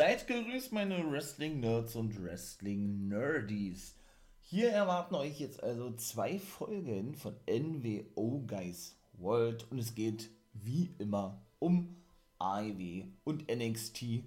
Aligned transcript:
Seid 0.00 0.28
gegrüßt, 0.28 0.70
meine 0.70 1.10
Wrestling-Nerds 1.10 1.96
und 1.96 2.22
Wrestling-Nerdies. 2.22 3.96
Hier 4.42 4.70
erwarten 4.70 5.16
euch 5.16 5.40
jetzt 5.40 5.60
also 5.60 5.92
zwei 5.96 6.38
Folgen 6.38 7.16
von 7.16 7.34
NWO 7.50 8.44
Guys 8.46 8.96
World 9.14 9.68
und 9.72 9.80
es 9.80 9.96
geht 9.96 10.30
wie 10.52 10.94
immer 11.00 11.44
um 11.58 11.96
AEW 12.38 13.06
und 13.24 13.50
NXT. 13.52 14.22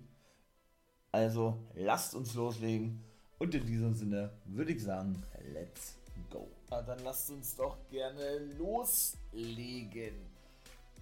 Also 1.14 1.57
lasst 1.74 2.16
uns 2.16 2.34
loslegen 2.34 3.02
und 3.40 3.56
in 3.56 3.66
diesem 3.66 3.96
Sinne 3.96 4.34
würde 4.44 4.74
ich 4.74 4.84
sagen, 4.84 5.24
let's 5.54 5.96
go. 6.30 6.50
Na, 6.70 6.82
dann 6.82 7.00
lasst 7.06 7.30
uns 7.30 7.56
doch 7.56 7.78
gerne 7.90 8.40
loslegen. 8.58 10.30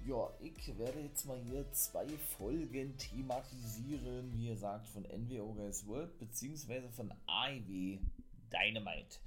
Ja, 0.05 0.33
ich 0.39 0.77
werde 0.77 1.01
jetzt 1.01 1.25
mal 1.25 1.39
hier 1.39 1.69
zwei 1.73 2.07
Folgen 2.07 2.97
thematisieren, 2.97 4.33
wie 4.33 4.47
ihr 4.47 4.57
sagt, 4.57 4.87
von 4.87 5.03
NWO 5.03 5.53
Guys 5.53 5.85
World 5.87 6.17
beziehungsweise 6.17 6.89
von 6.89 7.13
AEW 7.27 7.99
Dynamite. 8.49 9.19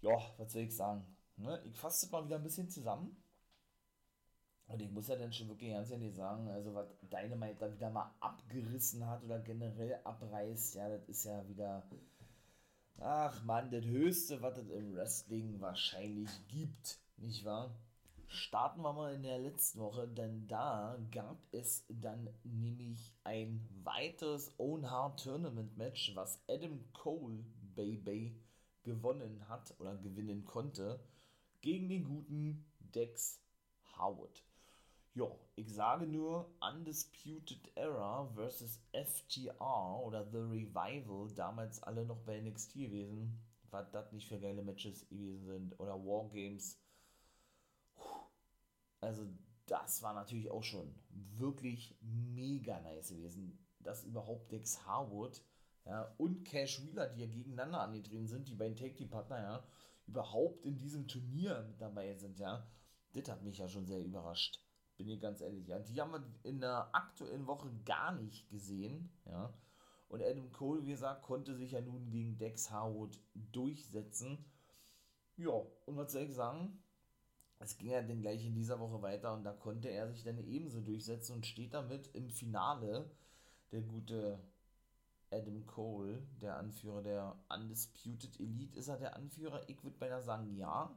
Ja, 0.00 0.16
was 0.38 0.52
soll 0.52 0.62
ich 0.62 0.76
sagen? 0.76 1.04
Ne? 1.36 1.60
Ich 1.64 1.76
fasse 1.76 2.06
das 2.06 2.12
mal 2.12 2.24
wieder 2.24 2.36
ein 2.36 2.44
bisschen 2.44 2.70
zusammen. 2.70 3.16
Und 4.66 4.80
ich 4.80 4.90
muss 4.90 5.08
ja 5.08 5.16
dann 5.16 5.32
schon 5.32 5.48
wirklich 5.48 5.72
ganz 5.72 5.90
ehrlich 5.90 6.14
sagen, 6.14 6.48
also 6.48 6.72
was 6.74 6.86
Dynamite 7.02 7.56
da 7.58 7.72
wieder 7.72 7.90
mal 7.90 8.14
abgerissen 8.20 9.06
hat 9.06 9.22
oder 9.24 9.40
generell 9.40 10.00
abreißt, 10.04 10.76
ja, 10.76 10.88
das 10.88 11.06
ist 11.08 11.24
ja 11.24 11.46
wieder, 11.48 11.82
ach 12.98 13.42
man, 13.44 13.70
das 13.70 13.84
Höchste, 13.84 14.40
was 14.40 14.56
es 14.56 14.70
im 14.70 14.94
Wrestling 14.94 15.60
wahrscheinlich 15.60 16.30
gibt, 16.48 16.98
nicht 17.16 17.44
wahr? 17.44 17.76
Starten 18.28 18.82
wir 18.82 18.92
mal 18.92 19.14
in 19.14 19.22
der 19.22 19.38
letzten 19.38 19.80
Woche, 19.80 20.08
denn 20.08 20.46
da 20.46 20.98
gab 21.10 21.38
es 21.52 21.84
dann 21.88 22.28
nämlich 22.44 23.12
ein 23.24 23.68
weiteres 23.82 24.54
Own 24.58 24.90
Hard 24.90 25.22
Tournament 25.22 25.76
Match, 25.76 26.14
was 26.14 26.42
Adam 26.48 26.80
Cole 26.92 27.44
Baby 27.74 28.40
gewonnen 28.82 29.48
hat 29.48 29.74
oder 29.80 29.96
gewinnen 29.96 30.44
konnte 30.44 31.00
gegen 31.60 31.88
den 31.88 32.04
guten 32.04 32.64
Dex 32.94 33.40
Howard. 33.98 34.42
Ja, 35.14 35.30
ich 35.54 35.72
sage 35.72 36.06
nur 36.06 36.50
Undisputed 36.60 37.70
Era 37.76 38.26
versus 38.34 38.80
FTR 38.92 40.00
oder 40.04 40.28
The 40.30 40.38
Revival, 40.38 41.32
damals 41.34 41.82
alle 41.82 42.04
noch 42.04 42.18
bei 42.18 42.40
NXT 42.40 42.74
gewesen, 42.74 43.40
was 43.70 43.90
das 43.92 44.12
nicht 44.12 44.28
für 44.28 44.40
geile 44.40 44.62
Matches 44.62 45.08
gewesen 45.08 45.46
sind 45.46 45.80
oder 45.80 45.94
Wargames 46.04 46.78
also 49.04 49.26
das 49.66 50.02
war 50.02 50.14
natürlich 50.14 50.50
auch 50.50 50.62
schon 50.62 50.94
wirklich 51.36 51.96
mega 52.00 52.80
nice 52.80 53.10
gewesen, 53.10 53.58
dass 53.80 54.04
überhaupt 54.04 54.52
Dex 54.52 54.84
Harwood 54.86 55.42
ja, 55.86 56.14
und 56.18 56.44
Cash 56.44 56.82
Wheeler, 56.82 57.08
die 57.08 57.20
ja 57.20 57.26
gegeneinander 57.26 57.80
angetreten 57.80 58.26
sind, 58.26 58.48
die 58.48 58.54
beiden 58.54 58.76
Take 58.76 58.94
Team 58.94 59.10
Partner, 59.10 59.40
ja, 59.40 59.64
überhaupt 60.06 60.64
in 60.64 60.78
diesem 60.78 61.06
Turnier 61.06 61.62
mit 61.68 61.80
dabei 61.80 62.14
sind, 62.14 62.38
ja. 62.38 62.66
Das 63.12 63.28
hat 63.28 63.42
mich 63.42 63.58
ja 63.58 63.68
schon 63.68 63.86
sehr 63.86 64.02
überrascht. 64.02 64.60
Bin 64.96 65.08
ich 65.08 65.20
ganz 65.20 65.40
ehrlich, 65.40 65.66
ja. 65.66 65.78
Die 65.78 66.00
haben 66.00 66.12
wir 66.12 66.24
in 66.42 66.60
der 66.60 66.94
aktuellen 66.94 67.46
Woche 67.46 67.70
gar 67.84 68.12
nicht 68.12 68.48
gesehen, 68.48 69.10
ja. 69.26 69.52
Und 70.08 70.22
Adam 70.22 70.52
Cole, 70.52 70.84
wie 70.84 70.90
gesagt, 70.90 71.22
konnte 71.22 71.54
sich 71.54 71.72
ja 71.72 71.80
nun 71.80 72.10
gegen 72.10 72.38
Dex 72.38 72.70
Harwood 72.70 73.18
durchsetzen. 73.34 74.44
Ja, 75.36 75.50
und 75.86 75.96
was 75.96 76.12
soll 76.12 76.22
ich 76.22 76.34
sagen? 76.34 76.83
Es 77.58 77.76
ging 77.78 77.90
ja 77.90 78.02
dann 78.02 78.20
gleich 78.20 78.44
in 78.44 78.54
dieser 78.54 78.78
Woche 78.80 79.00
weiter 79.02 79.32
und 79.34 79.44
da 79.44 79.52
konnte 79.52 79.88
er 79.88 80.08
sich 80.08 80.22
dann 80.22 80.38
ebenso 80.38 80.80
durchsetzen 80.80 81.36
und 81.36 81.46
steht 81.46 81.74
damit 81.74 82.08
im 82.14 82.28
Finale 82.28 83.10
der 83.72 83.82
gute 83.82 84.40
Adam 85.30 85.66
Cole, 85.66 86.22
der 86.40 86.56
Anführer 86.56 87.02
der 87.02 87.36
Undisputed 87.48 88.38
Elite. 88.38 88.78
Ist 88.78 88.88
er 88.88 88.98
der 88.98 89.16
Anführer? 89.16 89.68
Ich 89.68 89.82
würde 89.82 89.98
beinahe 89.98 90.22
sagen, 90.22 90.54
ja. 90.56 90.96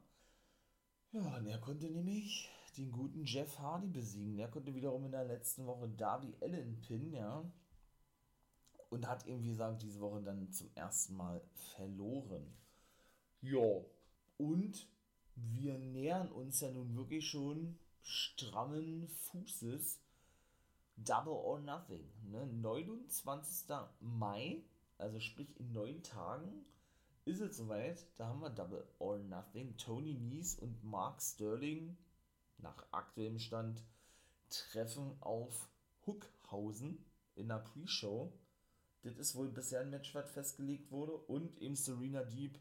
Ja, 1.12 1.38
und 1.38 1.48
er 1.48 1.60
konnte 1.60 1.90
nämlich 1.90 2.50
den 2.78 2.92
guten 2.92 3.24
Jeff 3.24 3.58
Hardy 3.60 3.88
besiegen. 3.88 4.38
Der 4.38 4.50
konnte 4.50 4.76
wiederum 4.76 5.06
in 5.06 5.12
der 5.12 5.26
letzten 5.26 5.66
Woche 5.66 5.90
Darby 5.90 6.36
Allen 6.42 6.80
pinnen, 6.82 7.14
ja. 7.14 7.50
Und 8.90 9.08
hat 9.08 9.26
eben, 9.26 9.44
wie 9.44 9.50
gesagt, 9.50 9.82
diese 9.82 10.00
Woche 10.00 10.22
dann 10.22 10.52
zum 10.52 10.70
ersten 10.76 11.16
Mal 11.16 11.42
verloren. 11.76 12.56
Ja, 13.42 13.84
und 14.38 14.88
wir 15.38 15.78
nähern 15.78 16.32
uns 16.32 16.60
ja 16.62 16.72
nun 16.72 16.96
wirklich 16.96 17.30
schon 17.30 17.78
strammen 18.02 19.08
Fußes 19.08 20.00
Double 20.98 21.34
or 21.34 21.60
Nothing. 21.60 22.10
Ne? 22.24 22.48
29. 22.48 23.68
Mai, 24.00 24.64
also 24.98 25.20
sprich 25.20 25.60
in 25.60 25.72
neun 25.72 26.02
Tagen, 26.02 26.66
ist 27.26 27.42
es 27.42 27.58
soweit. 27.58 28.08
Da 28.18 28.28
haben 28.28 28.42
wir 28.42 28.50
Double 28.50 28.88
or 29.00 29.20
Nothing. 29.20 29.78
Tony 29.78 30.16
Nies 30.16 30.56
und 30.56 30.84
Mark 30.84 31.22
Sterling 31.22 31.98
nach 32.58 32.86
aktuellem 32.92 33.38
Stand 33.38 33.84
treffen 34.50 35.16
auf 35.22 35.70
Hookhausen 36.06 37.06
in 37.36 37.50
der 37.50 37.60
Pre-Show. 37.60 38.34
Das 39.04 39.18
ist 39.18 39.36
wohl 39.36 39.50
bisher 39.50 39.82
ein 39.82 39.92
Match, 39.92 40.16
was 40.16 40.32
festgelegt 40.32 40.92
wurde. 40.92 41.14
Und 41.16 41.58
eben 41.62 41.76
Serena 41.76 42.24
Deep 42.24 42.58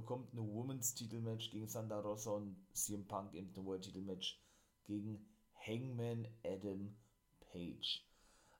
bekommt 0.00 0.32
eine 0.32 0.42
Women's 0.42 0.94
Titelmatch 0.94 1.50
gegen 1.50 1.66
Santa 1.66 1.98
Rosa 1.98 2.30
und 2.30 2.56
CM 2.72 3.04
Punk 3.06 3.34
eben 3.34 3.52
ein 3.56 3.64
World 3.64 3.82
Titelmatch 3.82 4.40
gegen 4.86 5.26
Hangman 5.66 6.28
Adam 6.44 6.94
Page. 7.40 8.04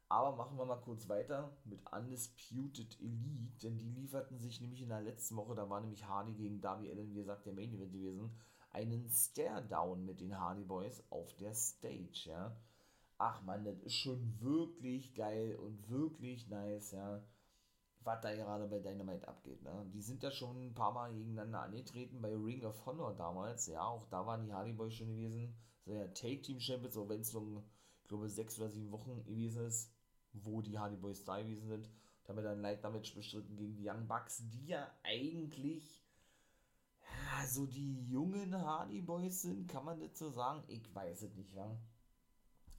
Aber 0.08 0.34
machen 0.34 0.56
wir 0.56 0.64
mal 0.64 0.80
kurz 0.80 1.08
weiter 1.08 1.56
mit 1.64 1.80
Undisputed 1.92 3.00
Elite, 3.00 3.58
denn 3.62 3.78
die 3.78 3.90
lieferten 3.90 4.38
sich 4.38 4.60
nämlich 4.60 4.82
in 4.82 4.88
der 4.88 5.02
letzten 5.02 5.36
Woche, 5.36 5.54
da 5.54 5.68
war 5.70 5.80
nämlich 5.80 6.04
Hardy 6.04 6.32
gegen 6.32 6.60
Darby 6.60 6.90
Allen, 6.90 7.10
wie 7.10 7.18
gesagt, 7.18 7.46
der 7.46 7.52
Main 7.52 7.72
Event 7.72 7.92
gewesen, 7.92 8.30
einen 8.72 9.08
Stare-Down 9.08 10.04
mit 10.06 10.20
den 10.20 10.36
Hardy 10.36 10.64
Boys 10.64 11.04
auf 11.10 11.36
der 11.36 11.54
Stage, 11.54 12.24
ja. 12.24 12.56
Ach 13.18 13.42
man, 13.42 13.64
das 13.64 13.78
ist 13.80 13.96
schon 13.96 14.40
wirklich 14.40 15.14
geil 15.14 15.56
und 15.56 15.88
wirklich 15.88 16.48
nice, 16.48 16.92
ja 16.92 17.22
was 18.04 18.20
da 18.20 18.34
gerade 18.34 18.66
bei 18.66 18.78
Dynamite 18.78 19.26
abgeht. 19.26 19.62
Ne? 19.62 19.86
Die 19.92 20.02
sind 20.02 20.22
ja 20.22 20.30
schon 20.30 20.68
ein 20.68 20.74
paar 20.74 20.92
Mal 20.92 21.12
gegeneinander 21.12 21.62
angetreten 21.62 22.20
bei 22.20 22.34
Ring 22.34 22.64
of 22.64 22.86
Honor 22.86 23.14
damals. 23.14 23.66
Ja, 23.66 23.82
auch 23.82 24.06
da 24.06 24.26
waren 24.26 24.44
die 24.44 24.52
Hardy 24.52 24.72
Boys 24.72 24.94
schon 24.94 25.08
gewesen. 25.08 25.54
So 25.84 25.92
ja, 25.92 26.06
Take 26.08 26.42
Team 26.42 26.60
Champions, 26.60 26.96
auch 26.96 27.08
wenn 27.08 27.20
es 27.20 27.32
nur, 27.32 27.64
ich 28.02 28.08
glaube, 28.08 28.28
sechs 28.28 28.58
oder 28.58 28.70
sieben 28.70 28.90
Wochen 28.92 29.24
gewesen 29.24 29.66
ist, 29.66 29.92
wo 30.32 30.62
die 30.62 30.78
Hardy 30.78 30.96
Boys 30.96 31.24
da 31.24 31.40
gewesen 31.40 31.68
sind. 31.68 31.90
Da 32.24 32.30
haben 32.30 32.36
wir 32.36 32.44
dann 32.44 32.60
Light 32.60 32.84
Damage 32.84 33.12
bestritten 33.14 33.56
gegen 33.56 33.76
die 33.76 33.88
Young 33.88 34.06
Bucks, 34.06 34.42
die 34.50 34.66
ja 34.66 34.90
eigentlich 35.02 36.04
ja, 37.00 37.46
so 37.46 37.66
die 37.66 38.06
jungen 38.08 38.54
Hardy 38.54 39.00
Boys 39.00 39.42
sind. 39.42 39.66
Kann 39.68 39.84
man 39.84 39.98
das 40.00 40.18
so 40.18 40.30
sagen? 40.30 40.62
Ich 40.68 40.94
weiß 40.94 41.22
es 41.22 41.34
nicht, 41.34 41.54
ja. 41.54 41.78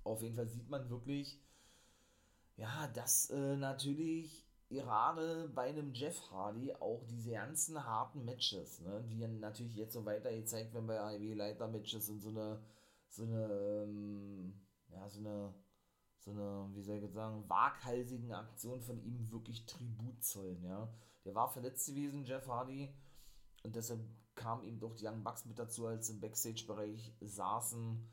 Auf 0.04 0.22
jeden 0.22 0.36
Fall 0.36 0.48
sieht 0.48 0.70
man 0.70 0.90
wirklich, 0.90 1.40
ja, 2.58 2.88
dass 2.88 3.30
äh, 3.30 3.56
natürlich 3.58 4.49
gerade 4.70 5.50
bei 5.50 5.70
einem 5.70 5.94
Jeff 5.94 6.32
Hardy 6.32 6.74
auch 6.74 7.04
diese 7.08 7.32
ganzen 7.32 7.84
harten 7.84 8.24
Matches, 8.24 8.82
ne, 8.82 9.04
die 9.10 9.28
natürlich 9.28 9.76
jetzt 9.76 9.94
so 9.94 10.06
weiter 10.06 10.32
gezeigt 10.32 10.74
werden 10.74 10.88
bei 10.88 11.00
AEW 11.00 11.34
Leiter 11.34 11.68
Matches 11.68 12.10
und 12.10 12.20
so 12.20 12.30
eine 12.30 12.62
so 13.10 13.24
eine 13.24 13.84
ähm, 13.84 14.54
ja 14.90 15.10
so 15.10 15.20
eine 15.20 15.54
so 16.20 16.32
eine 16.32 16.70
wie 16.74 16.82
soll 16.82 16.98
ich 16.98 17.04
jetzt 17.04 17.16
sagen 17.16 17.50
waghalsigen 17.50 18.32
Aktion 18.32 18.82
von 18.82 19.02
ihm 19.04 19.32
wirklich 19.32 19.66
Tribut 19.66 20.24
zollen, 20.24 20.64
ja. 20.64 20.88
Der 21.26 21.36
war 21.36 21.50
verletzt 21.50 21.88
gewesen, 21.88 22.24
Jeff 22.24 22.48
Hardy 22.48 22.94
und 23.64 23.76
deshalb 23.76 24.02
kam 24.36 24.64
ihm 24.64 24.80
doch 24.80 24.96
die 24.96 25.06
Young 25.06 25.24
Bucks 25.24 25.46
mit 25.46 25.60
dazu, 25.60 25.88
als 25.88 26.08
sie 26.08 26.14
im 26.14 26.22
Backstage-Bereich 26.22 27.14
saßen 27.20 28.08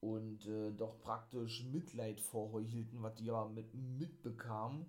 und 0.00 0.46
äh, 0.46 0.72
doch 0.72 1.00
praktisch 1.00 1.64
Mitleid 1.64 2.20
vorheuchelten, 2.20 3.02
was 3.02 3.14
die 3.14 3.30
aber 3.30 3.48
mit 3.48 3.74
mitbekamen 3.74 4.86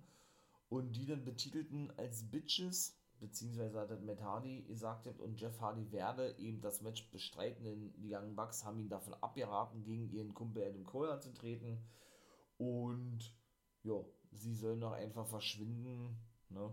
und 0.74 0.96
die 0.96 1.06
dann 1.06 1.24
betitelten 1.24 1.92
als 1.96 2.28
Bitches, 2.30 2.98
beziehungsweise 3.20 3.78
hat 3.78 4.02
Matt 4.04 4.20
Hardy 4.20 4.62
gesagt 4.64 5.06
und 5.20 5.40
Jeff 5.40 5.60
Hardy 5.60 5.90
werde 5.92 6.36
eben 6.38 6.60
das 6.60 6.82
Match 6.82 7.10
bestreiten, 7.10 7.64
denn 7.64 7.92
die 7.96 8.12
Young 8.12 8.34
Bucks 8.34 8.64
haben 8.64 8.80
ihn 8.80 8.88
davon 8.88 9.14
abgeraten, 9.14 9.84
gegen 9.84 10.10
ihren 10.10 10.34
Kumpel 10.34 10.64
Adam 10.64 10.84
Cole 10.84 11.12
anzutreten 11.12 11.78
und 12.58 13.32
ja, 13.84 14.04
sie 14.32 14.54
sollen 14.54 14.80
doch 14.80 14.92
einfach 14.92 15.26
verschwinden, 15.26 16.16
ne? 16.48 16.72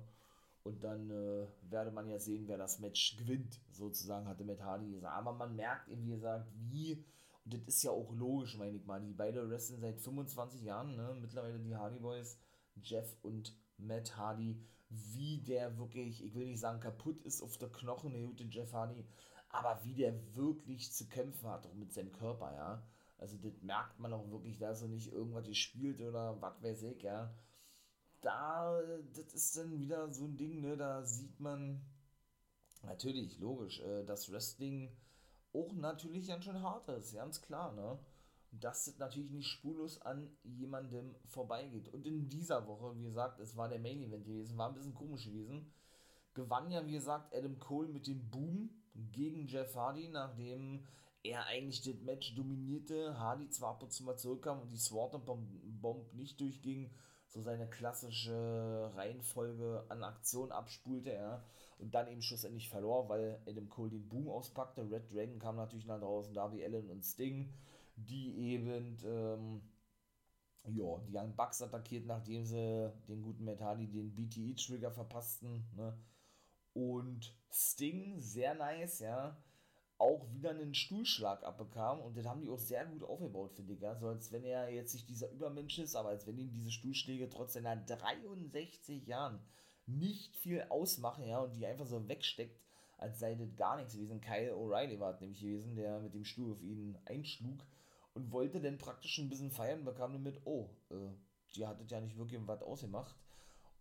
Und 0.63 0.83
dann 0.83 1.09
äh, 1.09 1.47
werde 1.71 1.89
man 1.89 2.07
ja 2.07 2.19
sehen, 2.19 2.47
wer 2.47 2.57
das 2.57 2.79
Match 2.79 3.17
gewinnt, 3.17 3.59
sozusagen, 3.71 4.27
hatte 4.27 4.43
Matt 4.43 4.61
Hardy 4.61 4.91
gesagt. 4.91 5.15
Aber 5.15 5.33
man 5.33 5.55
merkt 5.55 5.87
eben, 5.89 6.05
wie 6.05 6.11
gesagt, 6.11 6.47
wie, 6.69 7.03
und 7.45 7.53
das 7.55 7.61
ist 7.61 7.81
ja 7.81 7.89
auch 7.89 8.11
logisch, 8.13 8.55
meine 8.57 8.77
ich 8.77 8.85
mal, 8.85 9.01
die 9.01 9.13
beide 9.13 9.49
wresteln 9.49 9.81
seit 9.81 9.99
25 9.99 10.61
Jahren, 10.61 10.95
ne? 10.95 11.17
Mittlerweile 11.19 11.59
die 11.59 11.75
Hardy 11.75 11.99
Boys, 11.99 12.37
Jeff 12.75 13.15
und 13.23 13.55
Matt 13.81 14.15
Hardy, 14.17 14.61
wie 14.89 15.39
der 15.41 15.77
wirklich, 15.77 16.23
ich 16.23 16.35
will 16.35 16.47
nicht 16.47 16.59
sagen 16.59 16.79
kaputt 16.79 17.21
ist 17.23 17.41
auf 17.41 17.57
der 17.57 17.69
Knochen, 17.69 18.13
der 18.13 18.23
gute 18.23 18.43
Jeff 18.45 18.73
Hardy, 18.73 19.05
aber 19.49 19.83
wie 19.83 19.93
der 19.93 20.13
wirklich 20.35 20.91
zu 20.93 21.07
kämpfen 21.07 21.49
hat, 21.49 21.65
auch 21.67 21.73
mit 21.73 21.93
seinem 21.93 22.11
Körper, 22.11 22.53
ja. 22.53 22.83
Also 23.17 23.37
das 23.37 23.61
merkt 23.61 23.99
man 23.99 24.13
auch 24.13 24.29
wirklich, 24.31 24.57
da 24.57 24.71
ist 24.71 24.81
er 24.81 24.87
nicht 24.87 25.11
irgendwas 25.11 25.45
gespielt 25.45 26.01
oder 26.01 26.41
was 26.41 26.61
weiß 26.63 26.83
ich, 26.83 27.03
ja. 27.03 27.33
da, 28.21 28.81
das 29.13 29.33
ist 29.33 29.57
dann 29.57 29.79
wieder 29.79 30.11
so 30.11 30.25
ein 30.25 30.37
Ding, 30.37 30.61
ne, 30.61 30.77
da 30.77 31.03
sieht 31.03 31.39
man, 31.39 31.81
natürlich, 32.83 33.39
logisch, 33.39 33.79
äh, 33.81 34.03
das 34.05 34.31
Wrestling 34.31 34.95
auch 35.53 35.73
natürlich 35.73 36.27
ganz 36.27 36.45
schön 36.45 36.61
hart 36.61 36.87
ist, 36.89 37.13
ganz 37.13 37.41
klar, 37.41 37.73
ne? 37.73 37.99
Dass 38.51 38.87
es 38.87 38.97
natürlich 38.99 39.31
nicht 39.31 39.47
spurlos 39.47 40.01
an 40.01 40.29
jemandem 40.43 41.15
vorbeigeht. 41.25 41.87
Und 41.93 42.05
in 42.05 42.27
dieser 42.27 42.67
Woche, 42.67 42.95
wie 42.97 43.03
gesagt, 43.03 43.39
es 43.39 43.55
war 43.55 43.69
der 43.69 43.79
Main 43.79 44.01
Event 44.01 44.25
gewesen, 44.25 44.57
war 44.57 44.69
ein 44.69 44.75
bisschen 44.75 44.93
komisch 44.93 45.25
gewesen. 45.25 45.71
Gewann 46.33 46.69
ja, 46.69 46.85
wie 46.85 46.93
gesagt, 46.93 47.33
Adam 47.33 47.59
Cole 47.59 47.89
mit 47.89 48.07
dem 48.07 48.29
Boom 48.29 48.69
gegen 49.11 49.47
Jeff 49.47 49.75
Hardy, 49.75 50.09
nachdem 50.09 50.85
er 51.23 51.45
eigentlich 51.45 51.81
das 51.81 52.01
Match 52.01 52.35
dominierte. 52.35 53.17
Hardy 53.17 53.49
zwar 53.49 53.71
ab 53.71 53.83
und 53.83 53.93
zu 53.93 54.03
mal 54.03 54.17
zurückkam 54.17 54.61
und 54.61 54.71
die 54.71 54.77
Sword 54.77 55.23
Bomb 55.25 56.13
nicht 56.13 56.39
durchging, 56.41 56.91
so 57.27 57.41
seine 57.41 57.69
klassische 57.69 58.91
Reihenfolge 58.95 59.85
an 59.87 60.03
Aktionen 60.03 60.51
abspulte 60.51 61.11
er 61.11 61.45
und 61.79 61.93
dann 61.95 62.07
eben 62.09 62.21
schlussendlich 62.21 62.69
verlor, 62.69 63.07
weil 63.07 63.41
Adam 63.47 63.69
Cole 63.69 63.91
den 63.91 64.09
Boom 64.09 64.27
auspackte. 64.27 64.89
Red 64.89 65.13
Dragon 65.13 65.39
kam 65.39 65.55
natürlich 65.55 65.85
nach 65.85 65.99
draußen, 65.99 66.33
Darby 66.33 66.63
Allen 66.65 66.89
und 66.89 67.03
Sting 67.03 67.53
die 68.05 68.37
eben 68.37 68.97
ähm, 69.05 69.61
ja, 70.65 70.99
die 71.07 71.15
Young 71.15 71.35
Bucks 71.35 71.61
attackiert, 71.61 72.05
nachdem 72.05 72.45
sie 72.45 72.91
den 73.07 73.21
guten 73.21 73.45
Matt 73.45 73.61
Hardy 73.61 73.87
den 73.87 74.13
BTE-Trigger 74.15 74.91
verpassten. 74.91 75.65
Ne? 75.75 75.97
Und 76.73 77.35
Sting, 77.49 78.19
sehr 78.19 78.53
nice, 78.55 78.99
ja, 78.99 79.37
auch 79.97 80.31
wieder 80.33 80.51
einen 80.51 80.73
Stuhlschlag 80.73 81.43
abbekam 81.43 81.99
und 81.99 82.15
den 82.15 82.27
haben 82.27 82.41
die 82.41 82.49
auch 82.49 82.59
sehr 82.59 82.85
gut 82.85 83.03
aufgebaut, 83.03 83.53
finde 83.53 83.73
ich. 83.73 83.81
Ja? 83.81 83.95
So 83.95 84.07
als 84.07 84.31
wenn 84.31 84.43
er 84.43 84.69
jetzt 84.71 84.93
nicht 84.93 85.09
dieser 85.09 85.29
Übermensch 85.31 85.77
ist, 85.79 85.95
aber 85.95 86.09
als 86.09 86.25
wenn 86.25 86.37
ihm 86.37 86.51
diese 86.51 86.71
Stuhlschläge 86.71 87.29
trotz 87.29 87.53
seiner 87.53 87.75
63 87.75 89.05
Jahren 89.05 89.39
nicht 89.85 90.35
viel 90.37 90.63
ausmachen, 90.69 91.25
ja, 91.25 91.39
und 91.39 91.53
die 91.53 91.65
einfach 91.65 91.85
so 91.85 92.07
wegsteckt, 92.07 92.59
als 92.97 93.19
sei 93.19 93.35
das 93.35 93.55
gar 93.55 93.77
nichts 93.77 93.93
gewesen. 93.93 94.21
Kyle 94.21 94.53
O'Reilly 94.53 94.99
war 94.99 95.13
es 95.13 95.21
nämlich 95.21 95.41
gewesen, 95.41 95.75
der 95.75 95.99
mit 95.99 96.13
dem 96.13 96.23
Stuhl 96.23 96.51
auf 96.51 96.61
ihn 96.61 96.97
einschlug 97.05 97.59
und 98.13 98.31
wollte 98.31 98.61
dann 98.61 98.77
praktisch 98.77 99.17
ein 99.19 99.29
bisschen 99.29 99.51
feiern, 99.51 99.85
bekam 99.85 100.13
dann 100.13 100.23
mit, 100.23 100.41
oh, 100.45 100.69
äh, 100.89 100.95
die 101.55 101.65
hat 101.65 101.79
das 101.79 101.89
ja 101.89 101.99
nicht 102.01 102.17
wirklich 102.17 102.39
was 102.45 102.61
ausgemacht. 102.61 103.15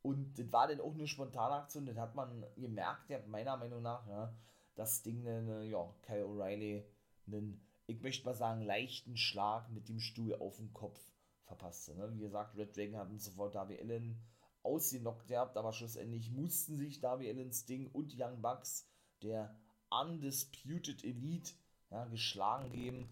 Und 0.02 0.38
das 0.38 0.52
war 0.52 0.68
dann 0.68 0.80
auch 0.80 0.94
eine 0.94 1.06
spontane 1.06 1.56
Aktion, 1.56 1.86
das 1.86 1.96
hat 1.96 2.14
man 2.14 2.44
gemerkt, 2.56 3.10
ja, 3.10 3.20
meiner 3.26 3.56
Meinung 3.56 3.82
nach, 3.82 4.06
ja, 4.06 4.32
das 4.74 5.02
Ding, 5.02 5.22
ne, 5.22 5.64
ja, 5.64 5.92
Kyle 6.02 6.24
O'Reilly 6.24 6.84
einen, 7.26 7.60
ich 7.86 8.00
möchte 8.00 8.24
mal 8.24 8.34
sagen, 8.34 8.62
leichten 8.62 9.16
Schlag 9.16 9.68
mit 9.70 9.88
dem 9.88 10.00
Stuhl 10.00 10.34
auf 10.36 10.56
den 10.56 10.72
Kopf 10.72 11.00
verpasste. 11.44 11.94
Ne? 11.96 12.10
Wie 12.14 12.20
gesagt, 12.20 12.56
Red 12.56 12.76
Dragon 12.76 12.96
hatten 12.96 13.18
sofort 13.18 13.54
Darby 13.54 13.78
Allen 13.78 14.16
ausgenockt 14.62 15.26
gehabt, 15.26 15.56
aber 15.56 15.72
schlussendlich 15.72 16.30
mussten 16.30 16.76
sich 16.76 17.00
Darby 17.00 17.28
Allen, 17.28 17.52
Sting 17.52 17.90
und 17.92 18.14
Young 18.16 18.40
Bucks 18.40 18.86
der 19.22 19.54
Undisputed 19.90 21.04
Elite 21.04 21.52
ja, 21.90 22.04
geschlagen 22.06 22.70
geben 22.70 23.08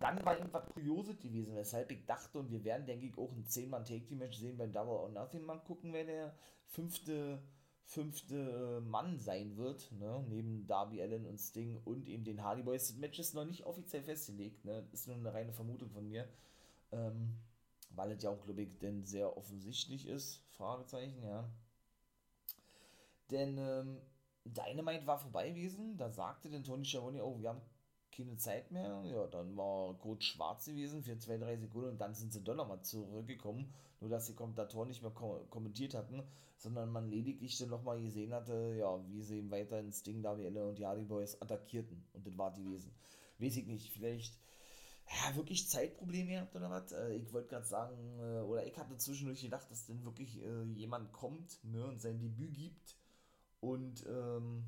dann 0.00 0.24
war 0.24 0.38
irgendwas 0.38 0.66
Kurioses 0.70 1.18
gewesen, 1.18 1.54
weshalb 1.54 1.90
ich 1.90 2.06
dachte, 2.06 2.38
und 2.38 2.50
wir 2.50 2.64
werden, 2.64 2.86
denke 2.86 3.06
ich, 3.06 3.18
auch 3.18 3.30
ein 3.32 3.44
10-Mann-Take-Team-Match 3.44 4.38
sehen 4.38 4.56
beim 4.56 4.72
Double 4.72 4.94
or 4.94 5.10
Nothing. 5.10 5.42
Mal 5.42 5.58
gucken, 5.58 5.92
wer 5.92 6.04
der 6.04 6.34
fünfte, 6.66 7.42
fünfte 7.84 8.80
Mann 8.86 9.18
sein 9.18 9.56
wird, 9.56 9.92
ne? 9.92 10.24
neben 10.28 10.66
Darby 10.66 11.02
Allen 11.02 11.26
und 11.26 11.38
Sting 11.38 11.80
und 11.84 12.08
eben 12.08 12.24
den 12.24 12.42
Hardy 12.42 12.62
Boys. 12.62 12.88
Das 12.88 12.96
Match 12.96 13.18
ist 13.18 13.34
noch 13.34 13.44
nicht 13.44 13.66
offiziell 13.66 14.02
festgelegt, 14.02 14.64
ne? 14.64 14.88
ist 14.92 15.08
nur 15.08 15.16
eine 15.16 15.34
reine 15.34 15.52
Vermutung 15.52 15.90
von 15.90 16.08
mir. 16.08 16.26
Ähm, 16.90 17.36
weil 17.94 18.12
es 18.12 18.22
ja 18.22 18.30
auch, 18.30 18.42
glaube 18.44 18.62
ich, 18.62 18.78
denn 18.78 19.04
sehr 19.04 19.36
offensichtlich 19.36 20.06
ist, 20.08 20.42
Fragezeichen, 20.56 21.22
ja. 21.22 21.48
Denn 23.30 23.58
ähm, 23.58 24.00
Dynamite 24.44 25.06
war 25.06 25.18
vorbei 25.18 25.50
gewesen, 25.50 25.96
da 25.96 26.10
sagte 26.10 26.50
denn 26.50 26.64
Tony 26.64 26.84
Schiavone, 26.84 27.22
oh, 27.22 27.38
wir 27.40 27.50
haben 27.50 27.60
keine 28.12 28.36
Zeit 28.36 28.70
mehr. 28.70 29.02
Ja, 29.04 29.26
dann 29.26 29.56
war 29.56 29.94
Code 29.98 30.22
schwarz 30.22 30.66
gewesen 30.66 31.02
für 31.02 31.18
zwei, 31.18 31.38
drei 31.38 31.56
Sekunden 31.56 31.90
und 31.90 32.00
dann 32.00 32.14
sind 32.14 32.32
sie 32.32 32.42
doch 32.42 32.54
nochmal 32.54 32.82
zurückgekommen. 32.82 33.72
Nur, 34.00 34.10
dass 34.10 34.26
die 34.26 34.34
Kommentatoren 34.34 34.88
nicht 34.88 35.02
mehr 35.02 35.12
kom 35.12 35.48
kommentiert 35.50 35.94
hatten, 35.94 36.22
sondern 36.56 36.90
man 36.90 37.08
lediglich 37.08 37.56
dann 37.58 37.70
nochmal 37.70 38.00
gesehen 38.00 38.32
hatte, 38.32 38.74
ja, 38.78 38.98
wie 39.08 39.22
sie 39.22 39.38
eben 39.38 39.50
weiter 39.50 39.80
ins 39.80 40.02
Ding 40.02 40.22
da 40.22 40.38
wie 40.38 40.44
Elle 40.44 40.66
und 40.66 40.78
die 40.78 41.04
Boys 41.04 41.40
attackierten. 41.40 42.04
Und 42.12 42.26
das 42.26 42.36
war 42.36 42.52
die 42.52 42.64
Wesen. 42.64 42.92
Weiß 43.38 43.56
ich 43.56 43.66
nicht, 43.66 43.90
vielleicht 43.92 44.38
ja, 45.08 45.36
wirklich 45.36 45.68
Zeitprobleme 45.68 46.30
gehabt 46.30 46.54
oder 46.56 46.70
was? 46.70 46.92
Äh, 46.92 47.16
ich 47.16 47.32
wollte 47.32 47.48
gerade 47.48 47.66
sagen, 47.66 47.96
äh, 48.20 48.40
oder 48.40 48.66
ich 48.66 48.76
hatte 48.78 48.96
zwischendurch 48.96 49.42
gedacht, 49.42 49.70
dass 49.70 49.86
denn 49.86 50.04
wirklich 50.04 50.42
äh, 50.42 50.64
jemand 50.74 51.12
kommt 51.12 51.58
ne, 51.64 51.86
und 51.86 52.00
sein 52.00 52.20
Debüt 52.20 52.54
gibt. 52.54 52.96
Und 53.60 54.04
ähm, 54.06 54.64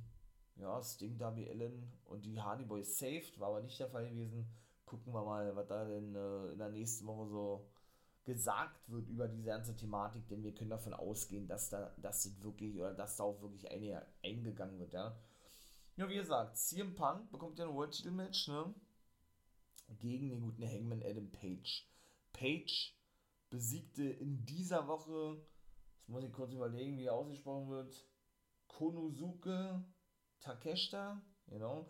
ja, 0.56 0.82
Sting, 0.82 1.18
Darby 1.18 1.48
Allen 1.48 1.92
und 2.06 2.24
die 2.24 2.40
Hardy 2.40 2.64
Boys 2.64 2.98
saved, 2.98 3.38
war 3.40 3.48
aber 3.48 3.62
nicht 3.62 3.78
der 3.78 3.88
Fall 3.88 4.08
gewesen. 4.08 4.46
Gucken 4.84 5.12
wir 5.12 5.24
mal, 5.24 5.54
was 5.56 5.66
da 5.66 5.84
denn 5.84 6.14
äh, 6.14 6.52
in 6.52 6.58
der 6.58 6.70
nächsten 6.70 7.06
Woche 7.06 7.28
so 7.28 7.70
gesagt 8.24 8.88
wird 8.88 9.08
über 9.08 9.28
diese 9.28 9.44
ganze 9.44 9.76
Thematik, 9.76 10.26
denn 10.28 10.42
wir 10.42 10.54
können 10.54 10.70
davon 10.70 10.94
ausgehen, 10.94 11.46
dass 11.46 11.68
da 11.68 11.94
das 11.98 12.42
wirklich 12.42 12.76
oder 12.76 12.94
dass 12.94 13.16
da 13.16 13.24
auch 13.24 13.40
wirklich 13.42 13.70
eine 13.70 14.06
eingegangen 14.22 14.78
wird, 14.78 14.92
ja. 14.92 15.18
Ja, 15.96 16.08
wie 16.08 16.16
gesagt, 16.16 16.56
CM 16.56 16.94
Punk 16.94 17.30
bekommt 17.30 17.58
ja 17.58 17.68
ein 17.68 17.74
World 17.74 17.92
Title 17.92 18.12
Match, 18.12 18.48
ne? 18.48 18.74
Gegen 20.00 20.30
den 20.30 20.40
guten 20.40 20.66
Hangman 20.66 21.02
Adam 21.02 21.30
Page. 21.30 21.86
Page 22.32 22.96
besiegte 23.50 24.04
in 24.04 24.44
dieser 24.44 24.88
Woche, 24.88 25.40
jetzt 25.98 26.08
muss 26.08 26.24
ich 26.24 26.32
kurz 26.32 26.52
überlegen, 26.52 26.96
wie 26.98 27.04
er 27.04 27.14
ausgesprochen 27.14 27.68
wird, 27.68 28.08
Konosuke 28.66 29.84
Takeshita, 30.44 31.20
you 31.48 31.58
know, 31.58 31.86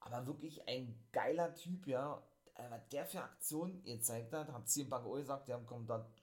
aber 0.00 0.26
wirklich 0.26 0.66
ein 0.68 0.98
geiler 1.12 1.54
Typ, 1.54 1.86
ja, 1.86 2.22
was 2.70 2.88
der 2.88 3.06
für 3.06 3.22
Aktionen 3.22 3.82
gezeigt 3.84 4.32
hat, 4.32 4.52
hat 4.52 4.68
CM 4.68 4.88
Punk 4.88 5.04
gesagt, 5.14 5.48
der 5.48 5.60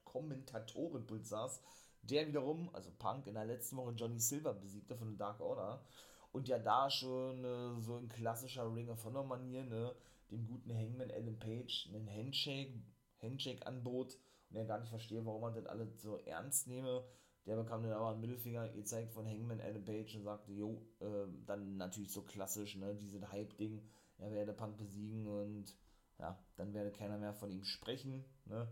Kommentatorenpult 0.04 1.26
saß, 1.26 1.62
der 2.02 2.28
wiederum, 2.28 2.70
also 2.74 2.92
Punk 2.98 3.28
in 3.28 3.36
der 3.36 3.46
letzten 3.46 3.78
Woche 3.78 3.94
Johnny 3.94 4.20
Silver 4.20 4.54
besiegte 4.54 4.96
von 4.96 5.10
der 5.10 5.28
Dark 5.28 5.42
Order. 5.42 5.84
Und 6.32 6.48
ja 6.48 6.60
da 6.60 6.90
schon 6.90 7.44
äh, 7.44 7.82
so 7.82 7.98
ein 7.98 8.08
klassischer 8.08 8.74
Ring 8.74 8.90
of 8.90 9.04
Honor 9.04 9.24
Manier, 9.24 9.64
ne, 9.64 9.96
dem 10.30 10.46
guten 10.46 10.72
Hangman 10.72 11.12
Adam 11.12 11.38
Page 11.40 11.90
einen 11.92 12.08
Handshake, 12.08 12.74
Handshake 13.22 13.66
anbot 13.66 14.16
und 14.50 14.58
er 14.58 14.66
gar 14.66 14.80
nicht 14.80 14.90
verstehe, 14.90 15.26
warum 15.26 15.42
man 15.42 15.56
das 15.56 15.66
alles 15.66 16.02
so 16.02 16.18
ernst 16.18 16.68
nehme 16.68 17.04
der 17.50 17.56
bekam 17.56 17.82
dann 17.82 17.94
aber 17.94 18.12
einen 18.12 18.22
Mittelfinger 18.22 18.70
gezeigt 18.70 19.12
von 19.12 19.26
Hangman 19.26 19.60
Adam 19.60 19.84
Page 19.84 20.16
und 20.16 20.24
sagte, 20.24 20.52
jo, 20.54 20.86
äh, 21.00 21.26
dann 21.48 21.78
natürlich 21.78 22.12
so 22.12 22.22
klassisch, 22.22 22.76
ne, 22.76 22.94
dieses 22.94 23.28
Hype-Ding, 23.32 23.82
er 24.20 24.32
werde 24.32 24.54
Punk 24.54 24.78
besiegen 24.78 25.26
und 25.26 25.76
ja, 26.20 26.38
dann 26.58 26.76
werde 26.76 26.92
keiner 26.92 27.18
mehr 27.18 27.34
von 27.34 27.50
ihm 27.50 27.64
sprechen, 27.64 28.24
ne. 28.46 28.68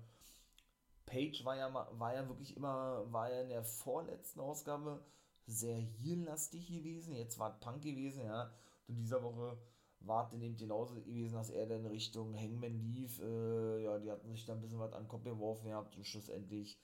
Page 1.08 1.44
war 1.44 1.56
ja, 1.56 1.74
war 1.74 2.14
ja 2.14 2.28
wirklich 2.28 2.56
immer, 2.56 3.12
war 3.12 3.32
ja 3.32 3.42
in 3.42 3.50
der 3.50 3.64
vorletzten 3.64 4.42
Ausgabe 4.42 5.04
sehr 5.48 5.78
heel-lastig 5.78 6.68
gewesen, 6.68 7.16
jetzt 7.16 7.40
war 7.40 7.60
Punk 7.60 7.82
gewesen, 7.82 8.26
ja, 8.26 8.52
und 8.88 8.96
in 8.96 9.02
dieser 9.02 9.24
Woche 9.24 9.58
war 10.02 10.28
es 10.28 10.34
eben 10.34 10.56
genauso 10.56 10.94
gewesen, 10.94 11.34
dass 11.34 11.50
er 11.50 11.66
dann 11.66 11.88
Richtung 11.88 12.36
Hangman 12.36 12.78
lief, 12.78 13.20
äh, 13.24 13.84
ja, 13.84 13.98
die 13.98 14.12
hatten 14.12 14.30
sich 14.30 14.46
da 14.46 14.54
ein 14.54 14.62
bisschen 14.62 14.78
was 14.78 14.94
an 14.94 15.06
den 15.06 15.10
Kopf 15.10 15.24
geworfen 15.24 15.66
gehabt 15.66 15.98
und 15.98 16.06
schlussendlich 16.06 16.78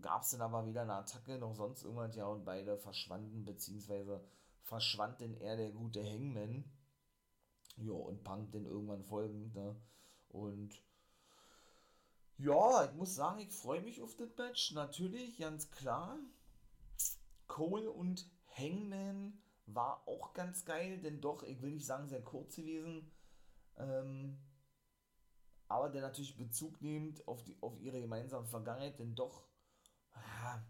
gab 0.00 0.22
es 0.22 0.30
dann 0.30 0.42
aber 0.42 0.66
wieder 0.66 0.82
eine 0.82 0.94
Attacke, 0.94 1.38
noch 1.38 1.54
sonst 1.54 1.84
irgendwas, 1.84 2.16
ja, 2.16 2.26
und 2.26 2.44
beide 2.44 2.76
verschwanden, 2.78 3.44
beziehungsweise 3.44 4.24
verschwand 4.62 5.20
denn 5.20 5.36
eher 5.36 5.56
der 5.56 5.70
gute 5.70 6.04
Hangman. 6.04 6.64
Ja, 7.76 7.92
und 7.92 8.24
Punk 8.24 8.52
dann 8.52 8.64
irgendwann 8.64 9.04
folgend, 9.04 9.54
ne? 9.54 9.76
Und 10.28 10.82
ja, 12.38 12.84
ich 12.84 12.92
muss 12.94 13.14
sagen, 13.14 13.40
ich 13.40 13.50
freue 13.50 13.82
mich 13.82 14.02
auf 14.02 14.14
das 14.16 14.28
Match, 14.36 14.72
natürlich, 14.72 15.38
ganz 15.38 15.70
klar. 15.70 16.18
Cole 17.46 17.90
und 17.90 18.28
Hangman 18.56 19.40
war 19.66 20.06
auch 20.06 20.32
ganz 20.32 20.64
geil, 20.64 20.98
denn 20.98 21.20
doch, 21.20 21.42
ich 21.42 21.60
will 21.62 21.72
nicht 21.72 21.86
sagen, 21.86 22.08
sehr 22.08 22.22
kurz 22.22 22.56
gewesen. 22.56 23.10
Ähm, 23.78 24.38
aber 25.68 25.88
der 25.88 26.02
natürlich 26.02 26.36
Bezug 26.36 26.80
nimmt 26.80 27.26
auf, 27.26 27.42
die, 27.44 27.56
auf 27.60 27.78
ihre 27.80 28.00
gemeinsame 28.00 28.46
Vergangenheit, 28.46 28.98
denn 28.98 29.14
doch 29.14 29.44
ah, 30.12 30.62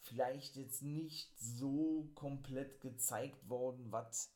vielleicht 0.00 0.56
jetzt 0.56 0.82
nicht 0.82 1.38
so 1.38 2.10
komplett 2.14 2.80
gezeigt 2.80 3.48
worden, 3.48 3.90
was 3.90 4.32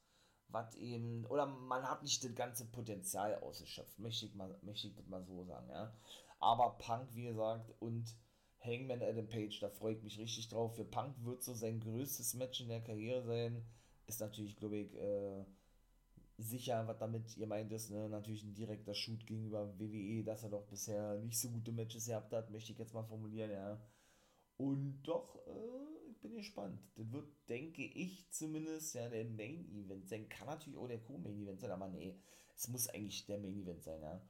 was 0.53 0.75
eben, 0.77 1.25
oder 1.27 1.47
man 1.47 1.83
hat 1.89 2.03
nicht 2.03 2.23
das 2.23 2.35
ganze 2.35 2.67
Potenzial 2.67 3.41
ausgeschöpft, 3.41 3.99
möchte 3.99 4.27
ich, 4.27 4.35
mal, 4.35 4.57
möchte 4.63 4.89
ich 4.89 4.95
das 4.95 5.07
mal 5.07 5.25
so 5.25 5.45
sagen, 5.45 5.69
ja. 5.71 5.93
Aber 6.39 6.77
Punk, 6.79 7.09
wie 7.15 7.25
gesagt, 7.25 7.73
und 7.81 8.15
Hangman 8.61 9.03
Adam 9.03 9.29
Page, 9.29 9.59
da 9.61 9.71
freue 9.71 9.95
ich 9.95 10.03
mich 10.03 10.19
richtig 10.19 10.49
drauf. 10.49 10.77
Für 10.77 10.85
Punk 10.85 11.15
wird 11.25 11.43
so 11.43 11.55
sein 11.55 11.81
größtes 11.81 12.35
Match 12.35 12.61
in 12.61 12.69
der 12.69 12.83
Karriere 12.83 13.25
sein. 13.25 13.65
Ist 14.07 14.21
natürlich, 14.21 14.57
glaube 14.57 14.79
ich, 14.79 14.95
äh, 14.95 15.45
sicher, 16.39 16.87
was 16.87 16.99
damit 16.99 17.37
ihr 17.37 17.47
meint 17.47 17.73
ist, 17.73 17.91
ne? 17.91 18.09
natürlich 18.09 18.43
ein 18.43 18.55
direkter 18.55 18.95
Shoot 18.95 19.27
gegenüber 19.27 19.79
WWE, 19.79 20.25
dass 20.25 20.43
er 20.43 20.51
doch 20.51 20.67
bisher 20.67 21.19
nicht 21.19 21.39
so 21.39 21.51
gute 21.51 21.73
Matches 21.73 22.07
gehabt 22.07 22.33
hat, 22.33 22.51
möchte 22.51 22.73
ich 22.73 22.79
jetzt 22.79 22.95
mal 22.95 23.05
formulieren, 23.05 23.51
ja. 23.51 23.81
Und 24.57 25.03
doch, 25.03 25.37
äh, 25.47 26.11
ich 26.11 26.21
bin 26.21 26.35
gespannt. 26.35 26.81
Das 26.97 27.11
wird, 27.11 27.29
denke 27.49 27.83
ich, 27.83 28.31
zumindest 28.31 28.95
ja 28.95 29.09
der 29.09 29.25
Main 29.25 29.69
Event 29.71 30.09
sein. 30.09 30.29
Kann 30.29 30.47
natürlich 30.47 30.79
auch 30.79 30.87
der 30.87 31.01
Co-Main 31.01 31.41
Event 31.41 31.61
sein, 31.61 31.71
aber 31.71 31.89
nee, 31.89 32.17
es 32.57 32.69
muss 32.69 32.89
eigentlich 32.89 33.27
der 33.27 33.39
Main 33.39 33.57
Event 33.57 33.83
sein, 33.83 34.01
ja. 34.01 34.21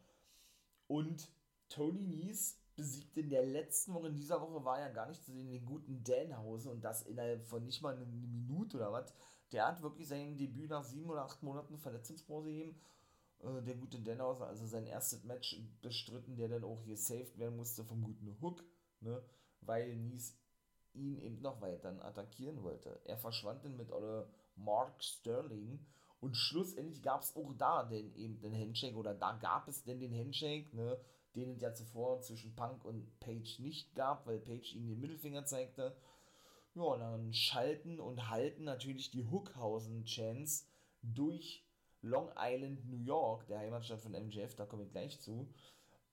Und 0.86 1.30
Tony 1.68 2.06
Nies 2.06 2.58
besiegt 2.76 3.16
in 3.16 3.30
der 3.30 3.44
letzten 3.44 3.94
Woche, 3.94 4.08
in 4.08 4.16
dieser 4.16 4.40
Woche 4.40 4.64
war 4.64 4.80
ja 4.80 4.88
gar 4.88 5.08
nicht 5.08 5.22
zu 5.22 5.32
sehen, 5.32 5.50
den 5.50 5.64
guten 5.64 6.02
Danhausen 6.04 6.70
und 6.70 6.82
das 6.82 7.02
innerhalb 7.02 7.46
von 7.46 7.64
nicht 7.64 7.82
mal 7.82 7.94
einer 7.94 8.06
Minute 8.06 8.76
oder 8.76 8.92
was. 8.92 9.14
Der 9.52 9.66
hat 9.66 9.82
wirklich 9.82 10.08
sein 10.08 10.36
Debüt 10.36 10.70
nach 10.70 10.84
sieben 10.84 11.10
oder 11.10 11.24
acht 11.24 11.42
Monaten 11.42 11.78
Verletzungspause 11.78 12.48
gegeben. 12.48 12.80
Äh, 13.42 13.62
der 13.62 13.74
gute 13.74 14.00
Danhausen, 14.00 14.44
also 14.44 14.66
sein 14.66 14.86
erstes 14.86 15.24
Match 15.24 15.60
bestritten, 15.82 16.36
der 16.36 16.48
dann 16.48 16.64
auch 16.64 16.84
gesaved 16.84 17.38
werden 17.38 17.56
musste 17.56 17.84
vom 17.84 18.02
guten 18.02 18.36
Hook, 18.40 18.64
ne? 19.00 19.22
weil 19.60 19.96
Nies 19.96 20.36
ihn 20.94 21.18
eben 21.18 21.40
noch 21.40 21.60
weiter 21.60 22.04
attackieren 22.04 22.62
wollte. 22.62 23.00
Er 23.04 23.16
verschwand 23.16 23.64
dann 23.64 23.76
mit 23.76 23.90
oder 23.90 24.28
Mark 24.56 25.02
Sterling 25.02 25.84
und 26.20 26.36
schlussendlich 26.36 27.02
gab 27.02 27.22
es 27.22 27.34
auch 27.34 27.52
da 27.54 27.84
den, 27.84 28.14
eben 28.14 28.40
den 28.40 28.54
Handshake 28.54 28.96
oder 28.96 29.14
da 29.14 29.32
gab 29.32 29.68
es 29.68 29.84
denn 29.84 30.00
den 30.00 30.14
Handshake, 30.14 30.74
ne? 30.76 30.98
den 31.34 31.50
es 31.50 31.62
ja 31.62 31.72
zuvor 31.72 32.20
zwischen 32.20 32.54
Punk 32.54 32.84
und 32.84 33.18
Page 33.20 33.58
nicht 33.60 33.94
gab, 33.94 34.26
weil 34.26 34.38
Page 34.38 34.74
ihm 34.74 34.86
den 34.86 35.00
Mittelfinger 35.00 35.44
zeigte. 35.44 35.96
Ja, 36.74 36.96
dann 36.96 37.34
schalten 37.34 38.00
und 38.00 38.30
halten 38.30 38.64
natürlich 38.64 39.10
die 39.10 39.24
Hookhausen-Chance 39.24 40.64
durch 41.02 41.66
Long 42.00 42.30
Island, 42.36 42.88
New 42.88 43.04
York, 43.04 43.46
der 43.46 43.58
Heimatstadt 43.58 44.00
von 44.00 44.12
MJF, 44.12 44.54
da 44.54 44.64
komme 44.64 44.84
ich 44.84 44.90
gleich 44.90 45.20
zu. 45.20 45.52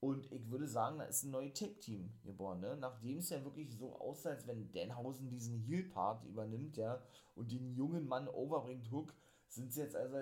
Und 0.02 0.32
ich 0.32 0.50
würde 0.50 0.68
sagen, 0.68 1.00
da 1.00 1.06
ist 1.06 1.24
ein 1.24 1.32
neues 1.32 1.54
Tech-Team 1.54 2.14
geboren, 2.24 2.62
ne? 2.62 2.78
Nachdem 2.78 3.18
es 3.18 3.30
ja 3.30 3.44
wirklich 3.44 3.76
so 3.76 4.00
aussah, 4.00 4.30
als 4.30 4.48
wenn 4.48 4.72
Danhausen 4.72 5.30
diesen 5.30 5.60
Heel-Part 5.60 6.24
übernimmt, 6.26 6.78
ja, 6.78 7.02
und 7.36 7.52
den 7.52 7.74
jungen 7.76 8.08
Mann 8.08 8.28
overbringt, 8.28 8.92
Hook, 8.92 9.14
sind 9.48 9.74
sie 9.74 9.82
jetzt 9.82 9.96
also, 9.96 10.18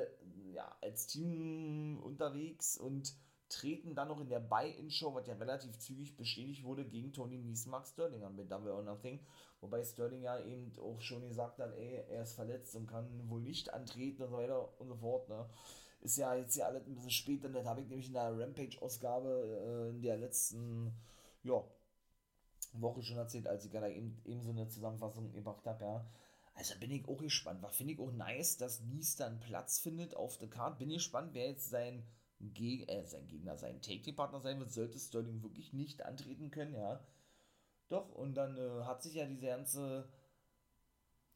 ja, 0.53 0.75
als 0.81 1.07
Team 1.07 1.99
unterwegs 2.01 2.77
und 2.77 3.15
treten 3.49 3.95
dann 3.95 4.09
noch 4.09 4.19
in 4.19 4.29
der 4.29 4.39
Buy-In-Show, 4.39 5.13
was 5.13 5.27
ja 5.27 5.35
relativ 5.35 5.77
zügig 5.79 6.15
bestätigt 6.17 6.63
wurde, 6.63 6.85
gegen 6.85 7.13
Tony 7.13 7.37
Nies 7.37 7.65
Mark 7.65 7.87
Sterling 7.87 8.23
an 8.23 8.35
mit 8.35 8.51
Double 8.51 8.71
or 8.71 8.83
Nothing. 8.83 9.19
Wobei 9.61 9.83
Sterling 9.83 10.21
ja 10.21 10.39
eben 10.39 10.71
auch 10.79 11.01
schon 11.01 11.27
gesagt 11.27 11.59
hat, 11.59 11.73
ey, 11.75 12.03
er 12.09 12.23
ist 12.23 12.33
verletzt 12.33 12.75
und 12.75 12.87
kann 12.87 13.29
wohl 13.29 13.41
nicht 13.41 13.73
antreten 13.73 14.23
und 14.23 14.29
so 14.31 14.37
weiter 14.37 14.79
und 14.79 14.87
so 14.87 14.95
fort, 14.95 15.29
ne. 15.29 15.47
Ist 16.01 16.17
ja 16.17 16.35
jetzt 16.35 16.55
ja 16.55 16.67
alles 16.67 16.85
ein 16.85 16.93
bisschen 16.93 17.09
später, 17.09 17.49
das 17.49 17.65
habe 17.65 17.81
ich 17.81 17.87
nämlich 17.87 18.07
in 18.07 18.13
der 18.13 18.37
Rampage-Ausgabe 18.37 19.87
äh, 19.87 19.89
in 19.89 20.01
der 20.01 20.17
letzten, 20.17 20.93
ja, 21.43 21.63
Woche 22.73 23.01
schon 23.01 23.17
erzählt, 23.17 23.47
als 23.47 23.65
ich 23.65 23.71
gerade 23.71 23.91
eben, 23.91 24.21
eben 24.25 24.41
so 24.41 24.51
eine 24.51 24.67
Zusammenfassung 24.67 25.31
gemacht 25.31 25.65
habe, 25.65 25.83
ja. 25.83 26.05
Also 26.53 26.73
bin 26.79 26.91
ich 26.91 27.07
auch 27.07 27.17
gespannt. 27.17 27.61
War 27.61 27.69
finde 27.69 27.93
ich 27.93 27.99
auch 27.99 28.11
nice, 28.11 28.57
dass 28.57 28.81
Nies 28.81 29.15
dann 29.15 29.39
Platz 29.39 29.79
findet 29.79 30.15
auf 30.15 30.37
der 30.39 30.49
Karte. 30.49 30.77
Bin 30.79 30.89
gespannt, 30.89 31.29
wer 31.33 31.49
jetzt 31.49 31.69
sein 31.69 32.03
Geg 32.39 32.89
äh, 32.89 33.05
sein 33.05 33.27
Gegner, 33.27 33.57
sein 33.57 33.81
Take-Partner 33.81 34.39
sein 34.39 34.59
wird, 34.59 34.71
sollte 34.71 34.99
Sterling 34.99 35.41
wirklich 35.41 35.73
nicht 35.73 36.03
antreten 36.03 36.51
können, 36.51 36.75
ja. 36.75 36.99
Doch, 37.89 38.09
und 38.13 38.35
dann 38.35 38.57
äh, 38.57 38.83
hat 38.83 39.01
sich 39.01 39.15
ja 39.15 39.25
diese 39.25 39.47
ganze, 39.47 40.07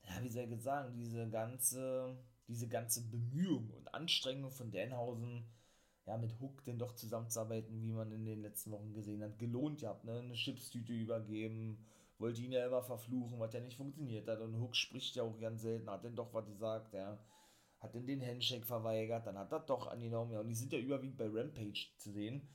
ja, 0.03 0.23
wie 0.23 0.29
soll 0.29 0.51
ich 0.51 0.61
sagen, 0.61 0.95
diese 0.97 1.29
ganze, 1.29 2.17
diese 2.47 2.67
ganze 2.67 3.09
Bemühung 3.09 3.71
und 3.71 3.93
Anstrengung 3.93 4.51
von 4.51 4.71
Danhausen, 4.71 5.45
ja, 6.05 6.17
mit 6.17 6.39
Hook 6.39 6.63
denn 6.65 6.79
doch 6.79 6.93
zusammenzuarbeiten, 6.93 7.81
wie 7.81 7.91
man 7.91 8.11
in 8.11 8.25
den 8.25 8.41
letzten 8.41 8.71
Wochen 8.71 8.93
gesehen 8.93 9.23
hat, 9.23 9.39
gelohnt. 9.39 9.81
Ihr 9.81 9.89
habt 9.89 10.03
ne, 10.03 10.19
eine 10.19 10.33
Chipstüte 10.33 10.93
übergeben, 10.93 11.85
wollte 12.17 12.41
ihn 12.41 12.51
ja 12.51 12.65
immer 12.65 12.81
verfluchen, 12.83 13.39
was 13.39 13.53
ja 13.53 13.59
nicht 13.59 13.77
funktioniert 13.77 14.27
hat. 14.27 14.39
Und 14.39 14.59
Hook 14.59 14.75
spricht 14.75 15.15
ja 15.15 15.23
auch 15.23 15.39
ganz 15.39 15.61
selten, 15.61 15.89
hat 15.89 16.03
denn 16.03 16.15
doch 16.15 16.33
was 16.33 16.47
gesagt, 16.47 16.93
ja 16.93 17.19
hat 17.81 17.95
dann 17.95 18.05
den 18.05 18.21
Handshake 18.25 18.65
verweigert, 18.65 19.25
dann 19.25 19.37
hat 19.37 19.51
er 19.51 19.59
doch 19.59 19.87
angenommen, 19.87 20.31
ja, 20.31 20.39
und 20.39 20.47
die 20.47 20.55
sind 20.55 20.71
ja 20.71 20.79
überwiegend 20.79 21.17
bei 21.17 21.27
Rampage 21.27 21.87
zu 21.97 22.11
sehen. 22.11 22.47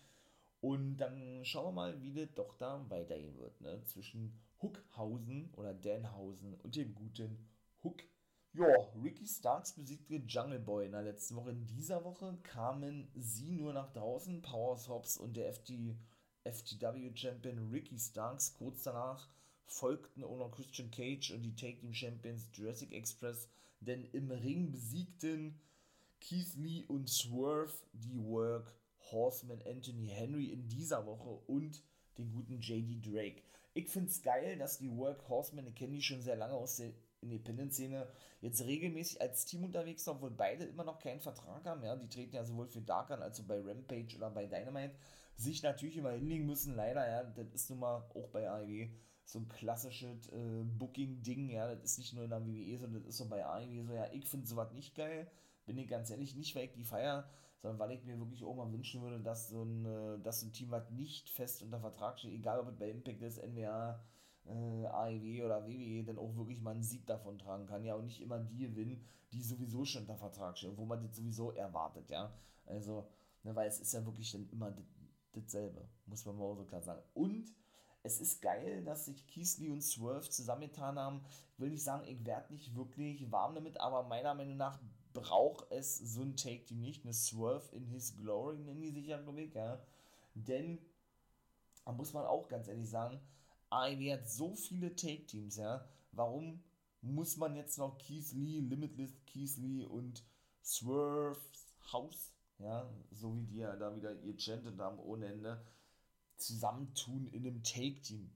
Und 0.60 0.96
dann 0.96 1.44
schauen 1.44 1.66
wir 1.66 1.72
mal, 1.72 2.02
wie 2.02 2.12
das 2.12 2.32
doch 2.34 2.56
da 2.56 2.84
weitergehen 2.88 3.38
wird, 3.38 3.60
ne? 3.60 3.82
Zwischen 3.84 4.32
Hookhausen 4.62 5.52
oder 5.54 5.74
Danhausen 5.74 6.54
und 6.54 6.76
dem 6.76 6.94
guten 6.94 7.46
Hook. 7.84 8.02
Ja, 8.54 8.66
Ricky 9.02 9.26
Starks 9.26 9.74
besiegte 9.74 10.14
Jungle 10.14 10.58
Boy 10.58 10.86
in 10.86 10.92
der 10.92 11.02
letzten 11.02 11.36
Woche. 11.36 11.50
In 11.50 11.66
dieser 11.66 12.04
Woche 12.04 12.38
kamen 12.42 13.06
sie 13.14 13.52
nur 13.52 13.74
nach 13.74 13.92
draußen, 13.92 14.40
Power 14.40 14.78
Hobbs 14.88 15.18
und 15.18 15.36
der 15.36 15.52
FT, 15.52 15.94
FTW-Champion 16.44 17.70
Ricky 17.70 17.98
Starks. 17.98 18.54
Kurz 18.54 18.82
danach 18.84 19.28
folgten 19.66 20.24
auch 20.24 20.38
noch 20.38 20.52
Christian 20.52 20.90
Cage 20.90 21.32
und 21.32 21.42
die 21.42 21.54
Take 21.54 21.78
Team 21.78 21.92
Champions 21.92 22.48
Jurassic 22.54 22.92
Express 22.92 23.48
denn 23.86 24.04
im 24.12 24.30
Ring 24.30 24.70
besiegten 24.70 25.60
Keith 26.20 26.54
Lee 26.56 26.84
und 26.88 27.08
Swerve 27.08 27.72
die 27.92 28.18
Work 28.18 28.74
Horseman 29.10 29.62
Anthony 29.66 30.08
Henry 30.08 30.46
in 30.46 30.68
dieser 30.68 31.06
Woche 31.06 31.28
und 31.46 31.82
den 32.18 32.32
guten 32.32 32.60
JD 32.60 33.04
Drake. 33.06 33.42
Ich 33.74 33.88
finde 33.88 34.08
es 34.08 34.22
geil, 34.22 34.56
dass 34.56 34.78
die 34.78 34.90
Work 34.96 35.28
Horsemen, 35.28 35.66
ich 35.66 35.74
kenne 35.74 35.92
die 35.92 36.02
schon 36.02 36.22
sehr 36.22 36.36
lange 36.36 36.54
aus 36.54 36.76
der 36.76 36.92
Independent-Szene, 37.20 38.08
jetzt 38.40 38.62
regelmäßig 38.62 39.20
als 39.20 39.44
Team 39.44 39.64
unterwegs 39.64 40.04
sind, 40.04 40.14
obwohl 40.14 40.30
beide 40.30 40.64
immer 40.64 40.84
noch 40.84 40.98
keinen 40.98 41.20
Vertrag 41.20 41.64
haben. 41.64 41.84
Ja? 41.84 41.96
Die 41.96 42.08
treten 42.08 42.34
ja 42.34 42.44
sowohl 42.44 42.68
für 42.68 42.80
Dark 42.80 43.10
an, 43.10 43.22
als 43.22 43.40
auch 43.40 43.44
bei 43.44 43.60
Rampage 43.60 44.16
oder 44.16 44.30
bei 44.30 44.46
Dynamite. 44.46 44.94
Sich 45.36 45.62
natürlich 45.62 45.98
immer 45.98 46.12
hinlegen 46.12 46.46
müssen, 46.46 46.74
leider, 46.74 47.06
ja, 47.06 47.22
das 47.22 47.48
ist 47.52 47.68
nun 47.68 47.80
mal 47.80 48.08
auch 48.14 48.28
bei 48.28 48.48
AEW 48.48 48.88
so 49.26 49.40
ein 49.40 49.48
klassisches 49.48 50.28
äh, 50.28 50.62
Booking-Ding, 50.78 51.50
ja, 51.50 51.74
das 51.74 51.82
ist 51.82 51.98
nicht 51.98 52.14
nur 52.14 52.24
in 52.24 52.30
der 52.30 52.46
WWE, 52.46 52.78
sondern 52.78 53.02
das 53.02 53.10
ist 53.10 53.18
so 53.18 53.28
bei 53.28 53.44
AEW 53.44 53.84
so, 53.84 53.92
ja, 53.92 54.06
ich 54.12 54.24
finde 54.24 54.46
sowas 54.46 54.72
nicht 54.72 54.94
geil, 54.94 55.28
bin 55.66 55.76
ich 55.78 55.88
ganz 55.88 56.10
ehrlich, 56.10 56.36
nicht 56.36 56.54
weil 56.54 56.66
ich 56.66 56.72
die 56.72 56.84
feier, 56.84 57.28
sondern 57.60 57.80
weil 57.80 57.90
ich 57.90 58.04
mir 58.04 58.18
wirklich 58.20 58.44
auch 58.44 58.54
mal 58.54 58.72
wünschen 58.72 59.02
würde, 59.02 59.18
dass 59.20 59.48
so 59.48 59.64
ein, 59.64 59.84
äh, 59.84 60.20
dass 60.20 60.42
ein 60.42 60.52
Team, 60.52 60.70
was 60.70 60.88
nicht 60.90 61.28
fest 61.28 61.60
unter 61.62 61.80
Vertrag 61.80 62.20
steht, 62.20 62.34
egal 62.34 62.60
ob 62.60 62.68
es 62.68 62.76
bei 62.76 62.88
Impact 62.88 63.20
ist, 63.22 63.42
NWA, 63.42 64.00
äh, 64.44 64.86
AEW 64.86 65.44
oder 65.44 65.66
WWE, 65.66 66.04
dann 66.04 66.18
auch 66.18 66.36
wirklich 66.36 66.60
mal 66.60 66.70
einen 66.70 66.84
Sieg 66.84 67.04
davon 67.06 67.36
tragen 67.36 67.66
kann, 67.66 67.84
ja, 67.84 67.96
und 67.96 68.04
nicht 68.04 68.22
immer 68.22 68.38
die 68.38 68.58
gewinnen, 68.58 69.04
die 69.32 69.42
sowieso 69.42 69.84
schon 69.84 70.02
unter 70.02 70.16
Vertrag 70.16 70.56
stehen, 70.56 70.76
wo 70.76 70.84
man 70.84 71.02
das 71.02 71.16
sowieso 71.16 71.50
erwartet, 71.50 72.08
ja, 72.10 72.32
also, 72.64 73.08
ne, 73.42 73.56
weil 73.56 73.66
es 73.66 73.80
ist 73.80 73.92
ja 73.92 74.06
wirklich 74.06 74.30
dann 74.30 74.48
immer 74.50 74.72
dasselbe, 75.32 75.88
muss 76.06 76.24
man 76.24 76.36
mal 76.36 76.54
so 76.54 76.64
klar 76.64 76.80
sagen. 76.80 77.02
Und 77.12 77.52
es 78.06 78.20
ist 78.20 78.40
geil, 78.40 78.82
dass 78.84 79.06
sich 79.06 79.26
Keithley 79.26 79.68
und 79.68 79.82
Swerve 79.82 80.30
zusammengetan 80.30 80.98
haben. 80.98 81.20
Ich 81.52 81.60
will 81.60 81.70
nicht 81.70 81.82
sagen, 81.82 82.06
ich 82.06 82.24
werde 82.24 82.52
nicht 82.52 82.74
wirklich 82.74 83.30
warm 83.30 83.54
damit, 83.54 83.80
aber 83.80 84.04
meiner 84.04 84.34
Meinung 84.34 84.56
nach 84.56 84.78
braucht 85.12 85.70
es 85.72 85.98
so 85.98 86.22
ein 86.22 86.36
Take-Team 86.36 86.80
nicht. 86.80 87.04
Eine 87.04 87.12
Swerve 87.12 87.74
in 87.74 87.86
his 87.86 88.16
glory 88.16 88.58
nennen 88.58 88.80
die 88.80 88.90
sich 88.90 89.06
ja, 89.06 89.20
glaube 89.20 89.42
ich, 89.42 89.54
ja. 89.54 89.82
Denn, 90.34 90.78
da 91.84 91.92
muss 91.92 92.12
man 92.12 92.24
auch 92.24 92.48
ganz 92.48 92.68
ehrlich 92.68 92.88
sagen, 92.88 93.20
AEW 93.70 94.12
hat 94.12 94.28
so 94.28 94.54
viele 94.54 94.94
Take-Teams, 94.94 95.56
ja. 95.56 95.84
Warum 96.12 96.62
muss 97.02 97.36
man 97.36 97.56
jetzt 97.56 97.78
noch 97.78 97.98
Keith 97.98 98.32
Limitless 98.32 99.12
Keith 99.26 99.58
und 99.88 100.22
Swerve's 100.62 101.66
House, 101.92 102.32
ja, 102.58 102.88
so 103.10 103.36
wie 103.36 103.46
die 103.46 103.58
ja 103.58 103.76
da 103.76 103.94
wieder 103.94 104.20
ihr 104.22 104.36
chantet 104.38 104.78
haben 104.78 104.98
ohne 104.98 105.26
Ende, 105.26 105.62
zusammentun 106.36 107.26
in 107.28 107.46
einem 107.46 107.62
Take-Team. 107.62 108.30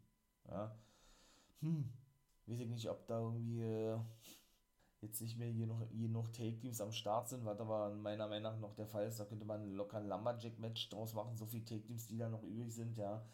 Ja. 0.48 0.76
Hm, 1.60 1.92
weiß 2.46 2.60
ich 2.60 2.68
nicht, 2.68 2.88
ob 2.90 3.06
da 3.06 3.20
irgendwie 3.20 3.60
äh, 3.60 3.98
jetzt 5.00 5.20
nicht 5.20 5.38
mehr 5.38 5.48
hier 5.48 5.66
noch, 5.66 6.28
Take-Teams 6.28 6.80
am 6.80 6.92
Start 6.92 7.28
sind, 7.28 7.44
was 7.44 7.60
aber 7.60 7.94
meiner 7.94 8.28
Meinung 8.28 8.52
nach 8.52 8.58
noch 8.58 8.74
der 8.74 8.86
Fall 8.86 9.06
ist. 9.06 9.18
Da 9.18 9.24
könnte 9.24 9.44
man 9.44 9.72
locker 9.74 9.98
ein 9.98 10.08
Lumberjack-Match 10.08 10.90
draus 10.90 11.14
machen, 11.14 11.36
so 11.36 11.46
viele 11.46 11.64
Take-Teams, 11.64 12.06
die 12.06 12.18
da 12.18 12.28
noch 12.28 12.42
übrig 12.42 12.72
sind, 12.74 12.96
ja. 12.96 13.24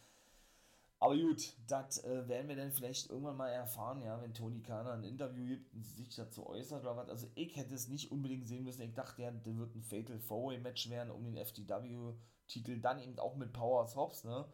Aber 0.99 1.17
gut, 1.17 1.53
das 1.67 2.03
äh, 2.05 2.27
werden 2.27 2.49
wir 2.49 2.57
dann 2.57 2.73
vielleicht 2.73 3.11
irgendwann 3.11 3.37
mal 3.37 3.51
erfahren, 3.51 4.03
ja, 4.03 4.21
wenn 4.23 4.33
Tony 4.33 4.63
Khan 4.63 4.87
ein 4.87 5.05
Interview 5.05 5.47
gibt 5.47 5.75
und 5.75 5.85
sich 5.85 6.15
dazu 6.15 6.47
äußert 6.47 6.83
oder 6.83 6.97
was. 6.97 7.11
Also 7.11 7.29
ich 7.35 7.55
hätte 7.57 7.75
es 7.75 7.89
nicht 7.89 8.11
unbedingt 8.11 8.49
sehen 8.49 8.65
müssen. 8.65 8.83
Ich 8.83 8.95
dachte 8.95 9.23
ja, 9.23 9.31
das 9.31 9.45
wird 9.45 9.75
ein 9.75 9.83
Fatal 9.83 10.19
Four-Way-Match 10.19 10.89
werden 10.89 11.11
um 11.11 11.25
den 11.25 11.37
FTW 11.37 12.15
Titel, 12.49 12.81
dann 12.81 13.01
eben 13.01 13.19
auch 13.19 13.37
mit 13.37 13.53
Powers 13.53 13.97
Hobbs, 13.97 14.25
ne? 14.25 14.47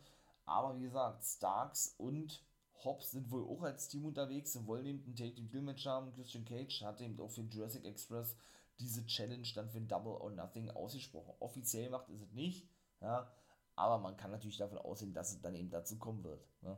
Aber 0.44 0.76
wie 0.76 0.82
gesagt, 0.82 1.24
Starks 1.24 1.94
und 1.98 2.42
Hobbs 2.84 3.12
sind 3.12 3.30
wohl 3.30 3.44
auch 3.44 3.62
als 3.62 3.88
Team 3.88 4.04
unterwegs 4.04 4.56
und 4.56 4.66
wollen 4.66 4.86
eben 4.86 5.04
ein 5.06 5.14
Take 5.14 5.34
Team 5.34 5.50
Deal 5.50 5.62
Match 5.62 5.86
haben. 5.86 6.12
Christian 6.14 6.44
Cage 6.44 6.82
hat 6.82 7.00
eben 7.00 7.20
auch 7.20 7.30
für 7.30 7.42
Jurassic 7.42 7.84
Express 7.84 8.36
diese 8.80 9.06
Challenge 9.06 9.46
dann 9.54 9.70
für 9.70 9.80
Double 9.80 10.14
or 10.14 10.30
Nothing 10.30 10.70
ausgesprochen. 10.70 11.34
Offiziell 11.38 11.90
macht 11.90 12.08
es 12.08 12.22
es 12.22 12.32
nicht, 12.32 12.66
ja, 13.00 13.30
aber 13.76 13.98
man 13.98 14.16
kann 14.16 14.30
natürlich 14.30 14.58
davon 14.58 14.78
ausgehen, 14.78 15.14
dass 15.14 15.32
es 15.32 15.40
dann 15.40 15.54
eben 15.54 15.70
dazu 15.70 15.98
kommen 15.98 16.22
wird. 16.24 16.44
Ne? 16.62 16.76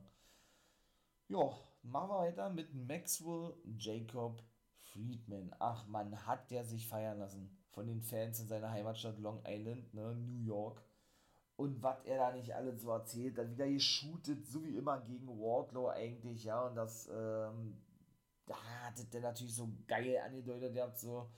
Ja, 1.28 1.50
machen 1.82 2.10
wir 2.10 2.18
weiter 2.18 2.50
mit 2.50 2.74
Maxwell 2.74 3.54
Jacob 3.78 4.42
Friedman. 4.92 5.54
Ach, 5.58 5.86
man 5.88 6.26
hat 6.26 6.50
der 6.50 6.64
sich 6.64 6.86
feiern 6.86 7.18
lassen 7.18 7.56
von 7.70 7.86
den 7.86 8.00
Fans 8.02 8.40
in 8.40 8.46
seiner 8.48 8.70
Heimatstadt 8.70 9.18
Long 9.18 9.42
Island, 9.46 9.92
ne, 9.94 10.14
New 10.14 10.44
York. 10.44 10.82
und 11.56 11.82
was 11.82 12.02
er 12.04 12.18
da 12.18 12.32
nicht 12.32 12.54
alles 12.54 12.82
so 12.82 12.90
erzählt, 12.90 13.38
dann 13.38 13.50
wieder 13.50 13.68
geshootet, 13.68 14.46
so 14.46 14.64
wie 14.64 14.76
immer 14.76 15.00
gegen 15.02 15.28
Wardlow 15.28 15.88
eigentlich, 15.88 16.44
ja, 16.44 16.66
und 16.66 16.74
das, 16.74 17.08
ähm, 17.08 17.80
da 18.46 18.56
hat 18.56 19.12
der 19.12 19.20
natürlich 19.20 19.54
so 19.54 19.68
geil 19.86 20.18
angedeutet, 20.18 20.74
der 20.74 20.84
hat 20.84 20.98
so, 20.98 21.30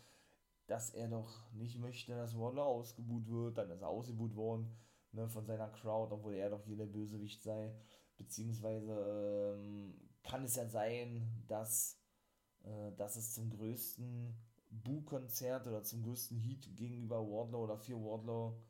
dass 0.67 0.91
er 0.91 1.09
doch 1.09 1.53
nicht 1.53 1.79
möchte, 1.79 2.15
dass 2.15 2.37
Wardlow 2.39 2.63
ausgebuht 2.65 3.29
wird, 3.29 3.59
dann 3.59 3.71
ist 3.71 3.83
er 3.83 3.89
ausgebuht 3.89 4.35
worden, 4.37 4.75
ne, 5.17 5.29
von 5.29 5.45
seiner 5.47 5.69
Crowd, 5.69 6.15
obwohl 6.15 6.35
er 6.35 6.51
doch 6.51 6.65
hier 6.65 6.77
der 6.77 6.87
Bösewicht 6.87 7.43
sei, 7.43 7.75
beziehungsweise 8.17 9.57
ähm, 9.57 9.95
kann 10.23 10.45
es 10.45 10.57
ja 10.57 10.67
sein, 10.67 11.45
dass, 11.49 11.99
äh, 12.63 12.93
dass 12.97 13.17
es 13.17 13.35
zum 13.35 13.51
größten 13.51 14.37
Boo-Konzert 14.71 15.67
oder 15.67 15.83
zum 15.83 16.03
größten 16.03 16.39
Heat 16.39 16.77
gegenüber 16.77 17.21
Wardlow 17.21 17.65
oder 17.65 17.79
für 17.79 17.97
Wardlow 17.97 18.61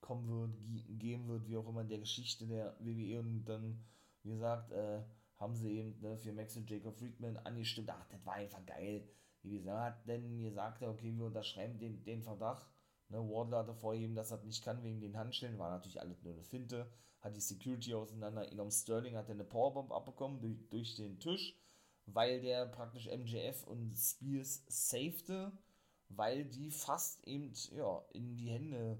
kommen 0.00 0.28
wird, 0.28 0.98
geben 0.98 1.28
wird, 1.28 1.48
wie 1.48 1.56
auch 1.56 1.68
immer 1.68 1.82
in 1.82 1.88
der 1.88 1.98
Geschichte 1.98 2.46
der 2.46 2.76
WWE 2.80 3.20
und 3.20 3.44
dann, 3.44 3.84
wie 4.22 4.30
gesagt, 4.30 4.72
äh, 4.72 5.02
haben 5.36 5.54
sie 5.54 5.70
eben 5.78 6.00
ne, 6.00 6.16
für 6.16 6.32
Max 6.32 6.56
und 6.56 6.70
Jacob 6.70 6.96
Friedman 6.96 7.36
angestimmt. 7.38 7.90
Ach, 7.90 8.06
das 8.08 8.24
war 8.26 8.34
einfach 8.34 8.64
geil. 8.66 9.08
Wie 9.42 9.50
gesagt, 9.58 10.08
denn 10.08 10.42
gesagt, 10.42 10.82
okay, 10.82 11.12
wir 11.16 11.26
unterschreiben 11.26 11.78
den, 11.78 12.04
den 12.04 12.22
Verdacht. 12.22 12.66
Ne, 13.10 13.18
Wardler 13.18 13.58
hatte 13.58 13.74
vorgegeben, 13.74 14.14
dass 14.14 14.30
er 14.30 14.42
nicht 14.44 14.62
kann 14.62 14.82
wegen 14.82 15.00
den 15.00 15.16
Handschellen. 15.16 15.58
War 15.58 15.70
natürlich 15.70 16.00
alles 16.00 16.22
nur 16.22 16.34
eine 16.34 16.44
Finte. 16.44 16.90
Hat 17.20 17.36
die 17.36 17.40
Security 17.40 17.94
auseinander. 17.94 18.50
Enom 18.50 18.70
Sterling 18.70 19.16
hat 19.16 19.30
eine 19.30 19.44
Powerbomb 19.44 19.92
abbekommen 19.92 20.40
durch, 20.40 20.68
durch 20.68 20.96
den 20.96 21.18
Tisch, 21.18 21.56
weil 22.06 22.40
der 22.40 22.66
praktisch 22.66 23.06
MJF 23.06 23.66
und 23.66 23.96
Spears 23.96 24.62
safete, 24.68 25.52
weil 26.10 26.44
die 26.44 26.70
fast 26.70 27.26
eben 27.26 27.52
ja, 27.74 28.04
in 28.12 28.36
die 28.36 28.50
Hände 28.50 28.98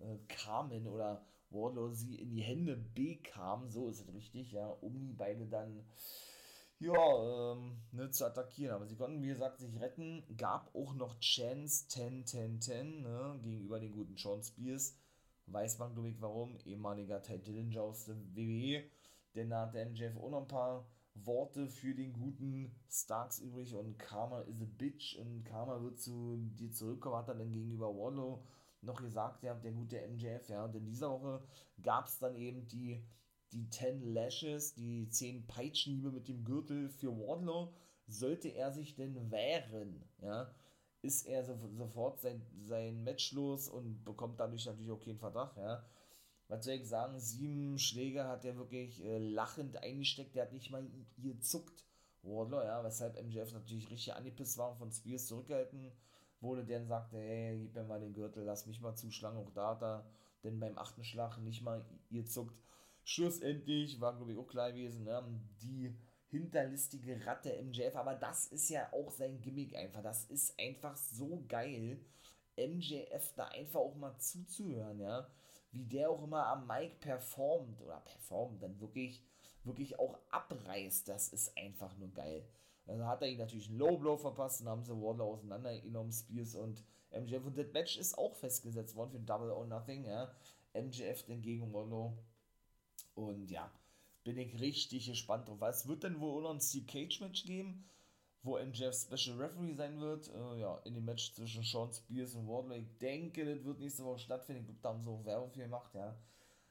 äh, 0.00 0.16
kamen 0.28 0.86
oder 0.86 1.24
Wardlow 1.50 1.90
sie 1.90 2.16
in 2.16 2.30
die 2.30 2.42
Hände 2.42 2.76
bekam, 2.76 3.68
so 3.70 3.88
ist 3.88 4.00
es 4.00 4.14
richtig, 4.14 4.52
ja, 4.52 4.66
um 4.66 4.98
die 4.98 5.12
beide 5.12 5.46
dann 5.46 5.84
ja, 6.82 7.52
ähm, 7.52 7.76
ne, 7.92 8.10
zu 8.10 8.26
attackieren. 8.26 8.74
Aber 8.74 8.86
sie 8.86 8.96
konnten, 8.96 9.22
wie 9.22 9.28
gesagt, 9.28 9.60
sich 9.60 9.80
retten. 9.80 10.24
Gab 10.36 10.74
auch 10.74 10.94
noch 10.94 11.18
Chance 11.20 11.88
10, 11.88 12.26
10, 12.26 12.60
10 12.60 13.02
ne, 13.02 13.38
gegenüber 13.42 13.80
den 13.80 13.92
guten 13.92 14.16
Sean 14.16 14.42
Spears. 14.42 14.96
Weiß 15.46 15.78
man, 15.78 15.94
glaube 15.94 16.10
ich, 16.10 16.20
warum. 16.20 16.58
Ehemaliger 16.64 17.22
Ted 17.22 17.46
Dillinger 17.46 17.82
aus 17.82 18.06
der 18.06 18.16
WWE. 18.16 18.84
Denn 19.34 19.50
da 19.50 19.62
hat 19.62 19.74
der 19.74 19.88
MJF 19.88 20.16
auch 20.16 20.30
noch 20.30 20.42
ein 20.42 20.48
paar 20.48 20.86
Worte 21.14 21.68
für 21.68 21.94
den 21.94 22.12
guten 22.12 22.74
Starks 22.90 23.38
übrig. 23.38 23.74
Und 23.74 23.98
Karma 23.98 24.40
is 24.42 24.60
a 24.60 24.66
bitch. 24.66 25.16
Und 25.18 25.44
Karma 25.44 25.80
wird 25.82 26.00
zu 26.00 26.36
dir 26.36 26.70
zurückkommen, 26.72 27.16
hat 27.16 27.28
er 27.28 27.34
dann 27.34 27.52
gegenüber 27.52 27.88
Wallow 27.88 28.42
noch 28.82 29.00
gesagt, 29.00 29.42
ja, 29.42 29.54
der 29.54 29.72
gute 29.72 29.96
MJF, 30.08 30.48
ja, 30.48 30.64
und 30.64 30.74
in 30.74 30.84
dieser 30.84 31.10
Woche 31.10 31.42
gab 31.82 32.06
es 32.06 32.18
dann 32.18 32.34
eben 32.34 32.66
die, 32.66 33.00
die 33.52 33.68
10 33.68 34.14
Lashes, 34.14 34.74
die 34.74 35.08
10 35.08 35.46
Peitschenhiebe 35.46 36.10
mit 36.10 36.28
dem 36.28 36.44
Gürtel 36.44 36.88
für 36.88 37.16
Wardlow. 37.16 37.72
Sollte 38.08 38.48
er 38.48 38.72
sich 38.72 38.94
denn 38.94 39.30
wehren, 39.30 40.02
ja, 40.20 40.52
ist 41.02 41.26
er 41.26 41.44
so, 41.44 41.56
sofort 41.76 42.20
sein, 42.20 42.42
sein 42.64 43.02
Match 43.04 43.32
los 43.32 43.68
und 43.68 44.04
bekommt 44.04 44.40
dadurch 44.40 44.66
natürlich 44.66 44.90
auch 44.90 45.00
keinen 45.00 45.18
Verdacht, 45.18 45.56
ja. 45.56 45.84
Was 46.48 46.64
soll 46.64 46.74
ich 46.74 46.86
sagen, 46.86 47.18
sieben 47.18 47.78
Schläge 47.78 48.24
hat 48.24 48.44
er 48.44 48.56
wirklich 48.56 49.02
äh, 49.04 49.18
lachend 49.18 49.76
eingesteckt, 49.82 50.34
der 50.34 50.44
hat 50.44 50.52
nicht 50.52 50.70
mal 50.70 50.84
gezuckt, 51.16 51.84
Wardlow, 52.22 52.62
ja, 52.62 52.84
weshalb 52.84 53.20
MJF 53.22 53.52
natürlich 53.52 53.90
richtig 53.90 54.14
angepisst 54.14 54.58
war 54.58 54.72
und 54.72 54.78
von 54.78 54.92
Spears 54.92 55.26
zurückgehalten 55.26 55.92
wurde, 56.40 56.64
der 56.64 56.80
dann 56.80 56.88
sagte, 56.88 57.18
hey, 57.18 57.58
gib 57.58 57.74
mir 57.74 57.84
mal 57.84 58.00
den 58.00 58.12
Gürtel, 58.12 58.44
lass 58.44 58.66
mich 58.66 58.80
mal 58.80 58.94
zuschlagen, 58.94 59.38
auch 59.38 59.50
da 59.50 59.70
hat 59.70 59.82
er 59.82 60.06
denn 60.44 60.58
beim 60.58 60.76
achten 60.76 61.04
Schlag 61.04 61.38
nicht 61.38 61.62
mal 61.62 61.84
ihr 62.10 62.26
zuckt. 62.26 62.60
Schlussendlich 63.04 64.00
war, 64.00 64.16
glaube 64.16 64.32
ich, 64.32 64.38
auch 64.38 64.46
klar 64.46 64.72
gewesen, 64.72 65.04
ne? 65.04 65.22
die 65.62 65.94
hinterlistige 66.28 67.26
Ratte 67.26 67.62
MJF, 67.62 67.96
aber 67.96 68.14
das 68.14 68.46
ist 68.46 68.70
ja 68.70 68.90
auch 68.92 69.10
sein 69.10 69.40
Gimmick 69.40 69.76
einfach, 69.76 70.02
das 70.02 70.24
ist 70.24 70.58
einfach 70.58 70.96
so 70.96 71.44
geil, 71.46 71.98
MJF 72.56 73.34
da 73.36 73.48
einfach 73.48 73.80
auch 73.80 73.94
mal 73.96 74.16
zuzuhören, 74.18 75.00
ja, 75.00 75.28
wie 75.72 75.84
der 75.84 76.10
auch 76.10 76.22
immer 76.22 76.46
am 76.46 76.66
Mic 76.66 76.96
performt 77.00 77.80
oder 77.82 78.00
performt, 78.00 78.62
dann 78.62 78.80
wirklich, 78.80 79.22
wirklich 79.64 79.98
auch 79.98 80.18
abreißt, 80.30 81.08
das 81.08 81.28
ist 81.28 81.56
einfach 81.56 81.96
nur 81.98 82.12
geil. 82.12 82.46
Also 82.86 83.06
hat 83.06 83.22
er 83.22 83.28
ihn 83.28 83.38
natürlich 83.38 83.68
einen 83.68 83.78
Low 83.78 83.96
Blow 83.96 84.16
verpasst 84.16 84.60
und 84.60 84.68
haben 84.68 84.84
sie 84.84 84.92
Wardlow 84.92 85.34
auseinandergenommen, 85.34 86.12
Spears 86.12 86.56
und 86.56 86.82
MJF. 87.12 87.44
Und 87.44 87.56
das 87.56 87.72
Match 87.72 87.96
ist 87.96 88.18
auch 88.18 88.34
festgesetzt 88.34 88.96
worden 88.96 89.12
für 89.12 89.20
Double 89.20 89.50
or 89.50 89.66
Nothing, 89.66 90.04
ja. 90.04 90.34
MJF 90.74 91.24
denn 91.24 91.42
gegen 91.42 91.72
Wardlow. 91.72 92.16
Und 93.14 93.50
ja, 93.50 93.70
bin 94.24 94.38
ich 94.38 94.60
richtig 94.60 95.06
gespannt 95.06 95.48
drauf. 95.48 95.60
Es 95.62 95.86
wird 95.86 96.04
dann 96.04 96.20
wohl 96.20 96.42
noch 96.42 96.50
ein 96.50 96.60
Steel 96.60 96.84
Cage 96.86 97.20
Match 97.20 97.44
geben, 97.44 97.84
wo 98.42 98.58
MJF 98.58 98.94
Special 98.94 99.36
Referee 99.36 99.74
sein 99.74 100.00
wird. 100.00 100.28
Äh, 100.28 100.60
ja, 100.60 100.78
in 100.84 100.94
dem 100.94 101.04
Match 101.04 101.32
zwischen 101.34 101.62
Sean 101.62 101.92
Spears 101.92 102.34
und 102.34 102.48
Wardlow. 102.48 102.74
Ich 102.74 102.98
denke, 102.98 103.44
das 103.44 103.64
wird 103.64 103.80
nächste 103.80 104.04
Woche 104.04 104.18
stattfinden. 104.18 104.62
Ich 104.62 104.66
glaube, 104.66 104.80
da 104.82 104.88
haben 104.90 105.02
sie 105.02 105.10
auch 105.10 105.24
Werbung 105.24 105.50
für 105.50 105.60
gemacht, 105.60 105.94
ja. 105.94 106.16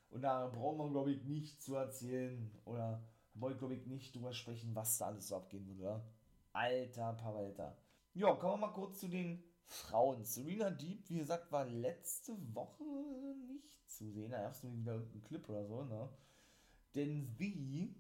Und 0.10 0.22
da 0.22 0.48
braucht 0.48 0.78
man, 0.78 0.92
glaube 0.92 1.12
ich, 1.12 1.24
nicht 1.24 1.62
zu 1.62 1.76
erzählen 1.76 2.52
oder 2.66 3.02
wollte, 3.34 3.60
glaube 3.60 3.76
ich, 3.76 3.86
nicht 3.86 4.14
drüber 4.14 4.34
sprechen, 4.34 4.76
was 4.76 4.98
da 4.98 5.08
alles 5.08 5.30
so 5.30 5.38
abgehen 5.38 5.66
würde, 5.68 5.82
oder? 5.82 6.06
Alter 6.54 7.14
Pawalter. 7.14 7.78
Ja, 8.14 8.34
kommen 8.36 8.62
wir 8.62 8.68
mal 8.68 8.74
kurz 8.74 9.00
zu 9.00 9.08
den 9.08 9.42
Frauen. 9.64 10.26
Serena 10.26 10.70
Deep, 10.70 11.10
wie 11.10 11.20
gesagt, 11.20 11.50
war 11.52 11.66
letzte 11.66 12.36
Woche 12.54 12.84
nicht 13.48 13.90
zu 13.90 14.12
sehen. 14.12 14.32
Da 14.32 14.42
gab 14.42 14.52
es 14.52 14.64
wieder 14.64 14.96
irgendeinen 14.96 15.24
Clip 15.24 15.48
oder 15.48 15.66
so, 15.66 15.84
ne? 15.84 16.10
Denn 16.96 17.28
sie 17.38 17.96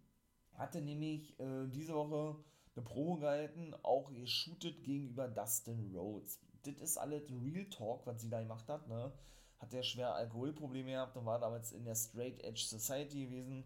hatte 0.53 0.81
nämlich 0.81 1.39
äh, 1.39 1.67
diese 1.67 1.93
Woche 1.93 2.43
eine 2.75 2.85
Promo 2.85 3.17
gehalten, 3.17 3.73
auch 3.83 4.13
geshootet 4.13 4.83
gegenüber 4.83 5.27
Dustin 5.27 5.95
Rhodes. 5.95 6.39
Das 6.63 6.75
ist 6.75 6.97
alles 6.97 7.23
Real 7.29 7.65
Talk, 7.69 8.05
was 8.05 8.21
sie 8.21 8.29
da 8.29 8.39
gemacht 8.41 8.67
hat, 8.69 8.87
ne? 8.87 9.11
Hat 9.59 9.73
der 9.73 9.83
schwer 9.83 10.15
Alkoholprobleme 10.15 10.91
gehabt 10.91 11.17
und 11.17 11.25
war 11.25 11.39
damals 11.39 11.71
in 11.71 11.85
der 11.85 11.95
Straight 11.95 12.43
Edge 12.43 12.61
Society 12.61 13.25
gewesen 13.25 13.63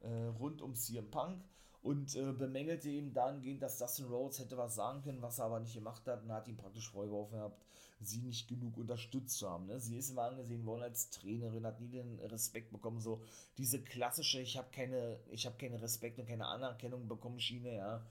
äh, 0.00 0.26
rund 0.38 0.62
um 0.62 0.74
CM 0.74 1.10
Punk 1.10 1.42
und 1.86 2.16
äh, 2.16 2.32
bemängelte 2.32 2.88
ihm 2.88 3.12
dahingehend, 3.12 3.62
dass 3.62 3.78
Dustin 3.78 4.06
Rhodes 4.06 4.40
hätte 4.40 4.58
was 4.58 4.74
sagen 4.74 5.02
können, 5.02 5.22
was 5.22 5.38
er 5.38 5.44
aber 5.44 5.60
nicht 5.60 5.74
gemacht 5.74 6.04
hat 6.08 6.24
und 6.24 6.32
hat 6.32 6.48
ihm 6.48 6.56
praktisch 6.56 6.90
vorgeworfen 6.90 7.36
gehabt, 7.36 7.62
sie 8.00 8.22
nicht 8.22 8.48
genug 8.48 8.76
unterstützt 8.76 9.38
zu 9.38 9.48
haben. 9.48 9.66
Ne? 9.66 9.78
Sie 9.78 9.96
ist 9.96 10.10
immer 10.10 10.22
angesehen 10.22 10.66
worden 10.66 10.82
als 10.82 11.10
Trainerin, 11.10 11.64
hat 11.64 11.80
nie 11.80 11.88
den 11.88 12.18
Respekt 12.18 12.72
bekommen, 12.72 13.00
so 13.00 13.22
diese 13.56 13.80
klassische, 13.80 14.40
ich 14.40 14.56
habe 14.58 14.66
keine, 14.72 15.20
ich 15.30 15.46
habe 15.46 15.80
Respekt 15.80 16.18
und 16.18 16.26
keine 16.26 16.46
Anerkennung 16.46 17.06
bekommen 17.06 17.38
Schiene, 17.38 17.76
ja. 17.76 18.04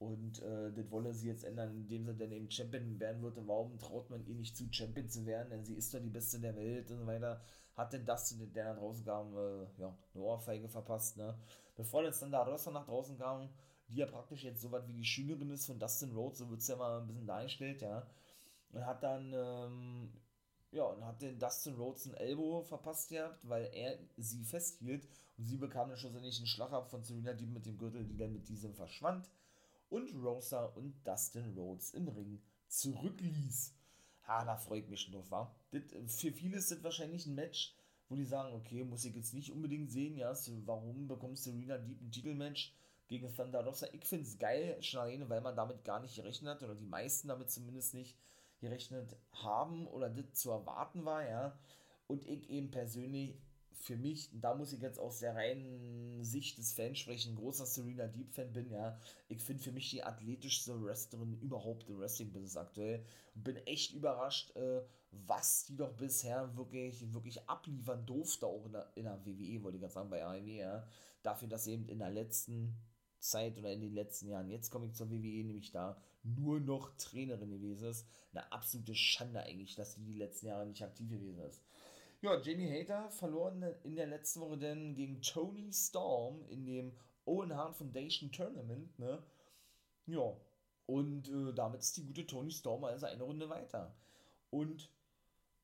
Und 0.00 0.42
äh, 0.42 0.72
das 0.72 0.90
wolle 0.90 1.12
sie 1.14 1.28
jetzt 1.28 1.44
ändern, 1.44 1.72
indem 1.72 2.06
sie 2.06 2.16
dann 2.16 2.32
eben 2.32 2.50
Champion 2.50 2.98
werden 2.98 3.22
würde. 3.22 3.46
Warum 3.46 3.78
traut 3.78 4.10
man 4.10 4.26
ihr 4.26 4.34
nicht 4.34 4.56
zu, 4.56 4.66
Champion 4.70 5.08
zu 5.08 5.24
werden? 5.26 5.50
Denn 5.50 5.64
sie 5.64 5.74
ist 5.74 5.92
doch 5.92 6.00
die 6.00 6.08
Beste 6.08 6.40
der 6.40 6.56
Welt 6.56 6.90
und 6.90 7.00
so 7.00 7.06
weiter 7.06 7.40
hat 7.80 7.92
denn 7.92 8.04
das, 8.04 8.34
der 8.54 8.64
nach 8.74 8.78
draußen 8.78 9.04
kam, 9.04 9.36
äh, 9.36 9.66
ja, 9.78 9.96
eine 10.14 10.22
Ohrfeige 10.22 10.68
verpasst, 10.68 11.16
ne? 11.16 11.34
Bevor 11.80 12.04
jetzt 12.04 12.20
dann 12.20 12.30
da 12.30 12.42
Rossa 12.42 12.70
nach 12.70 12.84
draußen 12.84 13.16
kam, 13.16 13.48
die 13.88 13.96
ja 13.96 14.06
praktisch 14.06 14.44
jetzt 14.44 14.60
so 14.60 14.70
was 14.70 14.86
wie 14.86 14.92
die 14.92 15.04
Schülerin 15.04 15.48
ist 15.48 15.64
von 15.64 15.78
Dustin 15.78 16.12
Rhodes, 16.12 16.36
so 16.36 16.50
wird 16.50 16.60
es 16.60 16.68
ja 16.68 16.76
mal 16.76 17.00
ein 17.00 17.06
bisschen 17.06 17.26
dargestellt, 17.26 17.80
ja. 17.80 18.06
Und 18.72 18.84
hat 18.84 19.02
dann, 19.02 19.32
ähm, 19.32 20.12
ja, 20.72 20.84
und 20.84 21.02
hat 21.06 21.22
den 21.22 21.38
Dustin 21.38 21.76
Rhodes 21.76 22.04
ein 22.04 22.12
Elbow 22.12 22.62
verpasst 22.64 23.08
gehabt, 23.08 23.48
weil 23.48 23.70
er 23.72 23.98
sie 24.18 24.44
festhielt 24.44 25.08
und 25.38 25.46
sie 25.46 25.56
bekam 25.56 25.88
dann 25.88 25.96
schlussendlich 25.96 26.36
einen 26.36 26.46
Schlag 26.48 26.70
ab 26.70 26.90
von 26.90 27.02
Serena 27.02 27.32
die 27.32 27.46
mit 27.46 27.64
dem 27.64 27.78
Gürtel, 27.78 28.04
die 28.04 28.18
dann 28.18 28.34
mit 28.34 28.46
diesem 28.50 28.74
verschwand 28.74 29.30
und 29.88 30.14
Rosa 30.22 30.66
und 30.66 30.94
Dustin 31.06 31.54
Rhodes 31.56 31.92
im 31.94 32.08
Ring 32.08 32.42
zurückließ. 32.68 33.74
Ah, 34.26 34.44
da 34.44 34.58
freut 34.58 34.86
mich 34.90 35.00
schon 35.00 35.14
drauf, 35.14 35.30
wa? 35.30 35.56
Das, 35.70 36.20
für 36.20 36.30
viele 36.30 36.58
ist 36.58 36.70
das 36.70 36.84
wahrscheinlich 36.84 37.24
ein 37.24 37.34
Match, 37.34 37.74
wo 38.10 38.16
die 38.16 38.24
sagen, 38.24 38.52
okay, 38.54 38.82
muss 38.84 39.04
ich 39.04 39.14
jetzt 39.14 39.32
nicht 39.32 39.52
unbedingt 39.52 39.90
sehen, 39.90 40.16
ja, 40.16 40.34
warum 40.66 41.06
bekommst 41.06 41.46
du 41.46 41.50
Serena 41.50 41.78
Deep 41.78 42.02
ein 42.02 42.10
Titelmatch 42.10 42.74
gegen 43.06 43.32
Thunder 43.34 43.64
Rosa? 43.64 43.86
Ich 43.92 44.04
finde 44.04 44.26
es 44.26 44.36
geil, 44.36 44.76
schon 44.82 45.00
alleine, 45.00 45.30
weil 45.30 45.40
man 45.40 45.54
damit 45.54 45.84
gar 45.84 46.00
nicht 46.00 46.16
gerechnet 46.16 46.50
hat, 46.50 46.62
oder 46.64 46.74
die 46.74 46.84
meisten 46.84 47.28
damit 47.28 47.50
zumindest 47.50 47.94
nicht 47.94 48.18
gerechnet 48.58 49.16
haben, 49.30 49.86
oder 49.86 50.10
das 50.10 50.34
zu 50.34 50.50
erwarten 50.50 51.04
war, 51.04 51.26
ja. 51.26 51.56
Und 52.08 52.26
ich 52.26 52.50
eben 52.50 52.72
persönlich 52.72 53.38
für 53.72 53.96
mich, 53.96 54.28
da 54.32 54.54
muss 54.54 54.72
ich 54.72 54.80
jetzt 54.80 54.98
aus 54.98 55.20
der 55.20 55.34
reinen 55.34 56.22
Sicht 56.22 56.58
des 56.58 56.72
Fans 56.72 56.98
sprechen, 56.98 57.36
großer 57.36 57.66
Serena 57.66 58.06
Deep-Fan 58.06 58.52
bin, 58.52 58.70
ja. 58.70 58.98
Ich 59.28 59.42
finde 59.42 59.62
für 59.62 59.72
mich 59.72 59.90
die 59.90 60.02
athletischste 60.02 60.82
Wrestlerin 60.82 61.38
überhaupt 61.40 61.88
im 61.88 61.98
Wrestling-Business 61.98 62.56
aktuell. 62.56 63.04
Bin 63.34 63.56
echt 63.66 63.94
überrascht, 63.94 64.54
äh, 64.56 64.82
was 65.12 65.64
die 65.64 65.76
doch 65.76 65.92
bisher 65.94 66.56
wirklich, 66.56 67.12
wirklich 67.12 67.48
abliefern 67.48 68.04
durfte, 68.06 68.46
auch 68.46 68.66
in 68.66 68.72
der, 68.72 68.92
in 68.94 69.04
der 69.04 69.24
WWE, 69.24 69.62
wollte 69.62 69.76
ich 69.76 69.82
gerade 69.82 69.94
sagen, 69.94 70.10
bei 70.10 70.24
AEW, 70.24 70.58
ja. 70.58 70.86
Dafür, 71.22 71.48
dass 71.48 71.64
sie 71.64 71.72
eben 71.72 71.88
in 71.88 71.98
der 71.98 72.10
letzten 72.10 72.76
Zeit 73.18 73.58
oder 73.58 73.72
in 73.72 73.80
den 73.80 73.94
letzten 73.94 74.28
Jahren, 74.28 74.48
jetzt 74.48 74.70
komme 74.70 74.86
ich 74.86 74.94
zur 74.94 75.10
WWE, 75.10 75.44
nämlich 75.44 75.70
da 75.72 75.96
nur 76.22 76.60
noch 76.60 76.96
Trainerin 76.96 77.50
gewesen 77.50 77.90
ist. 77.90 78.06
Eine 78.32 78.50
absolute 78.52 78.94
Schande 78.94 79.42
eigentlich, 79.42 79.74
dass 79.74 79.94
sie 79.94 80.04
die 80.04 80.18
letzten 80.18 80.46
Jahre 80.46 80.66
nicht 80.66 80.82
aktiv 80.82 81.08
gewesen 81.08 81.40
ist. 81.40 81.62
Ja, 82.22 82.38
Jamie 82.38 82.70
Hater 82.70 83.10
verlor 83.10 83.50
in 83.82 83.96
der 83.96 84.06
letzten 84.06 84.40
Woche 84.40 84.58
dann 84.58 84.94
gegen 84.94 85.22
Tony 85.22 85.72
Storm 85.72 86.44
in 86.50 86.66
dem 86.66 86.92
Owen 87.24 87.54
Hart 87.56 87.76
Foundation 87.76 88.30
Tournament, 88.30 88.98
ne? 88.98 89.22
Ja, 90.06 90.36
und 90.84 91.28
äh, 91.30 91.54
damit 91.54 91.80
ist 91.80 91.96
die 91.96 92.04
gute 92.04 92.26
Tony 92.26 92.50
Storm 92.50 92.84
also 92.84 93.06
eine 93.06 93.22
Runde 93.22 93.48
weiter. 93.48 93.94
Und 94.50 94.90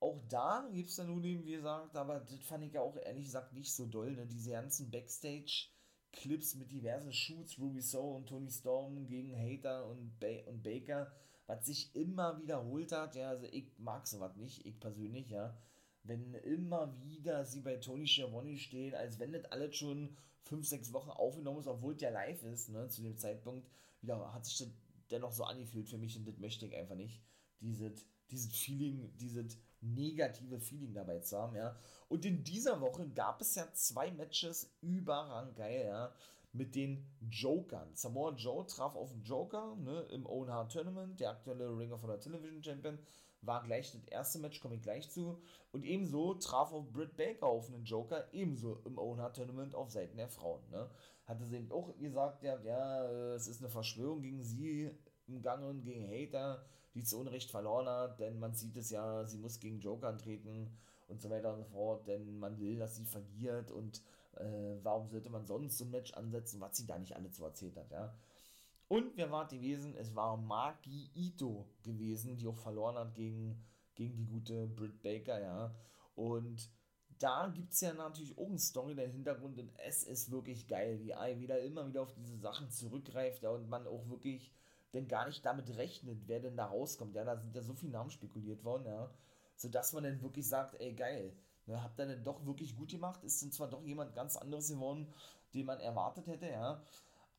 auch 0.00 0.18
da 0.30 0.66
gibt 0.72 0.88
es 0.88 0.96
dann 0.96 1.08
nun 1.08 1.24
eben, 1.24 1.44
wie 1.44 1.52
gesagt, 1.52 1.94
aber 1.94 2.20
das 2.20 2.40
fand 2.40 2.64
ich 2.64 2.72
ja 2.72 2.80
auch 2.80 2.96
ehrlich 2.96 3.24
gesagt 3.24 3.52
nicht 3.52 3.74
so 3.74 3.84
doll, 3.84 4.12
ne? 4.12 4.26
Diese 4.26 4.52
ganzen 4.52 4.90
Backstage-Clips 4.90 6.54
mit 6.54 6.70
diversen 6.72 7.12
Shoots, 7.12 7.58
Ruby 7.58 7.82
Soul 7.82 8.16
und 8.16 8.28
Tony 8.28 8.50
Storm 8.50 9.06
gegen 9.06 9.36
Hater 9.36 9.86
und, 9.86 10.18
ba 10.20 10.28
und 10.46 10.62
Baker, 10.62 11.12
was 11.46 11.66
sich 11.66 11.94
immer 11.94 12.40
wiederholt 12.40 12.92
hat, 12.92 13.14
ja, 13.14 13.28
also 13.28 13.46
ich 13.50 13.78
mag 13.78 14.06
sowas 14.06 14.36
nicht, 14.36 14.64
ich 14.64 14.80
persönlich, 14.80 15.28
ja, 15.28 15.54
wenn 16.06 16.34
immer 16.34 16.92
wieder 17.02 17.44
sie 17.44 17.60
bei 17.60 17.76
Tony 17.76 18.06
Schiavone 18.06 18.56
stehen, 18.56 18.94
als 18.94 19.18
wenn 19.18 19.32
das 19.32 19.44
alles 19.46 19.76
schon 19.76 20.16
fünf, 20.42 20.66
sechs 20.66 20.92
Wochen 20.92 21.10
aufgenommen 21.10 21.60
ist, 21.60 21.66
obwohl 21.66 21.94
es 21.94 22.00
ja 22.00 22.10
live 22.10 22.42
ist, 22.44 22.68
ne, 22.70 22.88
zu 22.88 23.02
dem 23.02 23.16
Zeitpunkt, 23.16 23.68
wieder 24.00 24.32
hat 24.32 24.44
sich 24.44 24.58
das 24.58 24.68
dennoch 25.10 25.32
so 25.32 25.44
angefühlt 25.44 25.88
für 25.88 25.98
mich 25.98 26.16
und 26.16 26.26
das 26.26 26.38
möchte 26.38 26.66
ich 26.66 26.76
einfach 26.76 26.94
nicht. 26.94 27.20
Dieses, 27.60 28.06
dieses 28.30 28.54
Feeling, 28.56 29.12
dieses 29.18 29.58
negative 29.80 30.60
Feeling 30.60 30.94
dabei 30.94 31.20
zu 31.20 31.38
haben, 31.38 31.56
ja. 31.56 31.76
Und 32.08 32.24
in 32.24 32.44
dieser 32.44 32.80
Woche 32.80 33.08
gab 33.08 33.40
es 33.40 33.54
ja 33.54 33.72
zwei 33.72 34.10
Matches 34.10 34.70
überrang 34.80 35.54
geil, 35.54 35.86
ja, 35.86 36.12
mit 36.52 36.74
den 36.74 37.04
Jokern. 37.30 37.94
Samoa 37.94 38.34
Joe 38.34 38.66
traf 38.66 38.94
auf 38.94 39.12
den 39.12 39.22
Joker, 39.22 39.76
ne, 39.76 40.02
im 40.10 40.26
Own 40.26 40.48
Heart 40.48 40.72
Tournament, 40.72 41.20
der 41.20 41.30
aktuelle 41.30 41.76
Ringer 41.76 41.98
von 41.98 42.08
der 42.08 42.20
Television 42.20 42.62
Champion, 42.62 42.98
war 43.46 43.62
gleich 43.62 43.92
das 43.92 44.04
erste 44.04 44.38
Match, 44.38 44.60
komme 44.60 44.74
ich 44.76 44.82
gleich 44.82 45.10
zu. 45.10 45.40
Und 45.72 45.84
ebenso 45.84 46.34
traf 46.34 46.72
auch 46.72 46.86
Britt 46.86 47.16
Baker 47.16 47.46
auf 47.46 47.68
einen 47.68 47.84
Joker, 47.84 48.26
ebenso 48.32 48.80
im 48.84 48.98
Own 48.98 49.18
Heart 49.20 49.36
Tournament 49.36 49.74
auf 49.74 49.90
Seiten 49.90 50.16
der 50.16 50.28
Frauen, 50.28 50.62
ne. 50.70 50.88
Hatte 51.24 51.44
sie 51.44 51.56
eben 51.56 51.72
auch 51.72 51.96
gesagt, 51.98 52.42
ja, 52.42 52.58
ja, 52.60 53.04
es 53.34 53.48
ist 53.48 53.60
eine 53.60 53.68
Verschwörung 53.68 54.22
gegen 54.22 54.44
sie 54.44 54.90
im 55.26 55.42
Gange 55.42 55.66
und 55.66 55.82
gegen 55.82 56.06
Hater, 56.06 56.64
die 56.94 57.02
zu 57.02 57.18
Unrecht 57.18 57.50
verloren 57.50 57.88
hat, 57.88 58.20
denn 58.20 58.38
man 58.38 58.54
sieht 58.54 58.76
es 58.76 58.90
ja, 58.90 59.24
sie 59.24 59.38
muss 59.38 59.58
gegen 59.58 59.80
Joker 59.80 60.08
antreten 60.08 60.70
und 61.08 61.20
so 61.20 61.28
weiter 61.28 61.52
und 61.52 61.58
so 61.58 61.64
fort, 61.64 62.06
denn 62.06 62.38
man 62.38 62.58
will, 62.60 62.78
dass 62.78 62.96
sie 62.96 63.04
verliert 63.04 63.70
und 63.70 64.02
äh, 64.36 64.78
warum 64.82 65.08
sollte 65.08 65.30
man 65.30 65.46
sonst 65.46 65.78
so 65.78 65.84
ein 65.84 65.90
Match 65.90 66.12
ansetzen, 66.14 66.60
was 66.60 66.76
sie 66.76 66.86
da 66.86 66.98
nicht 66.98 67.16
alle 67.16 67.30
zu 67.30 67.44
erzählt 67.44 67.76
hat, 67.76 67.90
ja. 67.90 68.14
Und 68.88 69.16
wer 69.16 69.30
war 69.30 69.48
gewesen? 69.48 69.94
Es 69.96 70.14
war 70.14 70.36
Maki 70.36 71.10
Ito 71.14 71.66
gewesen, 71.82 72.36
die 72.36 72.46
auch 72.46 72.56
verloren 72.56 72.96
hat 72.96 73.14
gegen, 73.14 73.64
gegen 73.94 74.16
die 74.16 74.26
gute 74.26 74.68
Britt 74.68 75.02
Baker, 75.02 75.40
ja. 75.40 75.74
Und 76.14 76.70
da 77.18 77.48
gibt 77.48 77.72
es 77.72 77.80
ja 77.80 77.92
natürlich 77.94 78.38
auch 78.38 78.48
eine 78.48 78.58
Story 78.58 78.94
der 78.94 79.08
Hintergrund 79.08 79.58
und 79.58 79.70
es 79.86 80.04
ist 80.04 80.30
wirklich 80.30 80.68
geil, 80.68 81.00
wie 81.00 81.14
Ai 81.14 81.38
wieder 81.40 81.60
immer 81.60 81.86
wieder 81.86 82.02
auf 82.02 82.12
diese 82.14 82.36
Sachen 82.38 82.70
zurückgreift, 82.70 83.42
ja, 83.42 83.50
und 83.50 83.68
man 83.68 83.86
auch 83.86 84.08
wirklich 84.08 84.52
denn 84.94 85.08
gar 85.08 85.26
nicht 85.26 85.44
damit 85.44 85.76
rechnet, 85.76 86.26
wer 86.26 86.40
denn 86.40 86.56
da 86.56 86.66
rauskommt. 86.66 87.14
Ja, 87.14 87.24
da 87.24 87.36
sind 87.36 87.54
ja 87.54 87.62
so 87.62 87.74
viele 87.74 87.92
Namen 87.92 88.10
spekuliert 88.10 88.64
worden, 88.64 88.86
ja. 88.86 89.10
Sodass 89.56 89.92
man 89.92 90.04
dann 90.04 90.22
wirklich 90.22 90.46
sagt, 90.48 90.80
ey, 90.80 90.94
geil, 90.94 91.32
ne, 91.66 91.82
habt 91.82 91.98
ihr 91.98 92.06
denn 92.06 92.24
doch 92.24 92.44
wirklich 92.46 92.76
gut 92.76 92.90
gemacht? 92.90 93.24
Ist 93.24 93.42
denn 93.42 93.52
zwar 93.52 93.68
doch 93.68 93.82
jemand 93.82 94.14
ganz 94.14 94.36
anderes 94.36 94.68
geworden, 94.68 95.12
den 95.54 95.66
man 95.66 95.80
erwartet 95.80 96.26
hätte, 96.26 96.46
ja. 96.46 96.82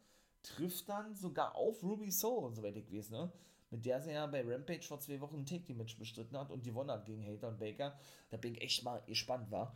trifft 0.43 0.87
dann 0.89 1.15
sogar 1.15 1.55
auf 1.55 1.81
Ruby 1.83 2.11
Soul, 2.11 2.53
soweit 2.53 2.75
ich 2.75 2.91
weiß, 2.91 3.09
ne? 3.09 3.31
Mit 3.71 3.85
der 3.85 4.01
sie 4.01 4.11
ja 4.11 4.25
bei 4.27 4.43
Rampage 4.45 4.83
vor 4.83 4.99
zwei 4.99 5.19
Wochen 5.19 5.39
ein 5.39 5.45
Take-Match 5.45 5.97
bestritten 5.97 6.37
hat 6.37 6.51
und 6.51 6.65
die 6.65 6.69
gewonnen 6.69 6.91
hat 6.91 7.05
gegen 7.05 7.25
Hater 7.25 7.49
und 7.49 7.59
Baker. 7.59 7.97
Da 8.29 8.37
bin 8.37 8.53
ich 8.53 8.61
echt 8.61 8.83
mal 8.83 9.01
gespannt, 9.05 9.51
war. 9.51 9.75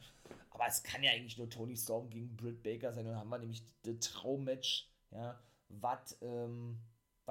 Aber 0.52 0.68
es 0.68 0.84
kann 0.84 1.04
ja 1.04 1.12
eigentlich 1.12 1.38
nur 1.38 1.50
Tony 1.50 1.76
Storm 1.76 2.10
gegen 2.10 2.36
Britt 2.36 2.64
Baker 2.64 2.94
sein. 2.94 3.06
Und 3.06 3.12
dann 3.12 3.20
haben 3.20 3.30
wir 3.30 3.40
nämlich 3.40 3.64
das 3.84 4.00
Traummatch, 4.00 4.90
ja, 5.12 5.40
was, 5.70 6.18
ähm, 6.22 6.80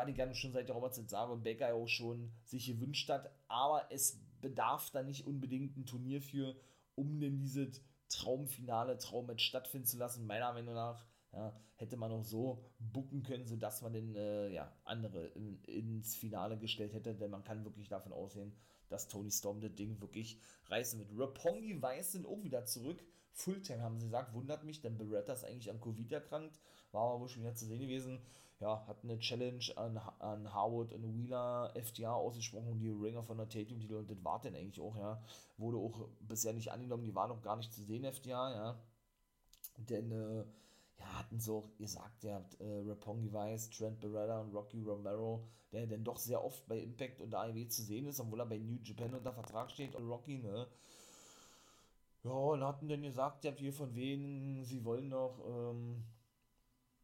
ich 0.07 0.15
gerne 0.15 0.35
schon 0.35 0.53
seit 0.53 0.69
der 0.69 0.77
Robertson 0.77 1.09
sage 1.09 1.33
und 1.33 1.43
Baker 1.43 1.75
auch 1.75 1.89
schon 1.89 2.33
sich 2.45 2.67
gewünscht 2.67 3.09
hat. 3.11 3.31
Aber 3.49 3.87
es 3.91 4.21
bedarf 4.41 4.91
da 4.91 5.03
nicht 5.03 5.27
unbedingt 5.27 5.77
ein 5.77 5.87
Turnier 5.87 6.23
für, 6.23 6.55
um 6.95 7.19
denn 7.19 7.41
dieses 7.41 7.83
Traumfinale, 8.09 8.99
Traummatch 8.99 9.45
stattfinden 9.45 9.87
zu 9.87 9.99
lassen. 9.99 10.27
Meiner 10.27 10.53
Meinung 10.53 10.75
nach 10.75 11.05
ja, 11.39 11.53
hätte 11.77 11.97
man 11.97 12.11
auch 12.11 12.25
so 12.25 12.65
bucken 12.81 13.23
können, 13.23 13.47
sodass 13.47 13.81
man 13.81 13.93
den 13.93 14.17
äh, 14.17 14.49
ja, 14.49 14.73
andere 14.85 15.29
in, 15.29 15.63
ins 15.65 16.17
Finale 16.17 16.59
gestellt 16.59 16.93
hätte, 16.93 17.15
denn 17.15 17.31
man 17.31 17.45
kann 17.45 17.65
wirklich 17.65 17.89
davon 17.89 18.13
ausgehen, 18.13 18.53
dass 18.89 19.07
Tony 19.07 19.31
Storm 19.31 19.61
das 19.61 19.75
Ding 19.75 20.01
wirklich 20.01 20.41
reißen 20.67 20.99
wird. 20.99 21.11
Rapongi 21.17 21.81
Weiß 21.81 22.13
sind 22.13 22.27
auch 22.27 22.43
wieder 22.43 22.65
zurück. 22.65 23.05
Fulltime 23.33 23.83
haben 23.83 23.99
sie 23.99 24.07
gesagt, 24.07 24.35
wundert 24.35 24.65
mich, 24.65 24.81
denn 24.81 24.99
Beretta 24.99 25.33
ist 25.33 25.45
eigentlich 25.45 25.71
an 25.71 25.81
Covid 25.81 26.11
erkrankt, 26.11 26.59
war 26.91 27.03
aber 27.03 27.21
wohl 27.21 27.29
schon 27.29 27.43
wieder 27.43 27.55
zu 27.55 27.67
sehen 27.67 27.81
gewesen. 27.81 28.21
Ja, 28.59 28.85
hat 28.89 29.05
eine 29.05 29.21
Challenge 29.21 29.65
an, 29.77 29.97
an 30.19 30.53
Howard 30.53 30.93
und 30.93 31.15
Wheeler 31.15 31.73
FTA 31.81 32.13
ausgesprochen, 32.13 32.81
die 32.81 32.89
Ringer 32.89 33.23
von 33.23 33.37
der 33.37 33.49
Tatum, 33.49 33.79
die 33.79 33.87
und 33.95 34.11
das 34.11 34.25
war 34.25 34.41
denn 34.41 34.57
eigentlich 34.57 34.81
auch, 34.81 34.97
ja, 34.97 35.23
wurde 35.59 35.77
auch 35.77 36.09
bisher 36.19 36.53
nicht 36.53 36.73
angenommen, 36.73 37.05
die 37.05 37.15
war 37.15 37.29
noch 37.29 37.41
gar 37.41 37.55
nicht 37.55 37.73
zu 37.73 37.85
sehen, 37.85 38.13
FTA, 38.13 38.53
ja, 38.53 38.83
denn, 39.77 40.11
äh, 40.11 40.45
ja, 40.99 41.19
hatten 41.19 41.41
so 41.41 41.71
gesagt, 41.79 42.25
ihr 42.25 42.35
habt 42.35 42.61
äh, 42.61 42.83
Rapongi 42.87 43.33
Weiss, 43.33 43.71
Trent 43.71 44.01
Beretta 44.01 44.41
und 44.41 44.55
Rocky 44.55 44.83
Romero, 44.83 45.47
der 45.73 45.87
denn 45.87 46.05
doch 46.05 46.19
sehr 46.19 46.43
oft 46.43 46.67
bei 46.67 46.79
Impact 46.79 47.21
und 47.21 47.35
AEW 47.35 47.69
zu 47.69 47.83
sehen 47.83 48.07
ist, 48.07 48.21
obwohl 48.21 48.41
er 48.41 48.47
bei 48.47 48.59
New 48.59 48.79
Japan 48.83 49.15
unter 49.15 49.33
Vertrag 49.33 49.71
steht 49.71 49.95
und 49.95 50.09
Rocky, 50.09 50.39
ne, 50.39 50.67
ja, 52.25 52.31
und 52.31 52.65
hatten 52.65 52.89
dann 52.89 53.03
gesagt, 53.03 53.45
ihr 53.45 53.51
habt 53.51 53.61
hier 53.61 53.73
von 53.73 53.95
wem, 53.95 54.65
sie 54.65 54.85
wollen 54.85 55.09
noch, 55.09 55.39
ähm, 55.47 56.05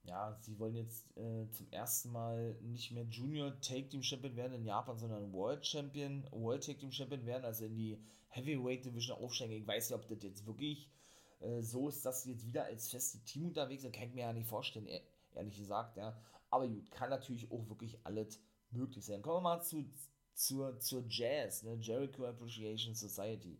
ja, 0.02 0.30
ja, 0.30 0.36
sie 0.40 0.58
wollen 0.58 0.74
jetzt 0.74 1.16
äh, 1.16 1.48
zum 1.50 1.70
ersten 1.70 2.10
Mal 2.12 2.58
nicht 2.62 2.90
mehr 2.90 3.04
Junior 3.04 3.58
Take 3.60 3.88
Team 3.88 4.02
Champion 4.02 4.36
werden 4.36 4.54
in 4.54 4.64
Japan, 4.64 4.98
sondern 4.98 5.32
World 5.32 5.64
Champion, 5.64 6.26
World 6.30 6.64
Take 6.64 6.78
Team 6.78 6.92
Champion 6.92 7.24
werden, 7.24 7.44
also 7.44 7.64
in 7.64 7.76
die 7.76 7.98
Heavyweight 8.28 8.84
Division 8.84 9.16
aufsteigen. 9.16 9.54
Ich 9.54 9.66
weiß 9.66 9.90
nicht, 9.90 9.98
ob 9.98 10.08
das 10.08 10.22
jetzt 10.22 10.46
wirklich 10.46 10.90
äh, 11.44 11.62
so 11.62 11.88
ist, 11.88 12.02
sie 12.02 12.32
jetzt 12.32 12.46
wieder 12.46 12.64
als 12.64 12.90
feste 12.90 13.18
Team 13.24 13.46
unterwegs 13.46 13.82
sind. 13.82 13.94
Kann 13.94 14.08
ich 14.08 14.14
mir 14.14 14.22
ja 14.22 14.32
nicht 14.32 14.48
vorstellen, 14.48 14.88
ehrlich 15.34 15.56
gesagt, 15.56 15.96
ja. 15.96 16.16
Aber 16.50 16.68
gut, 16.68 16.90
kann 16.90 17.10
natürlich 17.10 17.50
auch 17.50 17.68
wirklich 17.68 17.98
alles 18.04 18.40
möglich 18.70 19.04
sein. 19.04 19.22
Kommen 19.22 19.36
wir 19.36 19.56
mal 19.56 19.62
zu, 19.62 19.84
zur, 20.34 20.78
zur 20.80 21.04
Jazz, 21.08 21.62
ne? 21.62 21.76
Jericho 21.80 22.24
Appreciation 22.26 22.94
Society. 22.94 23.58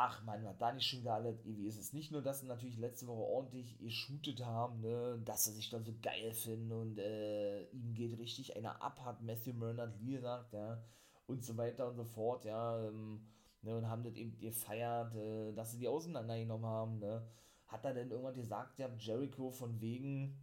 Ach 0.00 0.22
man, 0.22 0.44
was 0.44 0.56
da 0.58 0.72
nicht 0.72 0.86
schon 0.86 1.00
wieder 1.00 1.14
alles 1.14 1.42
gewesen 1.42 1.80
ist. 1.80 1.92
Nicht 1.92 2.12
nur, 2.12 2.22
dass 2.22 2.40
sie 2.40 2.46
natürlich 2.46 2.78
letzte 2.78 3.08
Woche 3.08 3.32
ordentlich 3.32 3.78
geshootet 3.78 4.44
haben, 4.44 4.80
ne, 4.80 5.20
dass 5.24 5.44
sie 5.44 5.52
sich 5.52 5.70
dann 5.70 5.84
so 5.84 5.92
geil 6.00 6.32
finden 6.32 6.70
und 6.70 6.98
äh, 7.00 7.64
ihm 7.70 7.94
geht 7.94 8.16
richtig 8.16 8.56
einer 8.56 8.80
ab, 8.80 9.00
hat 9.04 9.22
Matthew 9.22 9.54
Murnard 9.54 9.98
Lee 10.00 10.12
gesagt, 10.12 10.52
ja, 10.52 10.80
und 11.26 11.44
so 11.44 11.56
weiter 11.56 11.88
und 11.88 11.96
so 11.96 12.04
fort, 12.04 12.44
ja, 12.44 12.86
ähm, 12.86 13.26
ne, 13.62 13.76
und 13.76 13.88
haben 13.88 14.02
das 14.04 14.14
eben 14.14 14.38
gefeiert, 14.38 15.14
äh, 15.14 15.52
dass 15.54 15.72
sie 15.72 15.78
die 15.78 15.88
auseinandergenommen 15.88 16.66
haben, 16.66 16.98
ne. 16.98 17.26
Hat 17.66 17.84
er 17.84 17.94
denn 17.94 18.10
irgendwann 18.10 18.34
gesagt, 18.34 18.78
ja, 18.78 18.88
Jericho 18.96 19.50
von 19.50 19.80
wegen, 19.80 20.40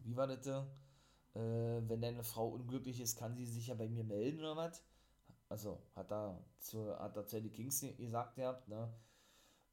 wie 0.00 0.16
war 0.16 0.26
das, 0.26 0.46
äh, 0.46 0.60
wenn 1.34 2.00
deine 2.00 2.24
Frau 2.24 2.48
unglücklich 2.48 3.00
ist, 3.00 3.18
kann 3.18 3.36
sie 3.36 3.46
sich 3.46 3.68
ja 3.68 3.74
bei 3.74 3.88
mir 3.88 4.04
melden 4.04 4.40
oder 4.40 4.56
was? 4.56 4.82
also 5.48 5.78
hat 5.94 6.12
er 6.12 6.44
zu, 6.58 6.96
hat 6.98 7.14
Kings 7.52 7.80
gesagt 7.96 8.36
gehabt, 8.36 8.68
ne? 8.68 8.92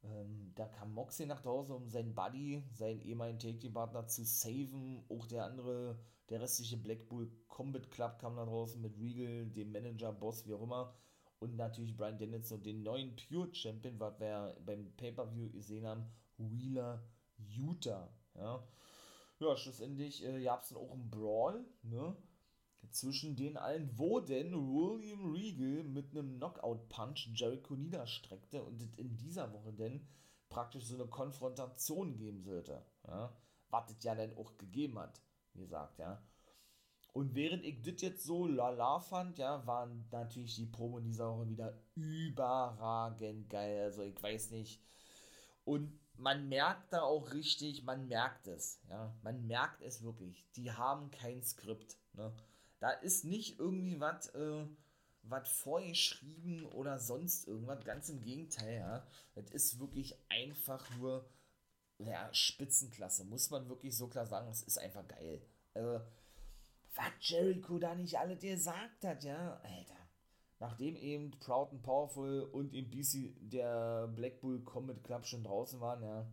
Ähm, 0.04 0.52
da 0.54 0.66
kam 0.66 0.92
Moxie 0.92 1.26
nach 1.26 1.44
Hause, 1.44 1.74
um 1.74 1.88
seinen 1.88 2.14
Buddy, 2.14 2.62
seinen 2.72 3.00
ehemaligen 3.00 3.38
Take-Team-Partner 3.38 4.06
zu 4.06 4.24
saven. 4.24 5.04
Auch 5.08 5.26
der 5.26 5.44
andere, 5.44 5.98
der 6.28 6.40
restliche 6.40 6.76
Blackpool 6.76 7.30
Combat 7.48 7.90
Club 7.90 8.18
kam 8.18 8.36
da 8.36 8.44
draußen 8.44 8.80
mit 8.80 8.96
Regal, 8.98 9.46
dem 9.46 9.72
Manager, 9.72 10.12
Boss, 10.12 10.46
wie 10.46 10.54
auch 10.54 10.62
immer. 10.62 10.94
Und 11.38 11.56
natürlich 11.56 11.96
Brian 11.96 12.18
Dennison 12.18 12.62
den 12.62 12.82
neuen 12.82 13.14
Pure 13.16 13.54
Champion, 13.54 14.00
was 14.00 14.18
wir 14.18 14.56
beim 14.64 14.90
Pay-Per-View 14.96 15.50
gesehen 15.50 15.86
haben, 15.86 16.06
Wheeler 16.38 17.02
Utah. 17.36 18.08
Ja, 18.34 18.66
ja 19.40 19.56
schlussendlich 19.56 20.24
äh, 20.24 20.42
gab 20.42 20.62
es 20.62 20.70
dann 20.70 20.78
auch 20.78 20.92
einen 20.92 21.10
Brawl, 21.10 21.64
ne? 21.82 22.16
zwischen 22.90 23.36
den 23.36 23.56
allen, 23.56 23.90
wo 23.98 24.20
denn 24.20 24.52
William 24.52 25.32
Regal 25.32 25.84
mit 25.84 26.12
einem 26.12 26.36
Knockout-Punch 26.36 27.30
Jericho 27.34 27.74
niederstreckte 27.74 28.62
und 28.62 28.80
es 28.80 28.94
in 28.94 29.16
dieser 29.16 29.52
Woche 29.52 29.72
denn 29.72 30.06
praktisch 30.48 30.84
so 30.84 30.94
eine 30.94 31.06
Konfrontation 31.06 32.16
geben 32.16 32.42
sollte. 32.42 32.84
Ja? 33.06 33.36
Was 33.70 33.90
es 33.90 34.02
ja 34.04 34.14
dann 34.14 34.36
auch 34.36 34.56
gegeben 34.56 34.98
hat, 34.98 35.20
wie 35.52 35.60
gesagt, 35.60 35.98
ja. 35.98 36.22
Und 37.16 37.34
während 37.34 37.64
ich 37.64 37.80
das 37.80 38.02
jetzt 38.02 38.24
so 38.24 38.46
lala 38.46 39.00
fand, 39.00 39.38
ja, 39.38 39.66
waren 39.66 40.06
natürlich 40.10 40.56
die 40.56 40.66
Promo 40.66 41.00
dieser 41.00 41.34
Woche 41.34 41.48
wieder 41.48 41.72
überragend 41.94 43.48
geil. 43.48 43.84
Also 43.84 44.02
ich 44.02 44.22
weiß 44.22 44.50
nicht. 44.50 44.82
Und 45.64 45.98
man 46.18 46.46
merkt 46.50 46.92
da 46.92 47.00
auch 47.00 47.32
richtig, 47.32 47.84
man 47.84 48.06
merkt 48.06 48.48
es, 48.48 48.82
ja. 48.90 49.16
Man 49.22 49.46
merkt 49.46 49.80
es 49.80 50.02
wirklich. 50.02 50.46
Die 50.56 50.70
haben 50.70 51.10
kein 51.10 51.42
Skript, 51.42 51.96
ne. 52.12 52.34
Da 52.80 52.90
ist 52.90 53.24
nicht 53.24 53.58
irgendwie 53.58 53.98
was 53.98 54.28
äh, 54.34 54.66
vorgeschrieben 55.42 56.66
oder 56.66 56.98
sonst 56.98 57.48
irgendwas. 57.48 57.82
Ganz 57.82 58.10
im 58.10 58.20
Gegenteil, 58.20 58.74
ja. 58.74 59.06
Das 59.34 59.50
ist 59.52 59.80
wirklich 59.80 60.18
einfach 60.28 60.84
nur 60.98 61.26
ja, 61.96 62.28
Spitzenklasse. 62.34 63.24
Muss 63.24 63.48
man 63.48 63.70
wirklich 63.70 63.96
so 63.96 64.06
klar 64.06 64.26
sagen. 64.26 64.50
Es 64.50 64.60
ist 64.60 64.76
einfach 64.76 65.08
geil. 65.08 65.40
Also, 65.72 66.04
was 66.96 67.12
Jericho 67.20 67.78
da 67.78 67.94
nicht 67.94 68.18
alle 68.18 68.36
gesagt 68.36 69.04
hat, 69.04 69.24
ja. 69.24 69.60
Alter. 69.62 69.94
Nachdem 70.58 70.96
eben 70.96 71.30
Proud 71.32 71.72
and 71.72 71.82
Powerful 71.82 72.42
und 72.42 72.72
eben 72.72 72.90
BC 72.90 73.36
der 73.40 74.08
Black 74.08 74.40
Bull 74.40 74.64
Combat 74.64 75.04
Club 75.04 75.26
schon 75.26 75.44
draußen 75.44 75.80
waren, 75.80 76.02
ja 76.02 76.26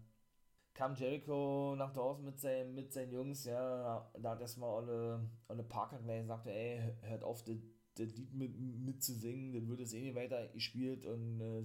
kam 0.74 0.96
Jericho 0.96 1.76
nach 1.78 1.94
draußen 1.94 2.26
mit, 2.26 2.40
sein, 2.40 2.74
mit 2.74 2.92
seinen 2.92 3.12
Jungs, 3.12 3.46
ja, 3.46 4.10
da 4.20 4.32
hat 4.32 4.42
erstmal 4.42 4.84
alle, 4.84 5.30
alle 5.48 5.64
Parker 5.64 6.00
gleich 6.00 6.22
gesagt, 6.22 6.48
ey, 6.48 6.82
hört 7.02 7.24
auf, 7.24 7.44
das, 7.44 7.58
das 7.96 8.16
Lied 8.16 8.34
mit, 8.34 8.60
mit 8.60 9.04
zu 9.04 9.14
singen, 9.14 9.54
dann 9.54 9.68
wird 9.68 9.82
es 9.82 9.94
eh 9.94 10.02
nicht 10.02 10.16
weiter 10.16 10.48
gespielt 10.48 11.06
und 11.06 11.42
äh, 11.42 11.64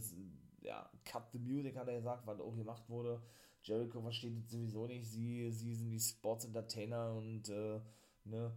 ja, 0.67 0.91
cut 1.05 1.33
the 1.33 1.39
music 1.39 1.77
hat 1.77 1.89
er 1.89 1.97
gesagt, 1.97 2.27
was 2.27 2.41
auch 2.41 2.55
gemacht 2.55 2.89
wurde. 2.89 3.23
Jericho 3.63 4.01
versteht 4.03 4.45
das 4.45 4.51
sowieso 4.51 4.87
nicht, 4.87 5.07
sie, 5.07 5.51
sie 5.51 5.75
sind 5.75 5.91
die 5.91 6.01
Sports 6.01 6.45
Entertainer 6.45 7.15
und 7.15 7.49
äh, 7.49 7.81
ne, 8.25 8.53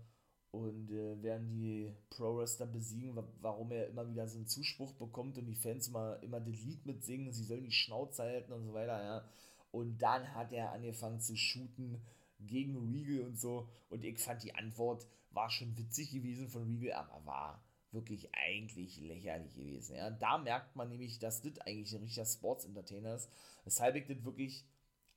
und 0.51 0.91
äh, 0.91 1.21
werden 1.23 1.49
die 1.49 1.91
Pro-Wrestler 2.09 2.65
besiegen, 2.65 3.17
warum 3.41 3.71
er 3.71 3.87
immer 3.87 4.07
wieder 4.07 4.27
so 4.27 4.37
einen 4.37 4.47
Zuspruch 4.47 4.93
bekommt 4.93 5.37
und 5.37 5.45
die 5.45 5.55
Fans 5.55 5.89
mal 5.89 6.19
immer 6.21 6.39
das 6.39 6.61
Lied 6.61 6.85
mitsingen, 6.85 7.31
sie 7.31 7.45
sollen 7.45 7.63
die 7.63 7.71
Schnauze 7.71 8.23
halten 8.23 8.51
und 8.51 8.65
so 8.65 8.73
weiter, 8.73 9.01
ja. 9.03 9.25
Und 9.71 9.99
dann 9.99 10.33
hat 10.35 10.51
er 10.51 10.73
angefangen 10.73 11.21
zu 11.21 11.37
shooten 11.37 12.01
gegen 12.39 12.77
Regal 12.77 13.25
und 13.25 13.39
so. 13.39 13.69
Und 13.89 14.03
ich 14.03 14.19
fand 14.19 14.43
die 14.43 14.53
Antwort 14.53 15.07
war 15.31 15.49
schon 15.49 15.77
witzig 15.77 16.11
gewesen 16.11 16.49
von 16.49 16.63
Regal, 16.63 17.07
aber 17.09 17.25
war 17.25 17.63
wirklich 17.91 18.33
eigentlich 18.33 18.99
lächerlich 18.99 19.55
gewesen. 19.55 19.95
Ja, 19.95 20.09
da 20.09 20.37
merkt 20.37 20.75
man 20.75 20.89
nämlich, 20.89 21.19
dass 21.19 21.41
das 21.41 21.59
eigentlich 21.59 21.93
ein 21.93 22.03
richtiger 22.03 22.25
Sports-Entertainer 22.25 23.15
ist. 23.15 23.29
Weshalb 23.63 23.95
ich 23.95 24.07
das 24.07 24.23
wirklich 24.23 24.65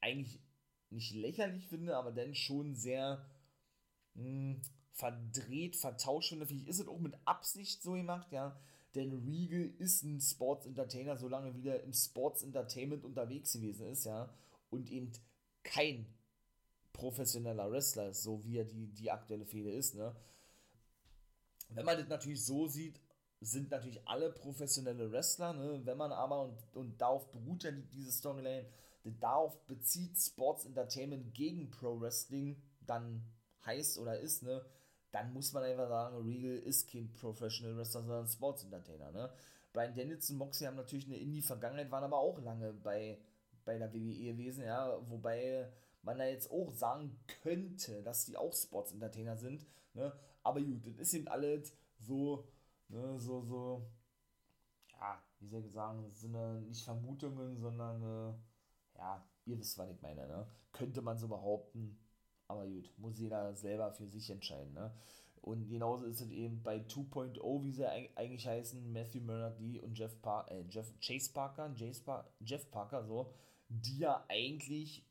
eigentlich 0.01 0.41
nicht 0.91 1.15
lächerlich 1.15 1.67
finde, 1.67 1.97
aber 1.97 2.13
dann 2.13 2.35
schon 2.35 2.75
sehr 2.75 3.25
mh, 4.15 4.23
hm, 4.25 4.63
verdreht, 4.95 5.77
vertauscht 5.77 6.31
finde. 6.31 6.47
Vielleicht 6.47 6.69
ist 6.69 6.81
es 6.81 6.89
auch 6.89 6.99
mit 6.99 7.15
Absicht 7.25 7.83
so 7.83 7.93
gemacht, 7.93 8.33
ja. 8.33 8.57
Denn 8.95 9.13
Regal 9.13 9.71
ist 9.79 10.03
ein 10.03 10.21
Sports 10.21 10.67
Entertainer, 10.67 11.17
solange 11.17 11.55
wieder 11.55 11.83
im 11.83 11.93
Sports 11.93 12.43
Entertainment 12.43 13.05
unterwegs 13.05 13.53
gewesen 13.53 13.87
ist, 13.89 14.07
ja 14.07 14.33
und 14.75 14.91
eben 14.91 15.13
kein 15.63 16.07
professioneller 16.93 17.71
Wrestler 17.71 18.09
ist, 18.09 18.23
so 18.23 18.45
wie 18.45 18.59
er 18.59 18.65
die, 18.65 18.89
die 18.89 19.11
aktuelle 19.11 19.47
Fehde 19.47 19.73
ist. 19.73 19.95
Ne? 19.95 20.15
Wenn 21.71 21.87
man 21.87 21.99
das 21.99 22.09
natürlich 22.09 22.45
so 22.45 22.67
sieht, 22.67 23.01
sind 23.41 23.71
natürlich 23.71 24.07
alle 24.07 24.31
professionelle 24.31 25.11
Wrestler, 25.11 25.53
ne? 25.55 25.81
wenn 25.85 25.97
man 25.97 26.13
aber, 26.13 26.43
und, 26.43 26.77
und 26.77 27.01
darauf 27.01 27.31
beruht 27.31 27.65
ja 27.65 27.71
diese 27.71 28.13
Storyline, 28.13 28.67
darauf 29.21 29.59
bezieht 29.67 30.19
Sports 30.19 30.65
Entertainment 30.65 31.35
gegen 31.35 31.71
Pro 31.71 32.01
Wrestling 32.01 32.61
dann 32.81 33.23
heißt 33.65 33.99
oder 33.99 34.19
ist, 34.19 34.43
ne, 34.43 34.65
dann 35.15 35.33
muss 35.33 35.53
man 35.53 35.63
einfach 35.63 35.89
sagen, 35.89 36.17
Regal 36.27 36.59
ist 36.59 36.91
kein 36.91 37.13
Professional 37.13 37.77
Wrestler, 37.77 38.03
sondern 38.03 38.27
Sports 38.27 38.65
Entertainer, 38.65 39.11
ne. 39.13 39.31
Brian 39.73 40.13
und 40.13 40.31
Moxley 40.39 40.67
haben 40.67 40.77
natürlich 40.77 41.07
eine 41.07 41.17
Indie-Vergangenheit, 41.17 41.91
waren 41.91 42.05
aber 42.05 42.19
auch 42.19 42.41
lange 42.41 42.73
bei 42.73 43.19
bei 43.65 43.79
der 43.79 43.93
WWE 43.93 44.33
gewesen, 44.33 44.65
ja, 44.65 44.99
wobei 45.09 45.73
man 46.03 46.19
da 46.19 46.27
jetzt 46.27 46.51
auch 46.51 46.73
sagen 46.73 47.19
könnte, 47.43 48.03
dass 48.03 48.27
die 48.27 48.37
auch 48.37 48.53
Sports 48.53 48.93
Entertainer 48.93 49.37
sind, 49.37 49.67
ne? 49.95 50.13
Aber 50.43 50.61
gut, 50.61 50.87
das 50.87 51.09
ist 51.09 51.15
eben 51.15 51.29
alles 51.29 51.73
so, 51.99 52.47
ne, 52.89 53.19
so, 53.19 53.43
so, 53.43 53.87
ja, 55.01 55.23
wie 55.41 55.49
soll 55.49 55.65
ich 55.65 55.73
sagen, 55.73 56.11
sind 56.13 56.37
nicht 56.67 56.85
Vermutungen, 56.85 57.59
sondern, 57.59 58.03
äh, 58.03 58.99
ja, 58.99 59.25
ihr 59.47 59.59
wisst, 59.59 59.79
was 59.79 59.91
ich 59.91 60.01
meine, 60.03 60.27
ne? 60.27 60.47
Könnte 60.73 61.03
man 61.03 61.19
so 61.19 61.29
behaupten, 61.29 61.99
aber 62.49 62.67
gut, 62.67 62.93
muss 62.99 63.19
jeder 63.19 63.55
selber 63.55 63.93
für 63.93 64.07
sich 64.07 64.31
entscheiden, 64.31 64.73
ne? 64.75 64.93
Und 65.45 65.69
genauso 65.69 66.07
ist 66.07 66.23
es 66.23 66.31
eben 66.31 66.63
bei 66.63 66.79
2.0, 66.79 67.63
wie 67.63 67.73
sie 67.73 67.87
eigentlich 67.87 68.47
heißen, 68.47 68.91
Matthew 68.91 69.21
Murdoch, 69.21 69.59
und 69.83 69.99
Jeff, 69.99 70.19
Par 70.23 70.51
äh, 70.51 70.65
Jeff 70.71 70.91
Chase 71.01 71.31
Parker, 71.35 71.71
Jace 71.77 72.01
pa 72.01 72.27
Jeff 72.41 72.71
Parker, 72.71 73.05
so, 73.05 73.31
die 73.69 73.99
ja 73.99 74.25
eigentlich 74.29 75.05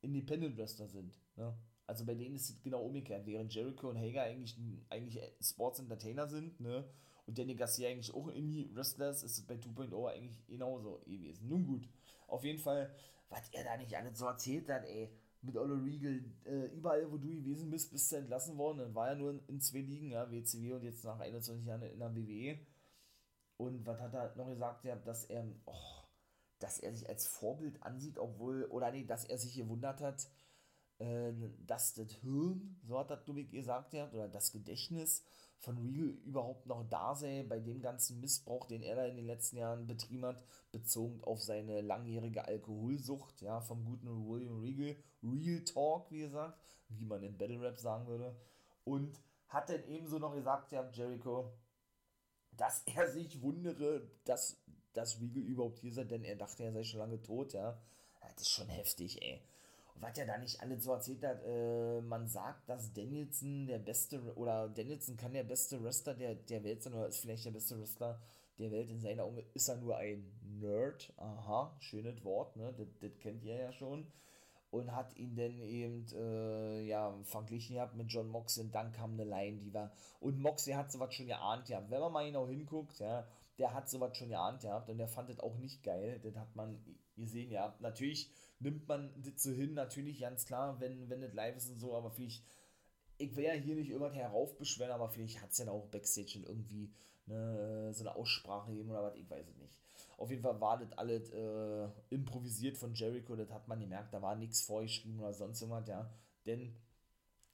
Independent 0.00 0.56
Wrestler 0.56 0.86
sind. 0.86 1.18
Ne? 1.34 1.52
Also 1.88 2.04
bei 2.04 2.14
denen 2.14 2.36
ist 2.36 2.50
es 2.50 2.62
genau 2.62 2.82
umgekehrt, 2.82 3.26
während 3.26 3.52
Jericho 3.52 3.88
und 3.88 3.96
Hager 3.96 4.22
eigentlich, 4.22 4.56
eigentlich 4.90 5.20
Sports 5.40 5.80
Entertainer 5.80 6.28
sind, 6.28 6.60
ne? 6.60 6.84
Und 7.26 7.36
Danny 7.36 7.54
Garcia 7.56 7.90
eigentlich 7.90 8.14
auch 8.14 8.28
Indie-Wrestler 8.28 9.10
ist, 9.10 9.22
ist 9.22 9.38
es 9.38 9.46
bei 9.46 9.56
2.0 9.56 10.08
eigentlich 10.08 10.46
genauso 10.46 11.00
gewesen. 11.04 11.48
Nun 11.48 11.66
gut, 11.66 11.88
auf 12.26 12.44
jeden 12.44 12.58
Fall, 12.58 12.94
was 13.28 13.48
er 13.50 13.64
da 13.64 13.76
nicht 13.76 13.94
alles 13.96 14.18
so 14.18 14.26
erzählt 14.26 14.68
hat, 14.68 14.84
ey, 14.84 15.10
mit 15.42 15.56
Olle 15.56 15.82
Regal, 15.82 16.24
äh, 16.44 16.66
überall 16.66 17.10
wo 17.10 17.16
du 17.16 17.28
gewesen 17.28 17.70
bist, 17.70 17.92
bist 17.92 18.10
du 18.10 18.16
entlassen 18.16 18.56
worden, 18.56 18.78
dann 18.78 18.94
war 18.94 19.08
er 19.08 19.16
nur 19.16 19.30
in, 19.30 19.40
in, 19.46 19.60
zwei 19.60 19.80
Ligen, 19.80 20.10
ja, 20.10 20.30
WCW 20.30 20.72
und 20.72 20.82
jetzt 20.82 21.04
nach 21.04 21.20
21 21.20 21.64
Jahren 21.64 21.82
in 21.82 21.98
der 21.98 22.14
WWE. 22.14 22.58
Und 23.56 23.86
was 23.86 24.00
hat 24.00 24.14
er 24.14 24.34
noch 24.36 24.48
gesagt, 24.48 24.84
ja, 24.84 24.96
dass 24.96 25.24
er, 25.24 25.44
oh, 25.66 25.74
dass 26.58 26.78
er 26.78 26.94
sich 26.94 27.08
als 27.08 27.26
Vorbild 27.26 27.82
ansieht, 27.82 28.18
obwohl, 28.18 28.64
oder 28.66 28.90
nee, 28.90 29.04
dass 29.04 29.24
er 29.24 29.38
sich 29.38 29.54
gewundert 29.54 30.00
hat, 30.00 30.28
äh, 30.98 31.32
dass 31.66 31.94
das 31.94 32.12
Hirn, 32.22 32.76
so 32.86 32.98
hat 32.98 33.10
das 33.10 33.24
Dubik 33.24 33.50
gesagt, 33.50 33.94
ja, 33.94 34.10
oder 34.10 34.28
das 34.28 34.50
Gedächtnis 34.50 35.22
von 35.58 35.78
Regal 35.78 36.08
überhaupt 36.24 36.66
noch 36.66 36.88
da 36.88 37.14
sei, 37.14 37.44
bei 37.48 37.60
dem 37.60 37.80
ganzen 37.80 38.20
Missbrauch, 38.20 38.66
den 38.66 38.82
er 38.82 38.96
da 38.96 39.04
in 39.06 39.16
den 39.16 39.26
letzten 39.26 39.56
Jahren 39.56 39.86
betrieben 39.86 40.24
hat, 40.24 40.42
bezogen 40.70 41.22
auf 41.22 41.42
seine 41.42 41.80
langjährige 41.80 42.44
Alkoholsucht, 42.46 43.42
ja, 43.42 43.60
vom 43.60 43.84
guten 43.84 44.28
William 44.28 44.60
Regal, 44.60 44.96
Real 45.22 45.64
Talk, 45.64 46.10
wie 46.10 46.20
gesagt, 46.20 46.60
wie 46.88 47.04
man 47.04 47.22
in 47.22 47.36
Battle 47.36 47.60
Rap 47.60 47.78
sagen 47.78 48.06
würde, 48.06 48.36
und 48.84 49.20
hat 49.48 49.70
dann 49.70 49.84
ebenso 49.88 50.18
noch 50.18 50.34
gesagt, 50.34 50.72
ja, 50.72 50.88
Jericho, 50.90 51.52
dass 52.52 52.82
er 52.86 53.10
sich 53.10 53.40
wundere, 53.40 54.10
dass, 54.24 54.60
dass 54.92 55.20
Regal 55.20 55.42
überhaupt 55.42 55.78
hier 55.78 55.92
sei, 55.92 56.04
denn 56.04 56.24
er 56.24 56.36
dachte, 56.36 56.64
er 56.64 56.72
sei 56.72 56.84
schon 56.84 57.00
lange 57.00 57.22
tot, 57.22 57.52
ja. 57.52 57.80
Das 58.20 58.42
ist 58.42 58.50
schon 58.50 58.68
heftig, 58.68 59.22
ey 59.22 59.42
was 60.00 60.16
ja 60.16 60.24
da 60.24 60.38
nicht 60.38 60.60
alles 60.60 60.84
so 60.84 60.92
erzählt 60.92 61.24
hat, 61.24 61.42
äh, 61.44 62.00
man 62.00 62.26
sagt, 62.26 62.68
dass 62.68 62.92
Danielson 62.92 63.66
der 63.66 63.78
beste, 63.78 64.20
oder 64.36 64.68
Danielson 64.68 65.16
kann 65.16 65.32
der 65.32 65.44
beste 65.44 65.82
Wrestler 65.82 66.14
der, 66.14 66.34
der 66.34 66.62
Welt 66.64 66.82
sein, 66.82 66.94
oder 66.94 67.08
ist 67.08 67.20
vielleicht 67.20 67.44
der 67.44 67.50
beste 67.52 67.78
Wrestler 67.78 68.20
der 68.58 68.70
Welt. 68.70 68.90
In 68.90 69.00
seiner 69.00 69.24
Augen 69.24 69.42
ist 69.54 69.68
er 69.68 69.76
nur 69.76 69.96
ein 69.96 70.24
Nerd. 70.60 71.12
Aha, 71.16 71.76
schönes 71.80 72.24
Wort, 72.24 72.56
ne? 72.56 72.74
Das, 72.76 72.88
das 73.00 73.18
kennt 73.20 73.44
ihr 73.44 73.56
ja 73.56 73.72
schon. 73.72 74.06
Und 74.70 74.94
hat 74.94 75.16
ihn 75.16 75.34
dann 75.34 75.60
eben, 75.62 76.04
äh, 76.14 76.82
ja, 76.82 77.16
verglichen 77.22 77.76
gehabt 77.76 77.96
mit 77.96 78.12
John 78.12 78.28
Moxley 78.28 78.64
und 78.64 78.74
dann 78.74 78.92
kam 78.92 79.14
eine 79.14 79.24
Line, 79.24 79.58
die 79.58 79.72
war, 79.72 79.90
und 80.20 80.38
Moxley 80.38 80.74
hat 80.74 80.92
sowas 80.92 81.14
schon 81.14 81.26
geahnt 81.26 81.66
gehabt. 81.66 81.90
Wenn 81.90 82.00
man 82.00 82.12
mal 82.12 82.26
genau 82.26 82.46
hinguckt, 82.46 82.98
ja, 82.98 83.26
der 83.58 83.72
hat 83.72 83.88
sowas 83.88 84.16
schon 84.16 84.28
geahnt 84.28 84.60
gehabt 84.60 84.90
und 84.90 84.98
der 84.98 85.08
fand 85.08 85.30
das 85.30 85.40
auch 85.40 85.56
nicht 85.56 85.82
geil. 85.82 86.20
Das 86.22 86.36
hat 86.36 86.54
man 86.54 86.78
gesehen, 87.16 87.50
ja. 87.50 87.74
Natürlich 87.80 88.30
nimmt 88.60 88.88
man 88.88 89.12
das 89.22 89.42
so 89.42 89.50
hin, 89.52 89.74
natürlich 89.74 90.20
ganz 90.20 90.46
klar, 90.46 90.80
wenn, 90.80 91.08
wenn 91.08 91.20
das 91.20 91.34
live 91.34 91.56
ist 91.56 91.70
und 91.70 91.78
so, 91.78 91.94
aber 91.94 92.10
vielleicht, 92.10 92.44
ich 93.18 93.34
will 93.36 93.44
ja 93.44 93.52
hier 93.52 93.74
nicht 93.74 93.90
immer 93.90 94.12
heraufbeschweren, 94.12 94.92
aber 94.92 95.08
vielleicht 95.08 95.40
hat 95.42 95.50
es 95.50 95.58
ja 95.58 95.70
auch 95.70 95.86
Backstage 95.86 96.28
schon 96.28 96.44
irgendwie 96.44 96.92
ne, 97.26 97.92
so 97.92 98.02
eine 98.02 98.16
Aussprache 98.16 98.70
gegeben 98.70 98.90
oder 98.90 99.04
was, 99.04 99.14
ich 99.16 99.28
weiß 99.28 99.46
es 99.48 99.56
nicht. 99.56 99.76
Auf 100.16 100.30
jeden 100.30 100.42
Fall 100.42 100.60
war 100.60 100.78
das 100.78 100.92
alles 100.98 101.30
äh, 101.30 101.88
improvisiert 102.10 102.76
von 102.76 102.94
Jericho, 102.94 103.36
das 103.36 103.50
hat 103.50 103.68
man 103.68 103.78
gemerkt, 103.78 104.12
da 104.12 104.20
war 104.20 104.34
nichts 104.34 104.62
vorgeschrieben 104.62 105.20
oder 105.20 105.32
sonst 105.32 105.60
irgendwas, 105.60 105.88
ja. 105.88 106.10
Denn 106.46 106.74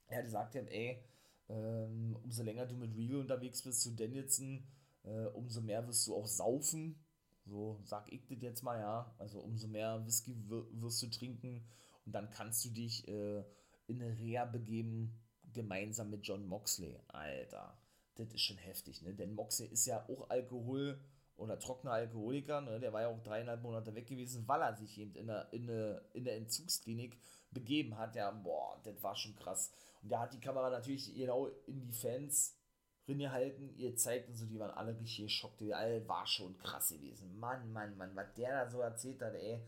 er 0.07 0.17
hat 0.17 0.25
gesagt, 0.25 0.55
ey, 0.55 1.03
ähm, 1.49 2.17
umso 2.23 2.43
länger 2.43 2.65
du 2.65 2.75
mit 2.75 2.95
Real 2.95 3.17
unterwegs 3.17 3.61
bist 3.61 3.81
zu 3.81 3.91
Danielson, 3.91 4.63
äh, 5.03 5.25
umso 5.27 5.61
mehr 5.61 5.85
wirst 5.87 6.07
du 6.07 6.15
auch 6.15 6.25
saufen, 6.25 6.95
so 7.45 7.79
sag 7.83 8.11
ich 8.11 8.25
das 8.27 8.41
jetzt 8.41 8.63
mal, 8.63 8.79
ja. 8.79 9.13
Also 9.17 9.39
umso 9.39 9.67
mehr 9.67 10.05
Whisky 10.05 10.35
wirst 10.47 11.01
du 11.01 11.07
trinken 11.09 11.63
und 12.05 12.13
dann 12.13 12.29
kannst 12.29 12.65
du 12.65 12.69
dich 12.69 13.07
äh, 13.07 13.43
in 13.87 14.01
eine 14.01 14.17
Reha 14.17 14.45
begeben, 14.45 15.19
gemeinsam 15.53 16.09
mit 16.09 16.25
John 16.27 16.45
Moxley. 16.47 16.99
Alter, 17.07 17.77
das 18.15 18.33
ist 18.33 18.41
schon 18.41 18.57
heftig, 18.57 19.01
ne? 19.01 19.13
Denn 19.13 19.33
Moxley 19.33 19.67
ist 19.67 19.85
ja 19.85 20.07
auch 20.09 20.29
Alkohol- 20.29 20.99
oder 21.37 21.59
trockener 21.59 21.93
Alkoholiker, 21.93 22.61
ne? 22.61 22.79
Der 22.79 22.93
war 22.93 23.01
ja 23.01 23.07
auch 23.09 23.21
dreieinhalb 23.21 23.61
Monate 23.61 23.93
weg 23.95 24.07
gewesen, 24.07 24.47
weil 24.47 24.61
er 24.61 24.75
sich 24.75 24.97
eben 24.97 25.15
in 25.15 25.27
der, 25.27 25.51
in 25.53 25.67
der, 25.67 26.05
in 26.13 26.23
der 26.25 26.37
Entzugsklinik 26.37 27.17
begeben 27.51 27.97
hat. 27.97 28.15
Ja, 28.15 28.31
boah, 28.31 28.79
das 28.83 29.01
war 29.01 29.15
schon 29.15 29.35
krass. 29.35 29.71
Und 30.01 30.11
da 30.11 30.21
hat 30.21 30.33
die 30.33 30.39
Kamera 30.39 30.69
natürlich 30.69 31.13
genau 31.15 31.47
in 31.67 31.81
die 31.81 31.93
Fans 31.93 32.55
halten, 33.07 33.73
ihr 33.77 33.95
zeigt 33.95 34.29
und 34.29 34.35
so, 34.35 34.45
die 34.45 34.59
waren 34.59 34.71
alle 34.71 34.97
richtig 34.99 35.25
geschockt. 35.25 35.61
Die 35.61 35.73
alle 35.73 36.07
war 36.07 36.25
schon 36.25 36.57
krass 36.57 36.89
gewesen. 36.89 37.37
Mann, 37.39 37.71
Mann, 37.71 37.95
Mann, 37.97 38.15
was 38.15 38.33
der 38.35 38.65
da 38.65 38.69
so 38.69 38.79
erzählt 38.81 39.21
hat, 39.21 39.35
ey. 39.35 39.61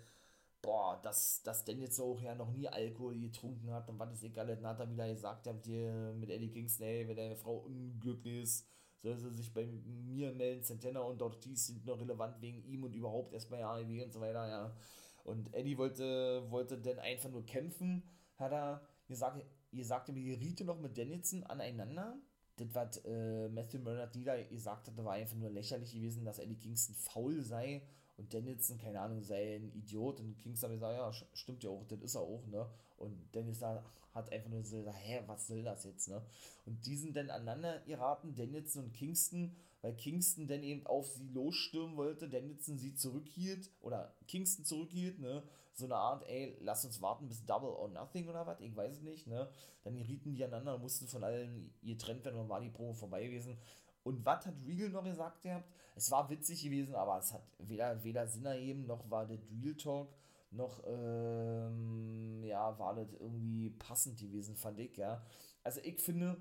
Boah, 0.62 1.00
dass, 1.04 1.44
dass 1.44 1.64
denn 1.66 1.80
jetzt 1.80 2.00
auch 2.00 2.20
ja 2.20 2.34
noch 2.36 2.52
nie 2.52 2.68
Alkohol 2.68 3.18
getrunken 3.20 3.72
hat 3.72 3.88
und 3.90 4.00
was 4.00 4.12
ist 4.14 4.24
egal, 4.24 4.48
dann 4.48 4.66
hat 4.66 4.80
er 4.80 4.90
wieder 4.90 5.08
gesagt, 5.08 5.48
habt 5.48 5.68
ihr 5.68 6.14
mit 6.18 6.30
Eddie 6.30 6.50
Kingston, 6.50 6.88
ey, 6.88 7.08
wenn 7.08 7.16
deine 7.16 7.36
Frau 7.36 7.58
unglücklich 7.58 8.44
ist, 8.44 8.68
soll 9.02 9.18
sie 9.18 9.30
sich 9.30 9.54
bei 9.54 9.66
mir 9.66 10.34
melden, 10.34 10.64
Santana 10.64 11.02
und 11.02 11.22
Ortiz 11.22 11.68
sind 11.68 11.86
noch 11.86 12.00
relevant 12.00 12.42
wegen 12.42 12.64
ihm 12.64 12.84
und 12.84 12.96
überhaupt 12.96 13.34
erst 13.34 13.50
bei 13.52 13.64
AEW 13.64 14.04
und 14.04 14.12
so 14.12 14.20
weiter, 14.20 14.48
ja. 14.48 14.76
Und 15.24 15.54
Eddie 15.54 15.78
wollte, 15.78 16.50
wollte 16.50 16.80
dann 16.80 17.00
einfach 17.00 17.30
nur 17.30 17.46
kämpfen, 17.46 18.04
hat 18.38 18.52
er 18.52 18.82
gesagt, 19.08 19.46
ihr 19.72 19.86
sagte 19.86 20.12
mir, 20.12 20.22
ihr 20.22 20.40
riete 20.40 20.66
noch 20.66 20.80
mit 20.80 20.98
Danielson 20.98 21.44
aneinander 21.44 22.18
das, 22.58 22.68
was 22.74 22.98
äh, 23.06 23.50
Matthew 23.50 23.80
Bernard 23.80 24.16
Nieder 24.16 24.44
gesagt 24.44 24.88
hatte, 24.88 25.06
war 25.06 25.14
einfach 25.14 25.36
nur 25.36 25.50
lächerlich 25.50 25.94
gewesen, 25.94 26.26
dass 26.26 26.40
Eddie 26.40 26.58
Kingston 26.58 26.96
faul 26.96 27.42
sei 27.42 27.82
und 28.18 28.34
Danielson, 28.34 28.80
keine 28.80 29.00
Ahnung, 29.00 29.22
sei 29.22 29.58
ein 29.58 29.72
Idiot. 29.74 30.20
Und 30.20 30.38
Kingston 30.40 30.72
hat 30.72 30.76
gesagt, 30.76 30.98
ja, 30.98 31.28
stimmt 31.34 31.64
ja 31.64 31.70
auch, 31.70 31.86
das 31.88 32.02
ist 32.02 32.16
er 32.16 32.22
auch, 32.22 32.46
ne? 32.48 32.68
Und 32.98 33.16
Danielson 33.32 33.80
hat 34.14 34.32
einfach 34.32 34.50
nur 34.50 34.64
so 34.64 34.78
gesagt, 34.78 34.98
hä, 35.00 35.22
was 35.28 35.48
soll 35.48 35.64
das 35.64 35.84
jetzt, 35.84 36.10
ne? 36.10 36.22
Und 36.66 36.86
die 36.88 36.98
sind 36.98 37.16
dann 37.16 37.30
aneinander 37.30 37.80
geraten, 37.86 38.36
Danielson 38.36 38.86
und 38.86 38.94
Kingston, 38.94 39.56
weil 39.82 39.94
Kingston 39.96 40.48
dann 40.48 40.64
eben 40.64 40.86
auf 40.88 41.08
sie 41.08 41.28
losstürmen 41.28 41.96
wollte, 41.96 42.28
Danielson 42.28 42.80
sie 42.80 42.96
zurückhielt, 42.96 43.70
oder 43.82 44.16
Kingston 44.28 44.66
zurückhielt, 44.66 45.20
ne? 45.20 45.44
So 45.78 45.86
eine 45.86 45.96
Art, 45.96 46.28
ey, 46.28 46.58
lass 46.62 46.84
uns 46.86 47.02
warten 47.02 47.28
bis 47.28 47.46
Double 47.46 47.70
or 47.70 47.88
Nothing 47.90 48.28
oder 48.28 48.48
was, 48.48 48.60
ich 48.60 48.76
weiß 48.76 48.96
es 48.96 49.02
nicht, 49.02 49.28
ne? 49.28 49.48
Dann 49.84 49.96
gerieten 49.96 50.34
die 50.34 50.44
aneinander 50.44 50.80
mussten 50.80 51.08
von 51.08 51.24
allen 51.24 51.72
getrennt 51.84 52.26
werden 52.26 52.40
und 52.40 52.50
war 52.50 52.60
die 52.60 52.70
Promo 52.70 52.94
vorbei 52.94 53.26
gewesen. 53.26 53.58
Und 54.04 54.26
was 54.26 54.46
hat 54.48 54.56
Regal 54.66 54.90
noch 54.90 55.04
gesagt 55.04 55.42
gehabt? 55.42 55.70
Es 55.96 56.10
war 56.10 56.30
witzig 56.30 56.64
gewesen, 56.64 56.96
aber 56.96 57.20
es 57.20 57.32
hat 57.32 57.44
weder, 57.60 58.04
weder 58.04 58.28
Sinn 58.28 58.46
ergeben, 58.46 58.88
noch 58.88 59.08
war 59.10 59.28
der 59.28 59.38
Real 59.52 59.76
Talk, 59.76 60.16
noch, 60.50 60.82
ähm, 60.88 62.44
ja, 62.44 62.78
war 62.80 62.96
das 62.96 63.14
irgendwie 63.14 63.70
passend 63.72 64.18
gewesen, 64.20 64.56
fand 64.56 64.80
ich, 64.80 64.98
ja. 64.98 65.24
Also 65.64 65.80
ich 65.84 66.00
finde, 66.00 66.38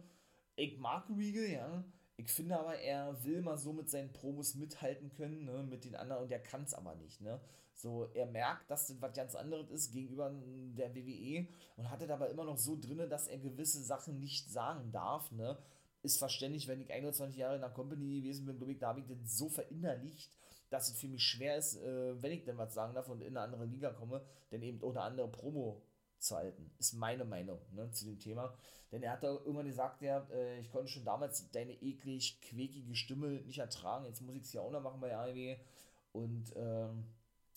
ich 0.55 0.79
mag 0.79 1.11
Regal, 1.11 1.51
ja, 1.51 1.85
ich 2.16 2.33
finde 2.33 2.59
aber, 2.59 2.79
er 2.79 3.22
will 3.24 3.42
mal 3.42 3.59
so 3.59 3.72
mit 3.72 3.90
seinen 3.90 4.12
Promos 4.12 4.55
mithalten 4.55 5.11
können, 5.11 5.44
ne, 5.44 5.62
mit 5.68 5.85
den 5.85 5.94
anderen, 5.94 6.22
und 6.22 6.33
er 6.33 6.38
kann 6.38 6.62
es 6.62 6.74
aber 6.74 6.94
nicht, 6.94 7.20
ne. 7.20 7.40
So, 7.74 8.09
er 8.14 8.24
merkt, 8.24 8.70
dass 8.70 8.87
das 8.87 9.02
was 9.02 9.12
ganz 9.14 9.35
anderes 9.35 9.68
ist 9.70 9.92
gegenüber 9.92 10.33
der 10.79 10.94
WWE 10.94 11.46
und 11.76 11.90
hatte 11.90 12.07
dabei 12.07 12.29
immer 12.31 12.44
noch 12.44 12.57
so 12.57 12.79
drinne, 12.81 13.07
dass 13.07 13.29
er 13.29 13.38
gewisse 13.38 13.83
Sachen 13.83 14.18
nicht 14.18 14.50
sagen 14.50 14.90
darf, 14.92 15.31
ne. 15.31 15.59
Ist 16.02 16.18
verständlich, 16.18 16.68
wenn 16.68 16.81
ich 16.81 16.92
21 16.92 17.37
Jahre 17.37 17.57
in 17.57 17.61
der 17.61 17.70
Company 17.70 18.20
gewesen 18.20 18.46
bin, 18.46 18.57
glaube 18.57 18.72
ich, 18.72 18.79
da 18.79 18.88
habe 18.88 19.00
ich 19.00 19.07
das 19.07 19.37
so 19.37 19.48
verinnerlicht, 19.48 20.31
dass 20.70 20.88
es 20.88 20.98
für 20.98 21.09
mich 21.09 21.22
schwer 21.22 21.57
ist, 21.57 21.76
äh, 21.76 22.22
wenn 22.22 22.33
ich 22.33 22.44
denn 22.44 22.59
was 22.59 22.74
sagen 22.74 22.94
darf 22.94 23.09
und 23.09 23.20
in 23.20 23.37
eine 23.37 23.40
andere 23.40 23.66
Liga 23.66 23.90
komme, 23.90 24.22
denn 24.50 24.62
eben 24.62 24.83
auch 24.83 24.90
eine 24.90 25.02
andere 25.02 25.29
Promo 25.29 25.83
zu 26.18 26.37
halten. 26.37 26.70
Ist 26.79 26.94
meine 26.94 27.24
Meinung 27.24 27.61
ne, 27.72 27.90
zu 27.90 28.07
dem 28.07 28.18
Thema. 28.18 28.55
Denn 28.92 29.02
er 29.02 29.12
hat 29.12 29.22
da 29.22 29.29
irgendwann 29.29 29.66
gesagt, 29.66 30.02
ja, 30.02 30.26
äh, 30.31 30.61
ich 30.61 30.70
konnte 30.70 30.88
schon 30.88 31.05
damals 31.05 31.50
deine 31.50 31.72
eklig 31.83 32.40
quäkige 32.40 32.94
Stimme 32.94 33.42
nicht 33.42 33.59
ertragen. 33.59 34.07
Jetzt 34.07 34.20
muss 34.20 34.37
ich 34.37 34.42
es 34.42 34.52
ja 34.52 34.61
auch 34.61 34.70
noch 34.70 34.83
machen 34.83 35.00
bei 35.00 35.16
AEW. 35.16 35.57
Und, 36.12 36.52
ähm, 36.57 37.05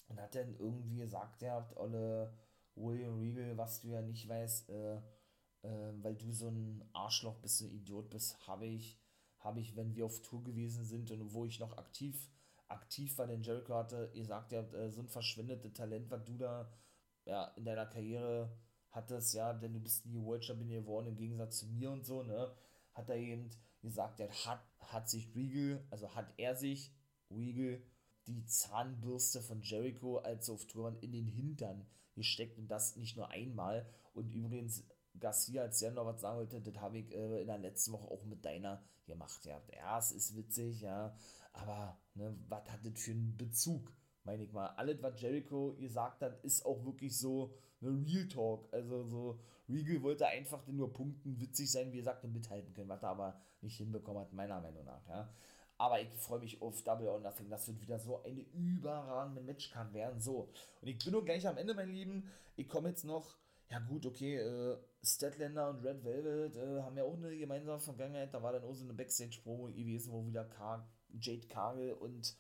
und 0.08 0.22
hat 0.22 0.36
dann 0.36 0.56
irgendwie 0.58 0.98
gesagt, 0.98 1.42
ja, 1.42 1.70
Olle 1.76 2.34
William 2.76 3.20
Regal, 3.20 3.58
was 3.58 3.82
du 3.82 3.90
ja 3.90 4.02
nicht 4.02 4.28
weißt, 4.28 4.70
äh, 4.70 4.98
äh, 5.64 5.94
weil 6.02 6.16
du 6.16 6.32
so 6.32 6.48
ein 6.48 6.84
Arschloch 6.94 7.36
bist, 7.36 7.62
ein 7.62 7.72
Idiot 7.72 8.10
bist, 8.10 8.48
habe 8.48 8.66
ich, 8.66 8.98
habe 9.40 9.60
ich, 9.60 9.76
wenn 9.76 9.96
wir 9.96 10.06
auf 10.06 10.22
Tour 10.22 10.44
gewesen 10.44 10.86
sind 10.86 11.12
und 11.12 11.34
wo 11.34 11.46
ich 11.46 11.60
noch 11.60 11.78
aktiv, 11.78 12.30
aktiv 12.68 13.18
war, 13.18 13.28
denn 13.28 13.44
Jericho 13.44 13.76
hatte 13.76 14.12
gesagt, 14.14 14.52
ja, 14.52 14.62
äh, 14.62 14.90
so 14.90 15.02
ein 15.02 15.08
verschwendetes 15.08 15.74
Talent, 15.74 16.10
was 16.10 16.24
du 16.26 16.38
da 16.38 16.72
ja, 17.30 17.46
in 17.56 17.66
deiner 17.66 17.86
Karriere 17.86 18.52
hattest, 18.92 19.34
ja, 19.36 19.54
denn 19.54 19.74
du 19.74 19.80
bist 19.80 20.06
nie 20.06 20.22
World 20.22 20.44
Champion 20.44 20.70
geworden, 20.70 21.08
im 21.08 21.16
Gegensatz 21.16 21.60
zu 21.60 21.68
mir 21.68 21.92
und 21.92 22.06
so, 22.06 22.24
ne, 22.24 22.52
hat 22.94 23.10
er 23.10 23.18
eben 23.18 23.50
gesagt, 23.82 24.20
er 24.20 24.30
hat, 24.46 24.62
hat 24.80 25.10
sich 25.10 25.34
Regal, 25.36 25.86
also 25.92 26.14
hat 26.16 26.34
er 26.38 26.56
sich, 26.56 26.92
Regal, 27.32 27.82
die 28.28 28.46
Zahnbürste 28.46 29.42
von 29.42 29.62
Jericho, 29.62 30.18
als 30.18 30.50
auf 30.50 30.66
Tour 30.66 30.98
in 31.02 31.12
den 31.12 31.28
Hintern 31.28 31.86
gesteckt 32.16 32.58
und 32.58 32.68
das 32.68 32.96
nicht 32.96 33.16
nur 33.16 33.30
einmal. 33.30 33.88
Und 34.14 34.30
übrigens, 34.30 34.84
Garcia, 35.20 35.64
als 35.64 35.80
der 35.80 35.92
noch 35.92 36.06
was 36.06 36.22
sagen 36.22 36.38
wollte, 36.38 36.62
das 36.62 36.76
habe 36.78 37.00
ich 37.00 37.14
äh, 37.14 37.42
in 37.42 37.48
der 37.48 37.58
letzten 37.58 37.94
Woche 37.94 38.08
auch 38.08 38.24
mit 38.26 38.44
deiner 38.44 38.84
gemacht. 39.06 39.46
Ja, 39.46 39.62
ja 39.74 39.98
es 39.98 40.12
ist 40.12 40.36
witzig, 40.36 40.82
ja, 40.82 41.16
aber 41.54 41.98
ne, 42.14 42.38
was 42.48 42.70
hat 42.70 42.86
das 42.86 43.00
für 43.02 43.12
einen 43.12 43.38
Bezug? 43.38 43.92
Meine 44.30 44.44
ich 44.44 44.54
mal. 44.54 44.68
Alles, 44.78 45.02
was 45.02 45.20
Jericho 45.20 45.76
gesagt 45.80 46.22
hat, 46.22 46.44
ist 46.44 46.64
auch 46.64 46.86
wirklich 46.86 47.18
so 47.18 47.52
eine 47.82 47.92
Real 48.06 48.28
Talk. 48.28 48.72
Also 48.72 49.04
so, 49.06 49.40
Regal 49.68 50.04
wollte 50.04 50.28
einfach 50.28 50.68
nur 50.68 50.94
punkten, 50.94 51.40
witzig 51.40 51.72
sein, 51.72 51.92
wie 51.92 52.00
er 52.00 52.04
sagte, 52.04 52.28
mithalten 52.28 52.74
können, 52.76 52.90
was 52.90 53.02
er 53.02 53.10
aber 53.10 53.42
nicht 53.62 53.78
hinbekommen 53.78 54.22
hat, 54.22 54.34
meiner 54.34 54.62
Meinung 54.62 54.86
nach, 54.86 55.08
ja. 55.08 55.34
Aber 55.80 56.00
ich 56.00 56.10
freue 56.10 56.40
mich 56.40 56.62
auf 56.62 56.84
Double 56.84 57.08
or 57.08 57.20
Nothing. 57.20 57.50
Das 57.50 57.68
wird 57.68 57.82
wieder 57.82 57.98
so 57.98 58.22
eine 58.24 58.42
überragende 58.54 59.42
Matchcard 59.42 59.94
werden. 59.94 60.20
So. 60.20 60.50
Und 60.82 60.88
ich 60.88 60.98
bin 60.98 61.14
nur 61.14 61.24
gleich 61.24 61.48
am 61.48 61.58
Ende, 61.58 61.74
mein 61.74 61.90
Lieben. 61.90 62.30
Ich 62.58 62.68
komme 62.68 62.90
jetzt 62.90 63.06
noch. 63.06 63.38
Ja, 63.72 63.80
gut, 63.80 64.06
okay. 64.06 64.36
Äh, 64.36 64.78
Statlander 65.02 65.70
und 65.70 65.86
Red 65.86 66.04
Velvet 66.04 66.58
äh, 66.58 66.82
haben 66.82 66.98
ja 66.98 67.06
auch 67.06 67.16
eine 67.16 67.36
gemeinsame 67.38 67.80
Vergangenheit. 67.80 68.34
Da 68.34 68.44
war 68.44 68.52
dann 68.52 68.66
auch 68.66 68.74
so 68.74 68.84
eine 68.84 68.94
Backstage-Promo 68.94 69.68
gewesen, 69.68 70.12
wo 70.12 70.26
wieder 70.26 70.44
Car 70.44 70.86
Jade 71.18 71.48
Cargill 71.48 71.94
und 71.94 72.36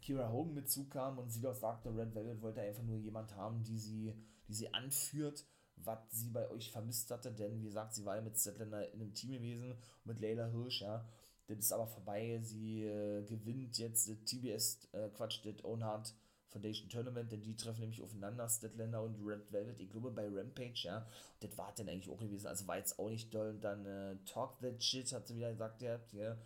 Kira 0.00 0.30
Hogan 0.30 0.54
mit 0.54 0.70
zukam 0.70 1.18
und 1.18 1.30
sie 1.30 1.40
doch 1.40 1.54
sagte, 1.54 1.94
Red 1.94 2.14
Velvet 2.14 2.42
wollte 2.42 2.60
einfach 2.60 2.82
nur 2.82 2.96
jemand 2.96 3.34
haben, 3.34 3.62
die 3.64 3.78
sie, 3.78 4.14
die 4.48 4.54
sie 4.54 4.72
anführt, 4.72 5.44
was 5.76 5.98
sie 6.10 6.30
bei 6.30 6.48
euch 6.50 6.70
vermisst 6.70 7.10
hatte, 7.10 7.32
denn 7.32 7.58
wie 7.60 7.64
gesagt, 7.64 7.94
sie 7.94 8.04
war 8.04 8.16
ja 8.16 8.22
mit 8.22 8.38
Statlander 8.38 8.92
in 8.92 9.00
einem 9.00 9.14
Team 9.14 9.32
gewesen, 9.32 9.74
mit 10.04 10.20
Leila 10.20 10.46
Hirsch, 10.46 10.82
ja. 10.82 11.04
Das 11.48 11.58
ist 11.58 11.72
aber 11.72 11.86
vorbei. 11.86 12.40
Sie 12.42 12.82
äh, 12.82 13.22
gewinnt 13.22 13.78
jetzt 13.78 14.08
das 14.08 14.16
TBS, 14.24 14.88
äh, 14.92 15.08
Quatsch, 15.10 15.44
das 15.44 15.64
Own 15.64 15.84
Heart 15.84 16.12
Foundation 16.48 16.88
Tournament, 16.88 17.30
denn 17.30 17.42
die 17.42 17.56
treffen 17.56 17.80
nämlich 17.80 18.02
aufeinander, 18.02 18.48
Statlander 18.48 19.02
und 19.02 19.16
Red 19.24 19.52
Velvet, 19.52 19.78
ich 19.80 19.90
glaube 19.90 20.10
bei 20.10 20.26
Rampage, 20.26 20.82
ja. 20.84 21.06
Das 21.40 21.56
war 21.58 21.72
dann 21.76 21.88
eigentlich 21.88 22.08
auch 22.08 22.18
gewesen, 22.18 22.46
also 22.46 22.66
war 22.66 22.78
jetzt 22.78 22.98
auch 22.98 23.10
nicht 23.10 23.32
doll. 23.34 23.50
Und 23.50 23.62
dann 23.62 23.84
äh, 23.86 24.16
Talk 24.24 24.58
That 24.60 24.82
Shit, 24.82 25.12
hat 25.12 25.28
sie 25.28 25.36
wieder 25.36 25.52
gesagt, 25.52 25.82
ja, 25.82 26.00
ja. 26.12 26.36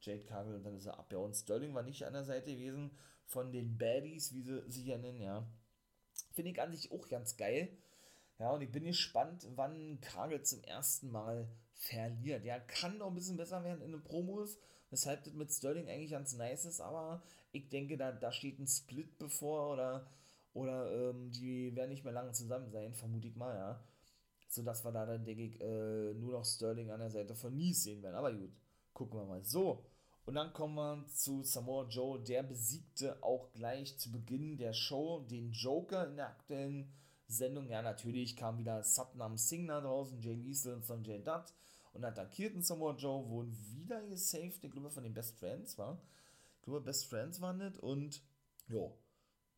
Jade 0.00 0.24
Cargill 0.24 0.54
und 0.54 0.64
dann 0.64 0.76
ist 0.76 0.86
er 0.86 0.98
ab. 0.98 1.12
Ja, 1.12 1.18
und 1.18 1.34
Sterling 1.34 1.74
war 1.74 1.82
nicht 1.82 2.04
an 2.04 2.12
der 2.12 2.24
Seite 2.24 2.54
gewesen 2.54 2.90
von 3.26 3.52
den 3.52 3.78
Baddies, 3.78 4.34
wie 4.34 4.42
sie 4.42 4.62
sich 4.70 4.86
ja 4.86 4.98
nennen, 4.98 5.20
ja. 5.20 5.46
Finde 6.32 6.50
ich 6.50 6.60
an 6.60 6.72
sich 6.72 6.90
auch 6.92 7.08
ganz 7.08 7.36
geil. 7.36 7.76
Ja, 8.38 8.52
und 8.52 8.62
ich 8.62 8.72
bin 8.72 8.84
gespannt, 8.84 9.46
wann 9.54 10.00
Cargill 10.00 10.42
zum 10.42 10.62
ersten 10.64 11.10
Mal 11.10 11.48
verliert. 11.74 12.44
Ja, 12.44 12.58
kann 12.58 12.98
noch 12.98 13.08
ein 13.08 13.14
bisschen 13.14 13.36
besser 13.36 13.62
werden 13.64 13.82
in 13.82 13.92
den 13.92 14.02
Promos, 14.02 14.58
weshalb 14.90 15.24
das 15.24 15.34
mit 15.34 15.50
Sterling 15.50 15.88
eigentlich 15.88 16.10
ganz 16.10 16.34
nice 16.34 16.64
ist, 16.64 16.80
aber 16.80 17.22
ich 17.52 17.68
denke, 17.68 17.96
da, 17.96 18.12
da 18.12 18.32
steht 18.32 18.58
ein 18.58 18.66
Split 18.66 19.18
bevor 19.18 19.72
oder, 19.72 20.06
oder 20.52 21.10
ähm, 21.10 21.30
die 21.32 21.74
werden 21.74 21.90
nicht 21.90 22.04
mehr 22.04 22.12
lange 22.12 22.32
zusammen 22.32 22.70
sein, 22.70 22.94
vermute 22.94 23.28
ich 23.28 23.36
mal, 23.36 23.54
ja. 23.54 23.84
Sodass 24.48 24.84
wir 24.84 24.92
da 24.92 25.06
dann, 25.06 25.24
denke 25.24 25.44
ich, 25.44 25.60
äh, 25.60 26.14
nur 26.14 26.32
noch 26.32 26.44
Sterling 26.44 26.90
an 26.90 27.00
der 27.00 27.10
Seite 27.10 27.34
von 27.34 27.56
Nies 27.56 27.84
sehen 27.84 28.02
werden. 28.02 28.16
Aber 28.16 28.32
gut, 28.32 28.50
gucken 28.92 29.20
wir 29.20 29.24
mal. 29.24 29.44
So, 29.44 29.84
und 30.26 30.34
dann 30.34 30.52
kommen 30.52 30.74
wir 30.74 31.06
zu 31.08 31.42
Samoa 31.42 31.88
Joe. 31.88 32.20
Der 32.20 32.42
besiegte 32.42 33.22
auch 33.22 33.52
gleich 33.52 33.98
zu 33.98 34.12
Beginn 34.12 34.56
der 34.56 34.72
Show 34.72 35.24
den 35.30 35.52
Joker 35.52 36.06
in 36.06 36.16
der 36.16 36.28
aktuellen 36.28 36.92
Sendung. 37.26 37.68
Ja, 37.68 37.82
natürlich 37.82 38.36
kam 38.36 38.58
wieder 38.58 38.82
Satnam 38.82 39.36
Singh 39.36 39.68
da 39.68 39.80
draußen, 39.80 40.20
Jay 40.20 40.34
Liesel 40.34 40.74
und 40.74 40.84
Sanjay 40.84 41.22
Dutt 41.22 41.54
und 41.92 42.04
attackierten 42.04 42.62
Samoa 42.62 42.94
Joe, 42.96 43.28
wurden 43.28 43.56
wieder 43.72 44.02
gesaved, 44.06 44.62
ich 44.62 44.70
glaube 44.70 44.90
von 44.90 45.02
den 45.02 45.14
Best 45.14 45.36
Friends, 45.38 45.78
war. 45.78 46.00
Ich 46.56 46.62
glaube, 46.62 46.80
Best 46.80 47.06
Friends 47.06 47.40
waren 47.40 47.58
nicht 47.58 47.78
und 47.78 48.22
ja, 48.68 48.90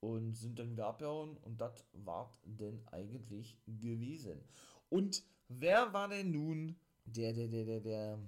und 0.01 0.35
sind 0.35 0.59
dann 0.59 0.71
wieder 0.71 0.87
abgehauen 0.87 1.37
und 1.39 1.61
das 1.61 1.85
war 1.93 2.37
denn 2.45 2.83
eigentlich 2.91 3.57
gewesen. 3.67 4.41
Und 4.89 5.23
wer 5.49 5.93
war 5.93 6.09
denn 6.09 6.33
nun 6.33 6.77
der, 7.05 7.33
der, 7.33 7.49
der, 7.49 7.65
der, 7.65 7.81
der, 7.81 8.19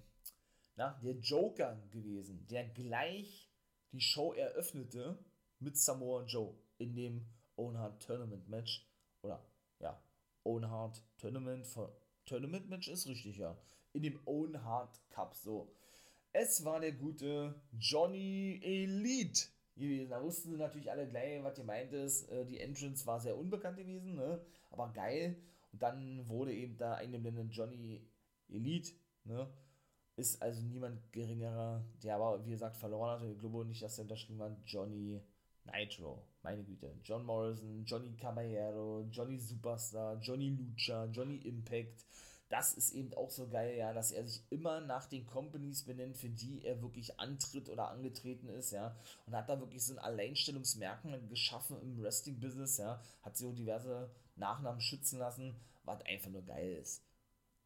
na, 0.77 0.99
der 1.03 1.15
Joker 1.15 1.81
gewesen, 1.91 2.47
der 2.49 2.65
gleich 2.69 3.51
die 3.93 4.01
Show 4.01 4.33
eröffnete 4.33 5.19
mit 5.61 5.77
Samoa 5.77 6.25
Joe 6.25 6.55
in 6.79 6.95
dem 6.95 7.27
Own 7.57 7.79
Heart 7.79 8.03
Tournament 8.03 8.49
Match 8.49 8.87
oder 9.23 9.45
ja, 9.79 10.03
Own 10.43 10.69
Heart 10.69 11.03
Tournament 11.19 11.67
Tournament 12.27 12.69
Match 12.69 12.89
ist 12.89 13.07
richtig, 13.07 13.37
ja. 13.37 13.57
In 13.93 14.03
dem 14.03 14.19
Own 14.25 14.65
Heart 14.65 15.01
Cup 15.11 15.35
so. 15.35 15.73
Es 16.33 16.65
war 16.65 16.81
der 16.81 16.93
gute 16.93 17.55
Johnny 17.79 18.61
Elite 18.63 19.47
gewesen. 19.77 20.11
Da 20.11 20.23
wussten 20.23 20.51
sie 20.51 20.57
natürlich 20.57 20.91
alle 20.91 21.09
gleich, 21.09 21.43
was 21.45 21.55
gemeint 21.55 21.93
ist. 21.93 22.29
Äh, 22.31 22.45
die 22.45 22.59
Entrance 22.59 23.07
war 23.07 23.21
sehr 23.21 23.37
unbekannt 23.37 23.77
gewesen, 23.77 24.15
ne? 24.17 24.45
aber 24.71 24.93
geil. 24.93 25.37
Und 25.73 25.83
dann 25.83 26.29
wurde 26.29 26.53
eben 26.53 26.77
da 26.77 26.95
eingeblendet 26.95 27.53
Johnny 27.53 28.05
Elite, 28.49 28.93
ne? 29.25 29.49
Ist 30.17 30.41
also 30.41 30.63
niemand 30.63 31.13
geringerer, 31.13 31.85
der 32.03 32.15
aber, 32.17 32.45
wie 32.47 32.51
gesagt, 32.51 32.77
verloren 32.77 33.19
hatte. 33.19 33.33
Ich 33.33 33.39
glaube 33.39 33.65
nicht, 33.65 33.83
dass 33.83 33.99
er 33.99 34.03
unterschrieben 34.03 34.39
war. 34.39 34.57
Johnny 34.65 35.21
Nitro, 35.73 36.23
meine 36.43 36.63
Güte. 36.63 36.95
John 37.03 37.25
Morrison, 37.25 37.85
Johnny 37.85 38.13
Caballero, 38.17 39.05
Johnny 39.11 39.39
Superstar, 39.39 40.19
Johnny 40.21 40.51
Lucha, 40.51 41.07
Johnny 41.07 41.37
Impact. 41.39 42.05
Das 42.49 42.75
ist 42.75 42.93
eben 42.93 43.13
auch 43.15 43.31
so 43.31 43.49
geil, 43.49 43.77
ja, 43.77 43.93
dass 43.93 44.13
er 44.13 44.25
sich 44.25 44.43
immer 44.51 44.81
nach 44.81 45.07
den 45.07 45.27
Companies 45.27 45.83
benennt, 45.83 46.17
für 46.17 46.29
die 46.29 46.65
er 46.65 46.81
wirklich 46.83 47.19
antritt 47.19 47.69
oder 47.69 47.89
angetreten 47.89 48.49
ist, 48.49 48.71
ja. 48.71 48.95
Und 49.27 49.35
hat 49.35 49.49
da 49.49 49.59
wirklich 49.59 49.85
so 49.85 49.95
ein 49.95 49.99
Alleinstellungsmerkmal 49.99 51.21
geschaffen 51.27 51.81
im 51.81 52.01
Wrestling-Business, 52.01 52.77
ja. 52.79 53.03
Hat 53.23 53.37
sich 53.37 53.49
auch 53.49 53.55
diverse 53.55 54.11
Nachnamen 54.37 54.81
schützen 54.81 55.19
lassen, 55.19 55.57
was 55.85 56.03
einfach 56.03 56.31
nur 56.31 56.43
geil 56.43 56.75
ist 56.81 57.03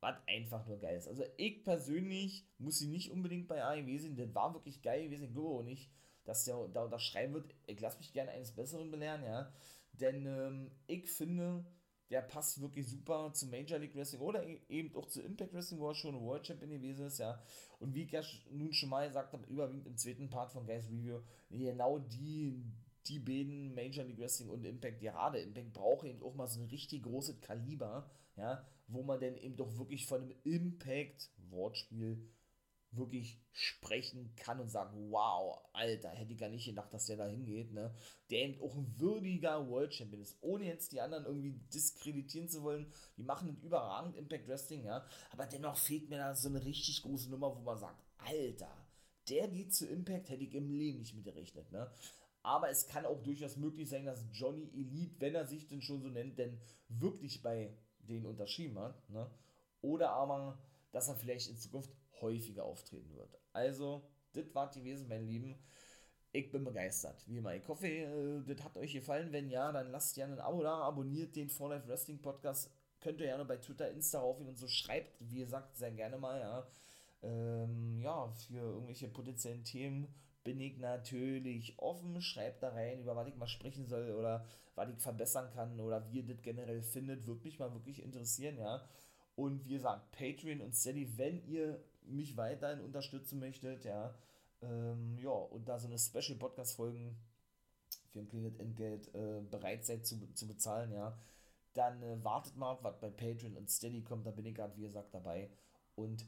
was 0.01 0.17
einfach 0.27 0.67
nur 0.67 0.79
geil 0.79 0.97
ist. 0.97 1.09
Also 1.09 1.25
ich 1.37 1.65
persönlich 1.65 2.47
muss 2.59 2.79
sie 2.79 2.89
nicht 2.89 3.11
unbedingt 3.11 3.49
bei 3.49 3.63
AEW 3.63 3.99
sehen, 3.99 4.17
das 4.17 4.35
war 4.35 4.55
wirklich 4.55 4.83
geil 4.83 5.05
gewesen, 5.05 5.25
ich 5.25 5.33
glaube 5.33 5.61
auch 5.61 5.63
nicht, 5.63 5.91
dass 6.25 6.45
der 6.45 6.69
da 6.69 6.85
unterschreiben 6.85 7.35
wird, 7.35 7.55
ich 7.67 7.81
lasse 7.81 7.99
mich 7.99 8.13
gerne 8.13 8.31
eines 8.31 8.53
Besseren 8.53 8.91
belehren, 8.91 9.25
ja, 9.25 9.53
denn 9.93 10.27
ähm, 10.27 10.71
ich 10.87 11.11
finde, 11.11 11.65
der 12.11 12.23
passt 12.23 12.61
wirklich 12.61 12.89
super 12.89 13.33
zu 13.33 13.47
Major 13.47 13.79
League 13.79 13.95
Wrestling 13.95 14.21
oder 14.21 14.47
e-, 14.47 14.61
eben 14.69 14.95
auch 14.95 15.07
zu 15.07 15.21
Impact 15.21 15.53
Wrestling, 15.53 15.81
wo 15.81 15.89
er 15.89 15.95
schon 15.95 16.21
World 16.21 16.47
Champion 16.47 16.71
gewesen 16.71 17.07
ist, 17.07 17.19
ja, 17.19 17.43
und 17.81 17.95
wie 17.95 18.03
ich 18.05 18.13
ja 18.13 18.23
nun 18.51 18.73
schon 18.73 18.91
mal 18.91 19.09
gesagt 19.09 19.33
habe, 19.33 19.47
überwiegend 19.47 19.87
im 19.87 19.97
zweiten 19.97 20.31
Part 20.31 20.53
von 20.53 20.67
Guys 20.67 20.89
Review, 20.91 21.21
genau 21.51 21.99
die, 21.99 22.63
die 23.07 23.19
beiden 23.19 23.75
Major 23.75 24.05
League 24.05 24.19
Wrestling 24.19 24.51
und 24.51 24.65
Impact, 24.65 25.01
gerade 25.01 25.39
Impact 25.39 25.73
braucht 25.73 26.07
eben 26.07 26.23
auch 26.23 26.35
mal 26.35 26.47
so 26.47 26.61
ein 26.61 26.69
richtig 26.69 27.03
großes 27.03 27.41
Kaliber, 27.41 28.09
ja, 28.39 28.67
wo 28.87 29.03
man 29.03 29.21
denn 29.21 29.37
eben 29.37 29.57
doch 29.57 29.77
wirklich 29.77 30.07
von 30.07 30.23
einem 30.23 30.35
Impact-Wortspiel 30.45 32.29
wirklich 32.91 33.39
sprechen 33.53 34.35
kann 34.37 34.61
und 34.61 34.71
sagen, 34.71 35.11
wow, 35.11 35.63
Alter, 35.73 36.09
hätte 36.11 36.33
ich 36.33 36.39
gar 36.39 36.49
nicht 36.49 36.65
gedacht, 36.65 36.93
dass 36.93 37.07
der 37.07 37.19
da 37.19 37.27
hingeht, 37.27 37.73
ne? 37.73 37.95
Der 38.31 38.41
eben 38.41 38.63
auch 38.63 38.75
ein 38.77 38.99
würdiger 38.99 39.69
World 39.69 39.93
Champion 39.93 40.23
ist, 40.23 40.39
ohne 40.41 40.65
jetzt 40.65 40.93
die 40.93 41.01
anderen 41.01 41.27
irgendwie 41.27 41.61
diskreditieren 41.73 42.49
zu 42.49 42.63
wollen. 42.63 42.91
Die 43.17 43.25
machen 43.25 43.49
ein 43.49 43.61
überragend 43.61 44.17
Impact 44.17 44.49
Wrestling, 44.49 44.85
ja, 44.85 45.07
aber 45.31 45.47
dennoch 45.47 45.77
fehlt 45.77 46.09
mir 46.09 46.19
da 46.19 46.35
so 46.35 46.49
eine 46.49 46.65
richtig 46.65 47.03
große 47.03 47.31
Nummer, 47.31 47.55
wo 47.55 47.61
man 47.61 47.79
sagt, 47.79 48.03
Alter, 48.19 48.73
der 49.29 49.49
geht 49.49 49.75
zu 49.75 49.87
Impact, 49.87 50.31
hätte 50.31 50.45
ich 50.45 50.55
im 50.55 50.71
Leben 50.71 51.01
nicht 51.01 51.15
mit 51.15 51.25
gerechnet, 51.25 51.71
ne? 51.71 51.91
Aber 52.43 52.71
es 52.71 52.87
kann 52.87 53.05
auch 53.05 53.23
durchaus 53.23 53.57
möglich 53.59 53.91
sein, 53.91 54.07
dass 54.07 54.25
Johnny 54.33 54.71
Elite, 54.73 55.21
wenn 55.21 55.35
er 55.35 55.47
sich 55.47 55.67
denn 55.67 55.83
schon 55.83 56.01
so 56.01 56.09
nennt, 56.09 56.39
denn 56.39 56.59
wirklich 56.89 57.43
bei 57.43 57.77
den 58.09 58.27
unterschrieben 58.27 58.79
hat. 58.79 59.09
Ne? 59.11 59.31
Oder 59.83 60.11
aber, 60.11 60.59
dass 60.93 61.09
er 61.09 61.17
vielleicht 61.17 61.49
in 61.49 61.57
Zukunft 61.57 61.91
häufiger 62.21 62.65
auftreten 62.65 63.15
wird. 63.15 63.39
Also, 63.53 64.03
das 64.33 64.55
war 64.55 64.71
gewesen, 64.71 65.09
mein 65.09 65.27
Lieben. 65.27 65.59
Ich 66.33 66.51
bin 66.51 66.65
begeistert, 66.65 67.27
wie 67.27 67.39
immer. 67.39 67.55
Ich 67.55 67.67
hoffe, 67.69 67.89
äh, 67.89 68.43
das 68.45 68.65
hat 68.65 68.77
euch 68.77 68.93
gefallen. 68.93 69.33
Wenn 69.33 69.49
ja, 69.49 69.73
dann 69.73 69.91
lasst 69.91 70.15
gerne 70.15 70.35
ein 70.35 70.41
Abo 70.41 70.63
da, 70.63 70.79
abonniert 70.83 71.35
den 71.37 71.49
For 71.49 71.71
Life 71.71 71.89
Wrestling 71.89 72.21
Podcast. 72.21 72.71
Könnt 73.01 73.21
ihr 73.21 73.29
gerne 73.29 73.45
bei 73.45 73.57
Twitter, 73.57 73.91
Insta 73.91 74.21
raufgehen 74.21 74.49
und 74.49 74.59
so. 74.59 74.69
Schreibt, 74.69 75.13
wie 75.21 75.39
gesagt, 75.39 75.77
sehr 75.77 75.93
gerne 75.93 76.19
mal, 76.19 76.41
ja. 76.41 76.67
Ähm, 77.23 78.01
ja, 78.01 78.29
für 78.29 78.59
irgendwelche 78.59 79.09
potenziellen 79.09 79.65
Themen 79.65 80.15
bin 80.45 80.61
ich 80.61 80.79
natürlich 80.79 81.79
offen. 81.79 82.21
Schreibt 82.21 82.63
da 82.63 82.71
rein, 82.71 83.01
über 83.01 83.17
was 83.17 83.29
ich 83.29 83.37
mal 83.37 83.49
sprechen 83.49 83.87
soll 83.87 84.13
oder 84.13 84.45
was 84.75 84.89
ich 84.91 84.99
verbessern 84.99 85.51
kann 85.53 85.81
oder 85.81 86.05
wie 86.11 86.19
ihr 86.19 86.27
das 86.27 86.43
generell 86.43 86.83
findet. 86.83 87.27
Würde 87.27 87.45
mich 87.45 87.59
mal 87.59 87.73
wirklich 87.73 88.03
interessieren, 88.03 88.59
ja. 88.59 88.83
Und 89.37 89.65
wie 89.67 89.75
gesagt, 89.75 90.11
Patreon 90.13 90.61
und 90.61 90.75
Steady, 90.75 91.17
wenn 91.17 91.47
ihr 91.47 91.83
mich 92.03 92.37
weiterhin 92.37 92.81
unterstützen 92.81 93.39
möchtet, 93.39 93.85
ja. 93.85 94.15
Ähm, 94.63 95.17
ja, 95.19 95.31
und 95.31 95.69
da 95.69 95.79
so 95.79 95.87
eine 95.87 95.99
Special 95.99 96.37
Podcast-Folgen 96.39 97.17
für 98.13 98.19
ein 98.21 98.29
kleines 98.29 98.57
Entgelt 98.57 99.15
äh, 99.15 99.41
bereit 99.49 99.85
seid 99.85 100.07
zu, 100.07 100.19
zu 100.35 100.49
bezahlen, 100.49 100.93
ja, 100.93 101.17
dann 101.75 102.03
äh, 102.03 102.25
wartet 102.25 102.57
mal, 102.57 102.79
was 102.83 102.99
bei 102.99 103.11
Patreon 103.11 103.57
und 103.57 103.71
Steady 103.71 104.03
kommt. 104.03 104.27
Da 104.27 104.31
bin 104.31 104.47
ich 104.47 104.55
gerade, 104.55 104.77
wie 104.77 104.83
gesagt, 104.83 105.15
dabei. 105.15 105.51
Und 105.95 106.25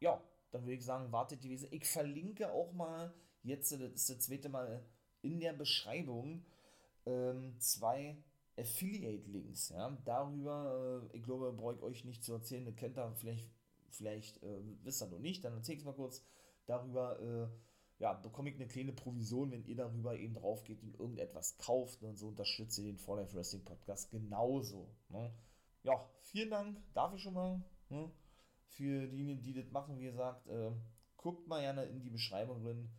ja, 0.00 0.22
dann 0.52 0.62
würde 0.62 0.74
ich 0.74 0.84
sagen, 0.84 1.10
wartet 1.10 1.42
die 1.42 1.50
Wesen. 1.50 1.68
Ich 1.72 1.84
verlinke 1.86 2.52
auch 2.52 2.72
mal 2.72 3.12
jetzt, 3.44 3.72
das 3.72 3.80
ist 3.80 4.10
das 4.10 4.18
zweite 4.20 4.48
Mal 4.48 4.84
in 5.22 5.40
der 5.40 5.52
Beschreibung, 5.52 6.44
ähm, 7.06 7.54
zwei 7.58 8.16
Affiliate-Links. 8.56 9.70
Ja? 9.70 9.96
Darüber, 10.04 11.08
äh, 11.12 11.16
ich 11.16 11.22
glaube, 11.22 11.52
brauche 11.52 11.74
ich 11.74 11.82
euch 11.82 12.04
nicht 12.04 12.24
zu 12.24 12.32
erzählen, 12.32 12.66
ihr 12.66 12.74
kennt 12.74 12.96
da 12.96 13.12
vielleicht, 13.12 13.50
vielleicht 13.90 14.42
äh, 14.42 14.60
wisst 14.82 15.02
ihr 15.02 15.08
noch 15.08 15.18
nicht, 15.18 15.44
dann 15.44 15.54
erzähle 15.54 15.76
ich 15.76 15.80
es 15.82 15.86
mal 15.86 15.94
kurz. 15.94 16.24
Darüber 16.66 17.20
äh, 17.20 17.48
ja, 18.02 18.14
bekomme 18.14 18.50
ich 18.50 18.56
eine 18.56 18.66
kleine 18.66 18.92
Provision, 18.92 19.50
wenn 19.50 19.64
ihr 19.66 19.76
darüber 19.76 20.16
eben 20.16 20.34
drauf 20.34 20.64
geht 20.64 20.82
und 20.82 20.98
irgendetwas 20.98 21.56
kauft 21.58 22.02
und 22.02 22.16
so 22.16 22.28
unterstützt 22.28 22.78
ihr 22.78 22.84
den 22.84 22.98
For 22.98 23.16
Life 23.18 23.34
Wrestling 23.34 23.64
Podcast 23.64 24.10
genauso. 24.10 24.88
Ne? 25.10 25.32
Ja, 25.82 26.08
vielen 26.22 26.50
Dank 26.50 26.82
dafür 26.94 27.18
schon 27.18 27.34
mal. 27.34 27.62
Ne? 27.90 28.10
Für 28.66 29.06
diejenigen, 29.06 29.42
die 29.42 29.52
das 29.52 29.70
machen, 29.70 29.98
wie 29.98 30.04
gesagt, 30.04 30.46
äh, 30.48 30.72
guckt 31.16 31.46
mal 31.46 31.60
gerne 31.60 31.84
in 31.84 32.00
die 32.00 32.10
Beschreibung 32.10 32.62
drin 32.62 32.90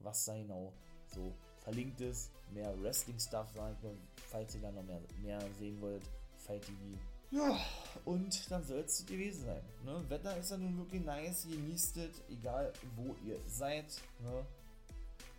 was 0.00 0.24
da 0.24 0.34
genau 0.36 0.72
so 1.14 1.32
verlinkt 1.60 2.00
ist. 2.00 2.30
Mehr 2.52 2.74
Wrestling-Stuff, 2.82 3.52
sage 3.54 3.74
ich 3.76 3.82
mal, 3.82 3.96
falls 4.30 4.54
ihr 4.54 4.60
da 4.60 4.70
noch 4.70 4.82
mehr, 4.82 5.00
mehr 5.22 5.40
sehen 5.58 5.80
wollt. 5.80 6.02
Fight 6.38 6.62
TV. 6.62 6.98
Ja, 7.30 7.58
und 8.04 8.50
dann 8.50 8.62
soll 8.62 8.80
es 8.80 9.04
gewesen 9.06 9.46
sein. 9.46 9.62
Ne? 9.84 10.04
Wetter 10.08 10.36
ist 10.36 10.50
ja 10.50 10.56
nun 10.56 10.76
wirklich 10.76 11.04
nice, 11.04 11.46
genießt 11.48 11.96
es, 11.96 12.22
egal 12.28 12.72
wo 12.96 13.16
ihr 13.26 13.38
seid. 13.48 13.86
Ne? 14.20 14.44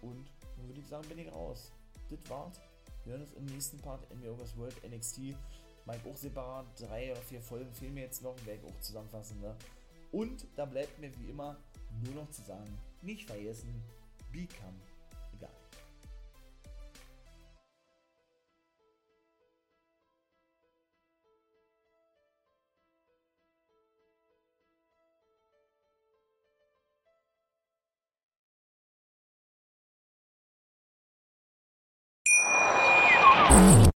Und 0.02 0.28
dann 0.58 0.68
würde 0.68 0.82
ich 0.82 0.88
sagen, 0.88 1.08
bin 1.08 1.20
ich 1.20 1.32
raus. 1.32 1.72
Das 2.10 2.20
war's. 2.30 2.60
Wir 3.04 3.14
hören 3.14 3.22
uns 3.22 3.34
im 3.34 3.46
nächsten 3.46 3.78
Part 3.80 4.12
in 4.12 4.24
Yoga's 4.24 4.58
World 4.58 4.76
NXT 4.84 5.36
Mike 5.86 6.10
auch 6.10 6.18
separat. 6.18 6.66
Drei 6.80 7.12
oder 7.12 7.22
vier 7.22 7.42
Folgen 7.42 7.72
fehlen 7.74 7.94
mir 7.94 8.02
jetzt 8.02 8.24
noch, 8.24 8.36
werde 8.46 8.60
ich 8.62 8.74
auch 8.74 8.80
zusammenfassen. 8.82 9.40
Ne? 9.40 9.56
Und 10.12 10.46
da 10.56 10.66
bleibt 10.66 11.00
mir 11.00 11.12
wie 11.20 11.30
immer 11.30 11.58
nur 12.04 12.16
noch 12.16 12.30
zu 12.32 12.42
sagen, 12.42 12.78
nicht 13.02 13.28
vergessen, 13.28 13.84
become 14.36 14.76
egal. 15.34 15.50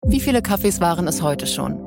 Wie 0.05 0.19
viele 0.19 0.41
Kaffees 0.41 0.79
waren 0.79 1.07
es 1.07 1.21
heute 1.21 1.47
schon? 1.47 1.86